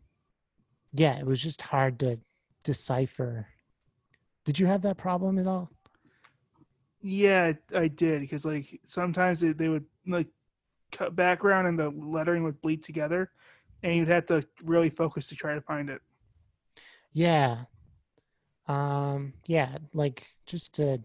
[0.92, 2.18] yeah it was just hard to
[2.64, 3.46] decipher
[4.44, 5.70] did you have that problem at all
[7.02, 10.28] Yeah, I did because like sometimes they, they would like
[10.90, 13.30] cut background and the lettering would bleed together,
[13.82, 16.00] and you'd have to really focus to try to find it.
[17.12, 17.64] Yeah.
[18.68, 20.98] Um yeah, like just to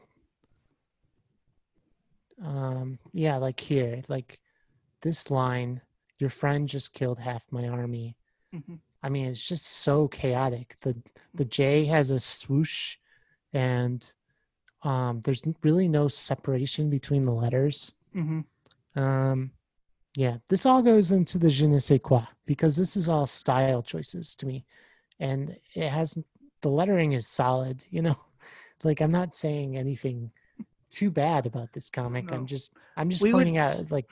[2.44, 4.40] um yeah, like here, like
[5.02, 5.82] this line,
[6.20, 8.16] your friend just killed half my army.
[8.54, 8.80] Mhm.
[9.04, 10.76] I mean, it's just so chaotic.
[10.82, 10.96] The
[11.34, 12.98] the J has a swoosh
[13.54, 14.06] and
[14.84, 17.92] um there's really no separation between the letters.
[18.16, 18.42] mm-hmm.
[19.00, 19.52] Um,
[20.18, 23.82] yeah, this all goes into the je ne sais quoi because this is all style
[23.82, 24.66] choices to me,
[25.20, 26.18] and it has
[26.62, 27.84] the lettering is solid.
[27.90, 28.18] You know,
[28.84, 30.32] like I'm not saying anything
[30.90, 32.30] too bad about this comic.
[32.30, 32.38] No.
[32.38, 34.06] I'm just I'm just We pointing s- out like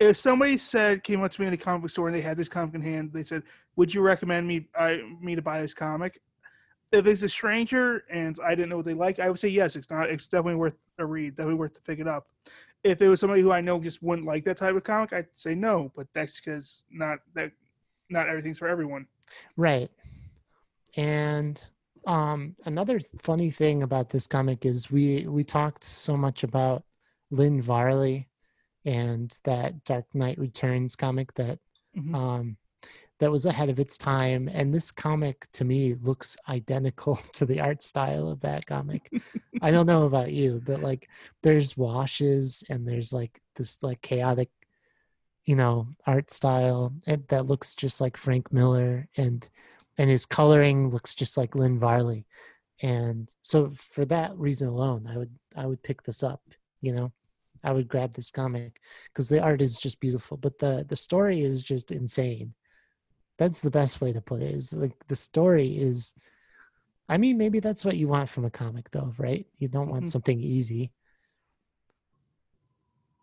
[0.00, 2.36] if somebody said came up to me in a comic book store and they had
[2.36, 3.42] this comic in hand, they said,
[3.76, 6.20] "Would you recommend me I me to buy this comic?"
[6.90, 9.76] If it's a stranger and I didn't know what they like, I would say yes.
[9.76, 10.10] It's not.
[10.10, 11.36] It's definitely worth a read.
[11.36, 12.26] Definitely worth to pick it up.
[12.84, 15.26] If it was somebody who I know just wouldn't like that type of comic, I'd
[15.36, 15.90] say no.
[15.96, 17.52] But that's because not that
[18.10, 19.06] not everything's for everyone.
[19.56, 19.90] Right.
[20.96, 21.62] And
[22.06, 26.82] um another funny thing about this comic is we we talked so much about
[27.30, 28.28] Lynn Varley
[28.84, 31.58] and that Dark Knight Returns comic that
[31.96, 32.14] Mhm.
[32.14, 32.56] um
[33.20, 37.60] that was ahead of its time and this comic to me looks identical to the
[37.60, 39.12] art style of that comic.
[39.60, 41.08] I don't know about you, but like
[41.42, 44.50] there's washes and there's like this like chaotic
[45.44, 49.48] you know art style and that looks just like Frank Miller and
[49.98, 52.26] and his coloring looks just like Lynn Varley.
[52.82, 56.42] And so for that reason alone, I would I would pick this up,
[56.80, 57.12] you know.
[57.64, 61.42] I would grab this comic because the art is just beautiful, but the the story
[61.42, 62.54] is just insane.
[63.38, 64.54] That's the best way to put it.
[64.54, 66.14] Is like the story is
[67.08, 69.46] I mean maybe that's what you want from a comic though, right?
[69.58, 70.08] You don't want Mhm.
[70.08, 70.90] something easy.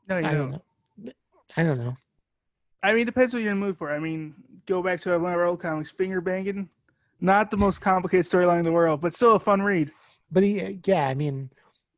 [0.07, 0.63] No, you I don't don't.
[1.05, 1.13] know.
[1.57, 1.97] I don't know.
[2.81, 3.91] I mean, it depends what you're in the mood for.
[3.91, 4.33] I mean,
[4.69, 6.69] go back to one of our old comics, Finger Banging.
[7.19, 9.91] Not the most complicated storyline in the world, but still a fun read.
[10.31, 11.49] But he, yeah, I mean,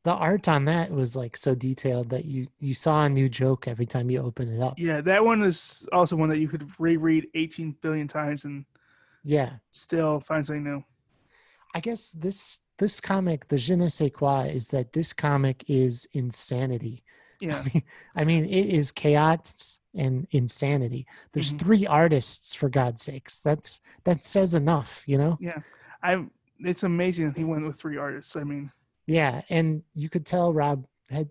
[0.04, 3.68] the art on that was like so detailed that you you saw a new joke
[3.68, 4.80] every time you open it up.
[4.80, 8.66] Yeah, that one is also one that you could reread 18 billion times and
[9.24, 10.84] Yeah, still find something new.
[11.76, 16.08] I guess this this comic, the je ne sais quoi, is that this comic is
[16.14, 17.04] insanity.
[17.40, 17.64] Yeah,
[18.16, 21.06] I mean, it is chaos and insanity.
[21.34, 21.60] There's Mhm.
[21.60, 23.42] three artists, for God's sakes.
[23.42, 25.38] That's that says enough, you know.
[25.40, 25.62] Yeah,
[26.04, 26.32] I'm.
[26.60, 28.36] It's amazing that he went with three artists.
[28.36, 28.72] I mean,
[29.08, 31.28] Yeah, and you could tell Rob had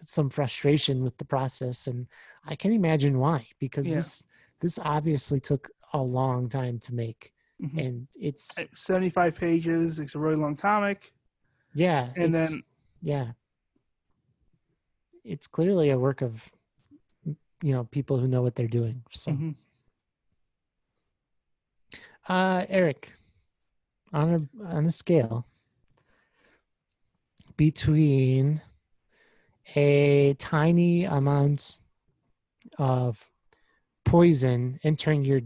[0.00, 2.06] some frustration with the process, and
[2.44, 3.96] I can imagine why because Yeah.
[3.96, 4.24] this
[4.60, 7.84] this obviously took a long time to make, mhm.
[7.84, 9.98] and it's 75 pages.
[9.98, 11.12] It's a really long comic,
[11.74, 12.62] yeah, and then
[13.02, 13.32] yeah,
[15.24, 16.50] it's clearly a work of
[17.62, 19.02] you know people who know what they're doing.
[19.12, 19.54] So, mhm.
[22.28, 23.12] uh, Eric,
[24.12, 25.46] on a on a scale
[27.56, 28.60] between
[29.76, 31.80] a tiny amount
[32.78, 33.30] of
[34.04, 35.40] poison entering your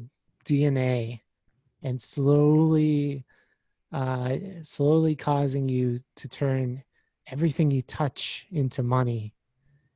[0.44, 1.20] DNA
[1.82, 3.24] and slowly
[3.92, 6.82] uh, slowly causing you to turn
[7.26, 9.34] everything you touch into money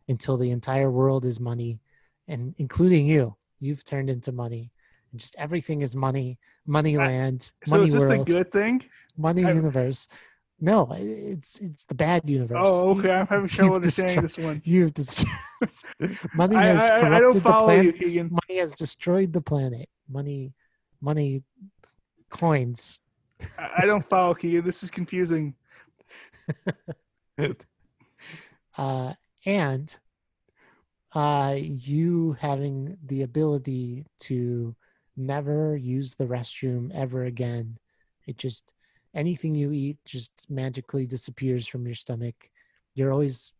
[0.09, 1.81] until the entire world is money
[2.29, 4.71] and including you you've turned into money
[5.13, 8.53] and just everything is money money land, I- land so money is this the good
[8.53, 8.85] thing?
[9.17, 10.09] money I- universe
[10.61, 13.11] no it's it's the bad universe Oh, okay.
[13.11, 14.63] I'm having trouble understanding this one.
[14.65, 15.31] You've destroyed.
[16.35, 17.85] money has I, I corrupted don't the follow planet.
[17.85, 18.29] you, Keegan.
[18.31, 19.87] Money has destroyed the planet.
[20.09, 20.55] Money,
[21.03, 21.43] money,
[22.31, 23.03] coins.
[23.59, 24.65] I, I don't follow Keegan.
[24.65, 25.55] This is confusing.
[28.79, 29.13] Uh,
[29.45, 29.95] and
[31.15, 34.75] uh, you having the ability to
[35.17, 37.79] never use the restroom ever again.
[38.27, 38.75] It just
[39.15, 42.51] anything you eat just magically disappears from your stomach.
[42.95, 43.53] You're always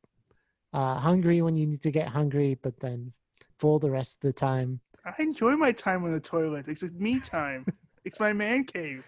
[0.73, 3.13] uh, hungry when you need to get hungry, but then
[3.59, 4.81] full the rest of the time.
[5.05, 6.67] I enjoy my time on the toilet.
[6.69, 7.65] It's me time.
[8.05, 9.07] it's my man cave.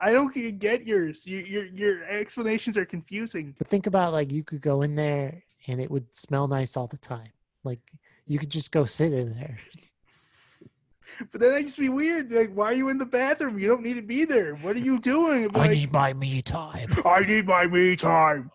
[0.00, 1.26] I don't get yours.
[1.26, 3.54] You, your your explanations are confusing.
[3.56, 6.86] But think about like you could go in there and it would smell nice all
[6.86, 7.30] the time.
[7.66, 7.80] Like
[8.26, 9.58] you could just go sit in there.
[11.32, 12.30] But then I just be weird.
[12.30, 13.58] Like, why are you in the bathroom?
[13.58, 14.54] You don't need to be there.
[14.56, 15.48] What are you doing?
[15.48, 16.88] Be like, my me time.
[17.04, 18.50] I need my me time.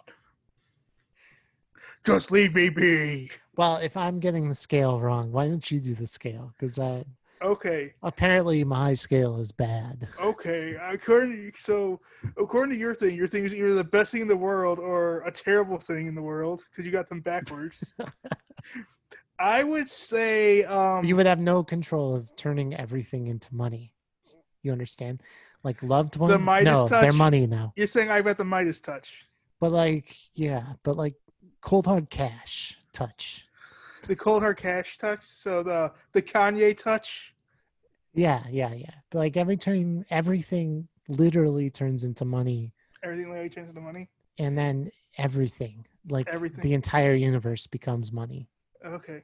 [2.03, 3.31] Just leave me be.
[3.55, 6.53] Well, if I'm getting the scale wrong, why don't you do the scale?
[6.57, 7.03] Because uh,
[7.41, 7.93] Okay.
[8.03, 10.07] apparently my scale is bad.
[10.19, 10.77] Okay.
[10.79, 11.99] According so
[12.37, 15.21] according to your thing, your thing is either the best thing in the world or
[15.25, 17.83] a terrible thing in the world because you got them backwards.
[19.41, 23.93] I would say um You would have no control of turning everything into money.
[24.63, 25.21] You understand?
[25.63, 26.41] Like loved one.
[26.41, 27.73] Midas no, they're money now.
[27.75, 29.25] you're saying I've got the Midas touch.
[29.59, 31.15] But like, yeah, but like
[31.61, 33.45] cold hard cash touch.
[34.07, 35.23] The cold hard cash touch.
[35.25, 37.33] So the the Kanye touch.
[38.13, 38.91] Yeah, yeah, yeah.
[39.09, 42.73] But like every turn, everything literally turns into money,
[43.03, 44.09] Everything literally turns into money.
[44.37, 46.61] and then everything, like Everything.
[46.61, 48.49] the entire universe, becomes money.
[48.85, 49.23] Okay.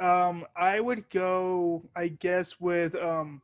[0.00, 3.42] Um, I would go, I guess, with um,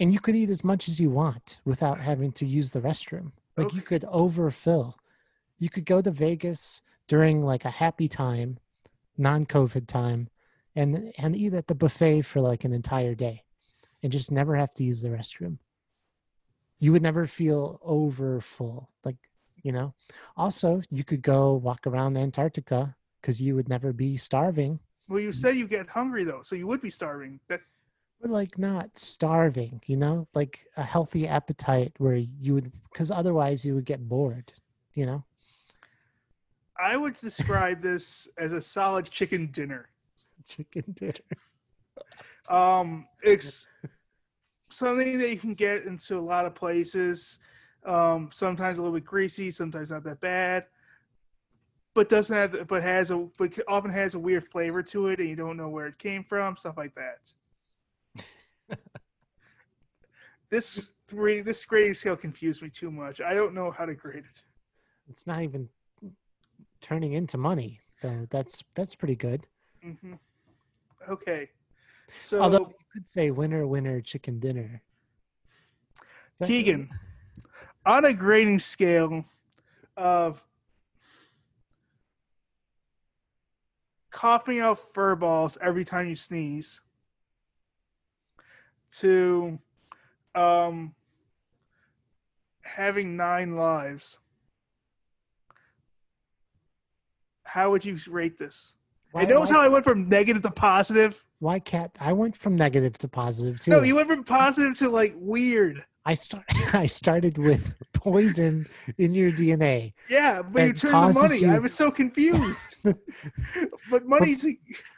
[0.00, 3.32] And you could eat as much as you want without having to use the restroom.
[3.56, 4.96] Like you could overfill.
[5.58, 8.58] you could go to Vegas during like a happy time,
[9.16, 10.28] non-COVID time,
[10.76, 13.42] and and eat at the buffet for like an entire day,
[14.02, 15.58] and just never have to use the restroom.
[16.78, 19.16] You would never feel over full, like
[19.62, 19.94] you know.
[20.36, 24.78] Also, you could go walk around Antarctica because you would never be starving,
[25.08, 27.40] Well, you said you get hungry though, so you would be starving.
[27.48, 27.60] That
[28.20, 33.64] but like not starving, you know, like a healthy appetite where you would, because otherwise
[33.64, 34.52] you would get bored,
[34.94, 35.24] you know.
[36.76, 39.88] I would describe this as a solid chicken dinner.
[40.46, 41.14] Chicken dinner.
[42.48, 43.66] Um, it's
[44.70, 47.40] something that you can get into a lot of places.
[47.84, 50.66] Um, sometimes a little bit greasy, sometimes not that bad,
[51.98, 55.28] but doesn't have, but has a, but often has a weird flavor to it, and
[55.28, 58.78] you don't know where it came from, stuff like that.
[60.48, 63.20] this three, this grading scale confused me too much.
[63.20, 64.44] I don't know how to grade it.
[65.10, 65.68] It's not even
[66.80, 68.28] turning into money, though.
[68.30, 69.44] That's that's pretty good.
[69.82, 70.14] hmm
[71.10, 71.48] Okay,
[72.20, 74.82] so Although you could say winner, winner, chicken dinner.
[76.44, 76.88] Keegan,
[77.84, 79.24] on a grading scale
[79.96, 80.40] of
[84.18, 86.80] coughing out fur balls every time you sneeze
[88.90, 89.56] to
[90.34, 90.92] um,
[92.62, 94.18] having nine lives,
[97.44, 98.74] how would you rate this?
[99.12, 101.24] Why, and notice why, how I went from negative to positive.
[101.38, 101.92] why cat?
[102.00, 103.70] I went from negative to positive too.
[103.70, 105.84] No, you went from positive to like weird.
[106.08, 106.44] I start.
[106.72, 108.66] I started with poison
[108.96, 109.92] in your DNA.
[110.08, 111.38] Yeah, but you turned to money.
[111.40, 112.76] you- I was so confused.
[113.90, 114.44] but money's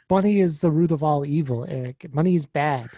[0.09, 2.13] Money is the root of all evil, Eric.
[2.13, 2.89] Money is bad.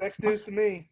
[0.00, 0.88] next news to me.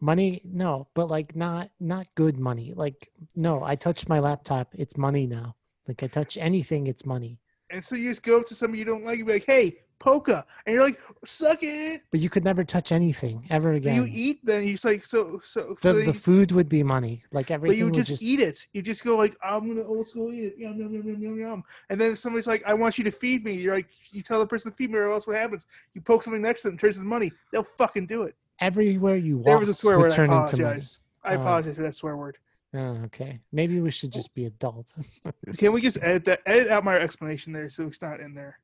[0.00, 2.74] Money, no, but like not not good money.
[2.76, 4.74] Like no, I touched my laptop.
[4.76, 5.56] It's money now.
[5.88, 7.38] Like I touch anything, it's money.
[7.70, 9.78] And so you just go up to somebody you don't like and be like, hey,
[10.02, 10.44] Polka.
[10.66, 12.02] And you're like, suck it.
[12.10, 13.94] But you could never touch anything ever again.
[13.94, 17.22] you eat, then you're like, so, so, the so the food would be money.
[17.30, 17.74] Like everything.
[17.74, 18.66] but you would just, just, eat it.
[18.72, 20.54] You just go like, I'm to old school eat it.
[20.58, 21.64] Yum, yum, yum, yum, yum, yum.
[21.88, 23.54] And then somebody's like, I want you to feed me.
[23.54, 25.66] You're like, you tell the person to feed me or else what happens?
[25.94, 27.30] You poke something next to them, turns into money.
[27.52, 28.34] They'll fucking do it.
[28.60, 30.12] everywhere you walk There was a swear word.
[30.12, 30.98] I apologize.
[31.24, 31.40] I Oh.
[31.40, 32.38] apologize for that swear word.
[32.74, 33.38] Oh, okay.
[33.52, 34.92] Maybe we should just be adult.
[35.58, 36.40] Can we just edit that?
[36.46, 38.58] Edit out my explanation there so it's not in there.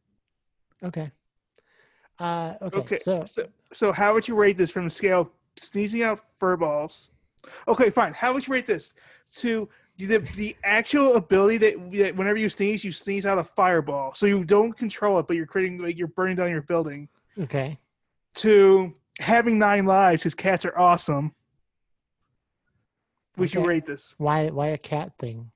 [0.83, 1.11] okay.
[2.19, 5.29] Uh okay, Okay, so So, so how would you rate this from a scale of
[5.57, 7.11] sneezing out fur balls?
[7.69, 8.13] Okay, fine.
[8.13, 8.93] How would you rate this
[9.37, 9.69] to
[9.99, 14.27] the the actual ability that, that whenever you sneeze, you sneeze out a fireball, so
[14.27, 17.09] you don't control it, but you're creating like you're burning down your building.
[17.41, 17.79] okay.
[18.37, 21.35] To having nine lives, because cats are awesome.
[23.37, 23.69] We should Okay.
[23.69, 25.51] rate this Why why a cat thing?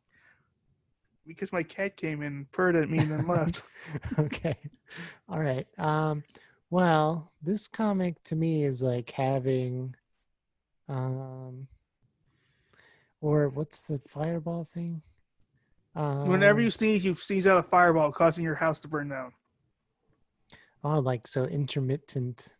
[1.27, 3.63] because my cat came in, purred at me, and then left.
[4.19, 4.57] okay.
[5.29, 5.67] All right.
[5.79, 6.23] Um
[6.73, 9.95] well, this comic to me is like having
[10.89, 11.69] um
[13.21, 15.03] or what's the fireball thing?
[15.95, 19.33] Um, Whenever you sneeze, you sneeze out a fireball, causing your house to burn down.
[20.83, 22.57] oh like so intermittent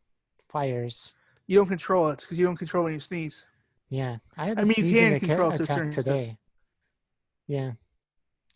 [0.51, 1.15] fires.
[1.47, 3.47] You don't control it because you don't control when you sneeze.
[3.89, 4.19] Yeah.
[4.37, 6.37] I had a I mean, sneezing can aca- control it to attack today.
[7.47, 7.73] Yeah.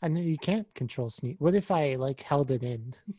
[0.03, 1.37] I know you can't control sneeze.
[1.39, 2.93] What if I like held it in?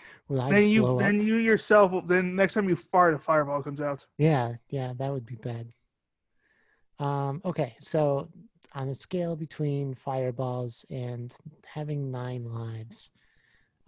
[0.28, 0.98] Then you blow up?
[0.98, 5.12] then you yourself then next time you fart a fireball comes out Yeah, yeah, that
[5.12, 5.72] would be bad.
[6.98, 8.30] Um, okay, so
[8.74, 11.34] on a scale between fireballs and
[11.66, 13.10] having nine lives,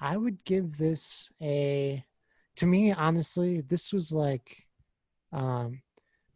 [0.01, 2.05] I would give this a
[2.57, 4.65] to me, honestly, this was like
[5.33, 5.81] um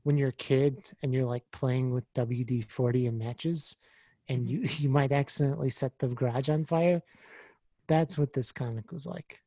[0.04, 3.76] when you're a kid and you're like playing with WD forty in matches
[4.28, 7.02] and you you might accidentally set the garage on fire.
[7.88, 9.41] That's what this comic was like.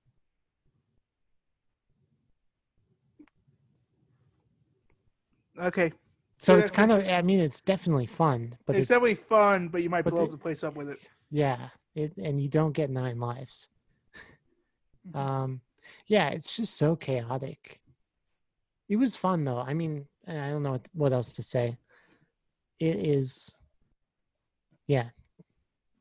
[5.60, 5.92] Okay
[6.38, 9.68] So Yeah, it's kind of I mean it's definitely fun, but it's, it's definitely fun
[9.70, 12.50] but you might but blow the- the place up with it Yeah, it and you
[12.50, 13.68] don't get nine lives.
[15.14, 15.62] Um,
[16.08, 17.80] yeah, it's just so chaotic.
[18.90, 19.60] It was fun though.
[19.60, 21.78] I mean, I don't know what, what else to say.
[22.80, 23.56] It is,
[24.88, 25.10] yeah,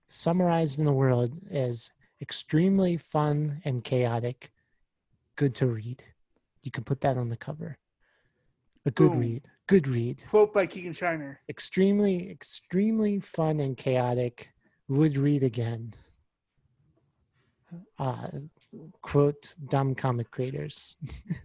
[0.08, 1.90] summarized in the world as
[2.22, 4.50] extremely fun and chaotic.
[5.36, 6.02] Good to read.
[6.62, 7.76] You can put that on the cover.
[8.86, 9.20] A good Boom.
[9.20, 9.48] read.
[9.66, 14.50] Good read quote by keegan shiner extremely extremely fun and chaotic
[14.88, 15.94] would read again
[17.98, 18.28] uh
[19.00, 20.96] quote dumb comic creators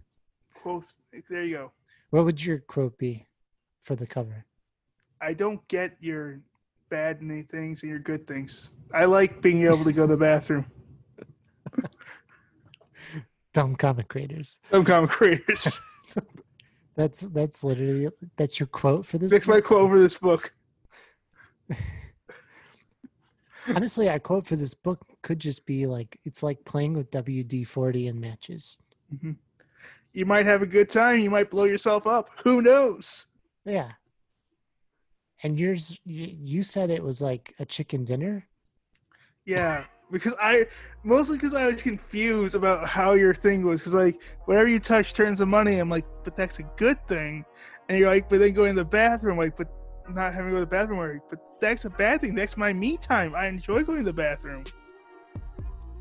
[0.54, 0.84] quote
[1.30, 1.72] there you go
[2.10, 3.26] what would your quote be
[3.84, 4.44] for the cover
[5.22, 6.42] i don't get your
[6.90, 8.70] bad things and your good things.
[8.92, 10.66] I like being able to go to the bathroom.
[13.54, 14.58] Dumb comic creators.
[14.70, 15.68] Dumb comic creators.
[17.00, 19.30] That's that's literally that's your quote for this.
[19.30, 19.40] Book.
[19.40, 20.52] That's my quote for this book.
[23.74, 27.66] Honestly, our quote for this book could just be like, "It's like playing with WD
[27.66, 28.76] forty in matches."
[29.14, 29.36] Mhm.
[30.12, 31.20] You might have a good time.
[31.20, 32.28] You might blow yourself up.
[32.44, 33.24] Who knows?
[33.64, 33.92] Yeah.
[35.42, 38.46] And yours, you, you said it was like a chicken dinner.
[39.46, 40.66] Yeah, because I
[41.04, 43.80] mostly because I was confused about how your thing was.
[43.80, 45.78] Because like whatever you touch turns to money.
[45.78, 47.44] I'm like, but that's a good thing.
[47.88, 49.68] And you're like, but then going to the bathroom, like, but
[50.08, 52.34] not having to go to the bathroom, like, but that's a bad thing.
[52.34, 53.34] That's my me time.
[53.34, 54.64] I enjoy going to the bathroom.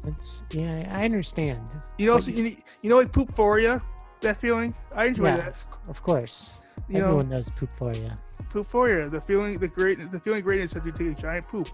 [0.03, 1.61] That's yeah, I understand.
[1.97, 3.81] You know, also, you, know- you know, like you,
[4.21, 4.73] that feeling.
[4.95, 5.37] I enjoy Yeah.
[5.37, 5.63] that.
[5.87, 6.55] Of course,
[6.87, 8.09] You everyone know, knows poop for you.
[8.49, 11.21] Poop for you, the feeling, the great, the feeling of greatness that you take a
[11.21, 11.67] giant poop.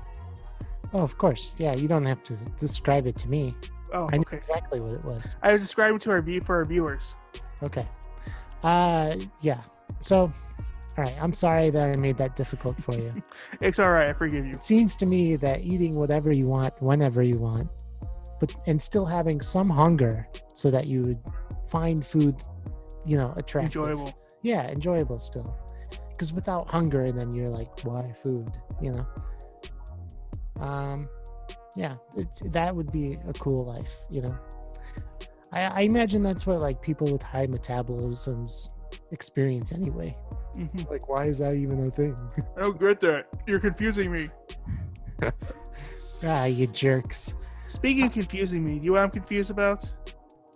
[0.95, 1.57] Oh, of course.
[1.59, 3.53] Yeah, you don't have to describe it to me.
[3.93, 4.37] Oh, I know okay.
[4.37, 5.35] exactly what it was.
[5.43, 7.15] I was describing to our view for our viewers.
[7.61, 7.85] Okay.
[8.63, 9.61] Uh, yeah.
[9.99, 10.31] So,
[10.97, 11.15] all right.
[11.19, 13.11] I'm sorry that I made that difficult for you.
[13.61, 14.09] It's all right.
[14.09, 14.53] I forgive you.
[14.53, 17.69] it seems to me that eating whatever you want, whenever you want,
[18.39, 21.19] but and still having some hunger, so that you would
[21.67, 22.41] find food,
[23.05, 23.83] you know, attractive.
[23.83, 24.13] Enjoyable.
[24.43, 25.57] Yeah, enjoyable still.
[26.11, 28.49] Because without hunger, then you're like, why food?
[28.81, 29.05] You know.
[30.59, 31.07] Um,
[31.75, 33.97] yeah, it's that would be a cool life.
[34.09, 34.35] You know.
[35.51, 38.69] I, I imagine that's what like people with high metabolisms
[39.11, 40.15] experience anyway.
[40.55, 40.89] Mhm.
[40.89, 42.15] Like, why is that even a thing?
[42.57, 43.27] I don't get that.
[43.45, 44.27] You're confusing me.
[46.23, 47.35] ah, you jerks.
[47.67, 49.89] Speaking of confusing me, do you know what I'm confused about?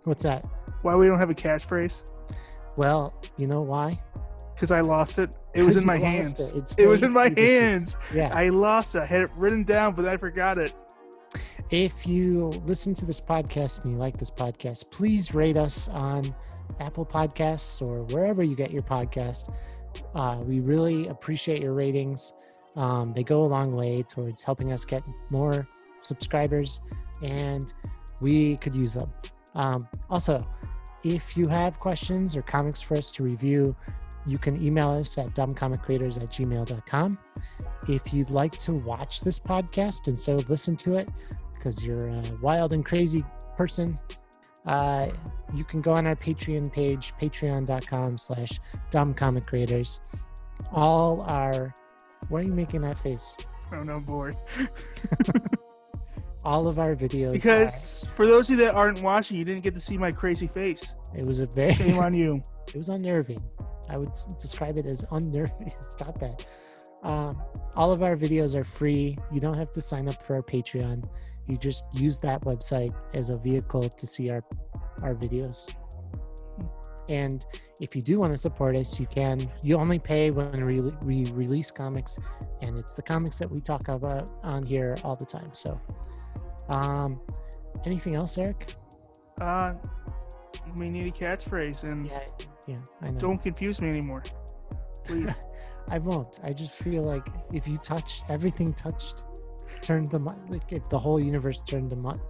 [0.04, 0.44] What's that?
[0.82, 2.02] Why we don't have a catchphrase?
[2.76, 4.00] Well, you know why?
[4.54, 5.30] Because I lost it.
[5.54, 6.38] It was in my hands.
[6.38, 7.60] It, It's It was in my easy this week.
[7.60, 7.96] hands.
[8.14, 8.30] Yeah.
[8.32, 9.02] I lost it.
[9.02, 10.74] I had it written down, but I forgot it.
[11.70, 16.34] If you listen to this podcast and you like this podcast, please rate us on
[16.80, 19.52] Apple Podcasts or wherever you get your podcast.
[20.14, 22.32] Uh, we really appreciate your ratings.
[22.76, 25.66] Um, they go a long way towards helping us get more
[26.00, 26.80] subscribers,
[27.22, 27.72] and
[28.20, 29.12] we could use them.
[29.54, 30.46] Um, also,
[31.04, 33.74] if you have questions or comics for us to review,
[34.26, 37.18] you can email us at dumbcomiccreators at gmail.com.
[37.88, 41.08] If you'd like to watch this podcast instead of listen to it,
[41.54, 43.24] because you're a wild and crazy
[43.56, 43.98] person,
[44.66, 45.08] uh,
[45.54, 48.60] you can go on our Patreon page, patreon.com slash
[48.90, 50.00] dumbcomiccreators.
[50.72, 51.74] All our,
[52.28, 53.36] why are you making that face?
[53.72, 54.32] Oh no, boy.
[56.44, 57.32] All of our videos.
[57.32, 60.46] Because for those of you that aren't watching, you didn't get to see my crazy
[60.46, 60.94] face.
[61.14, 62.42] it was a very, Shame on you.
[62.68, 63.42] it was unnerving.
[63.90, 65.72] I would describe it as unnerving.
[65.82, 66.46] Stop that.
[67.02, 67.42] Um,
[67.76, 69.16] all of our videos are free.
[69.32, 71.08] You don't have to sign up for our Patreon.
[71.48, 74.44] You just use that website as a vehicle to see our
[75.02, 75.66] our videos.
[77.08, 77.44] And
[77.80, 79.50] if you do want to support us, you can.
[79.62, 82.18] You only pay when we, we release comics,
[82.62, 85.50] and it's the comics that we talk about on here all the time.
[85.52, 85.80] So,
[86.68, 87.20] um,
[87.84, 88.74] anything else, Eric?
[89.40, 89.74] Uh,
[90.76, 92.20] we need a catchphrase, and Yeah,
[92.66, 93.18] yeah, I know.
[93.18, 94.22] don't confuse me anymore.
[95.04, 95.30] Please.
[95.90, 96.38] I won't.
[96.44, 99.24] I just feel like if you touch everything touched,
[99.80, 100.40] turned to money.
[100.48, 102.20] Like if the whole universe turned to mo-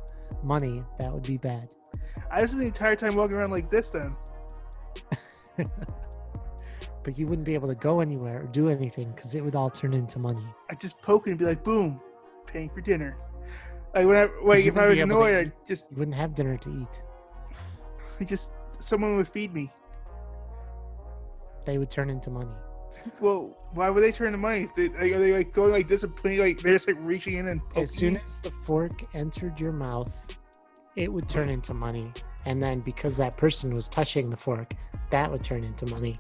[0.43, 1.69] money, that would be bad.
[2.31, 3.90] I spent the entire time walking around like this.
[3.90, 4.16] Then
[7.02, 9.70] But you wouldn't be able to go anywhere or do anything because it would all
[9.70, 10.44] turn into money.
[10.69, 12.01] I'd just poke and be like, "Boom,
[12.47, 13.16] paying for dinner."
[13.94, 15.48] Like when I like You if I was annoyed.
[15.48, 17.02] I just You wouldn't have dinner to eat.
[18.20, 19.73] I just someone would feed me.
[21.65, 22.51] They would turn into money.
[23.20, 24.69] Well, why would they turn the money?
[24.74, 27.37] They, like, are they like going like this and putting like they're just like reaching
[27.37, 30.39] in and poking As soon as the fork entered your mouth,
[30.97, 32.12] it would turn into money.
[32.47, 34.74] And then because that person was touching the fork,
[35.11, 36.19] that would turn into money.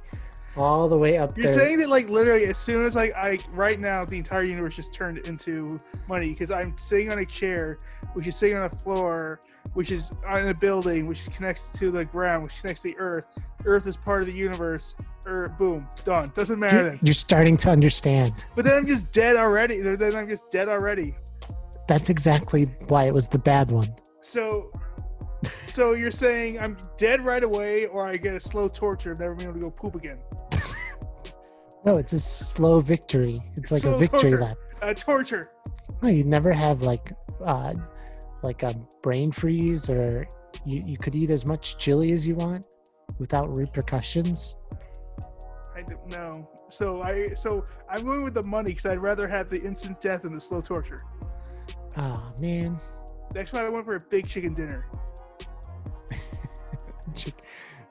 [0.56, 1.54] All the way up You're there.
[1.54, 4.92] saying that like literally as soon as like I right now the entire universe just
[4.92, 7.78] turned into money because I'm sitting on a chair,
[8.14, 9.40] which is sitting on a floor,
[9.74, 13.26] which is on a building, which connects to the ground, which connects to the earth.
[13.64, 14.94] Earth is part of the universe.
[15.26, 16.32] Earth, boom, done.
[16.34, 17.00] Doesn't matter you're, then.
[17.02, 18.46] you're starting to understand.
[18.54, 19.80] But then I'm just dead already.
[19.80, 21.14] Then I'm just dead already.
[21.88, 23.94] That's exactly why it was the bad one.
[24.22, 24.72] So,
[25.44, 29.34] so you're saying I'm dead right away, or I get a slow torture of never
[29.34, 30.18] being able to go poop again?
[31.84, 33.42] No, it's a slow victory.
[33.56, 34.40] It's like a victory torture.
[34.42, 34.56] lap.
[34.82, 35.50] Uh, torture.
[36.02, 37.12] No, you never have like
[37.44, 37.72] uh
[38.42, 40.28] like a brain freeze or
[40.66, 42.66] you, you could eat as much chili as you want
[43.20, 44.56] without repercussions.
[45.76, 46.48] I don't know.
[46.70, 50.22] So I so I'm going with the money because I'd rather have the instant death
[50.22, 51.02] than the slow torture.
[51.96, 52.80] Oh man,
[53.32, 54.86] That's why I went for a big chicken dinner.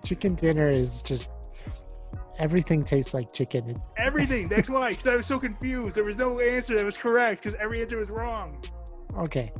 [0.03, 1.29] Chicken dinner is just
[2.39, 3.69] everything tastes like chicken.
[3.69, 4.47] It's, Everything.
[4.47, 4.91] That's why.
[4.91, 5.95] Because I was so confused.
[5.95, 8.63] There was no answer that was correct because every answer was wrong.
[9.17, 9.51] okay.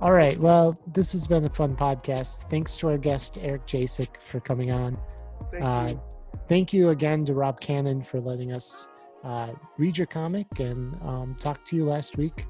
[0.00, 0.38] All right.
[0.38, 2.48] Well, this has been a fun podcast.
[2.48, 4.98] Thanks to our guest Eric Jasek for coming on.
[5.50, 6.00] Thank Uh, you.
[6.48, 8.88] thank you again to Rob Cannon for letting us
[9.24, 12.46] uh, read your comic and um, talk to you last week.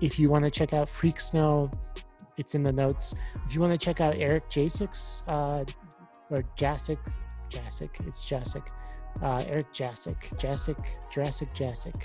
[0.00, 1.70] If you want to check out Freak Snow,
[2.38, 3.14] it's in the notes.
[3.46, 5.64] If you want to check out Eric Jasek's uh,
[6.30, 6.96] or Jasek,
[7.50, 8.66] Jasek, it's Jasek,
[9.22, 12.02] uh, Eric Jasek, Jasek, Jurassic Jasek,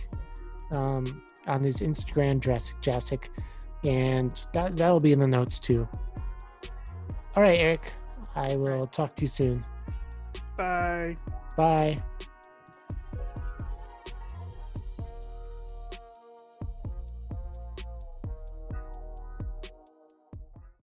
[0.71, 3.29] um, on his Instagram, Jurassic Jasek,
[3.83, 5.87] and that that'll be in the notes too.
[7.35, 7.91] All right, Eric,
[8.35, 9.63] I will talk to you soon.
[10.57, 11.17] Bye.
[11.57, 11.97] Bye.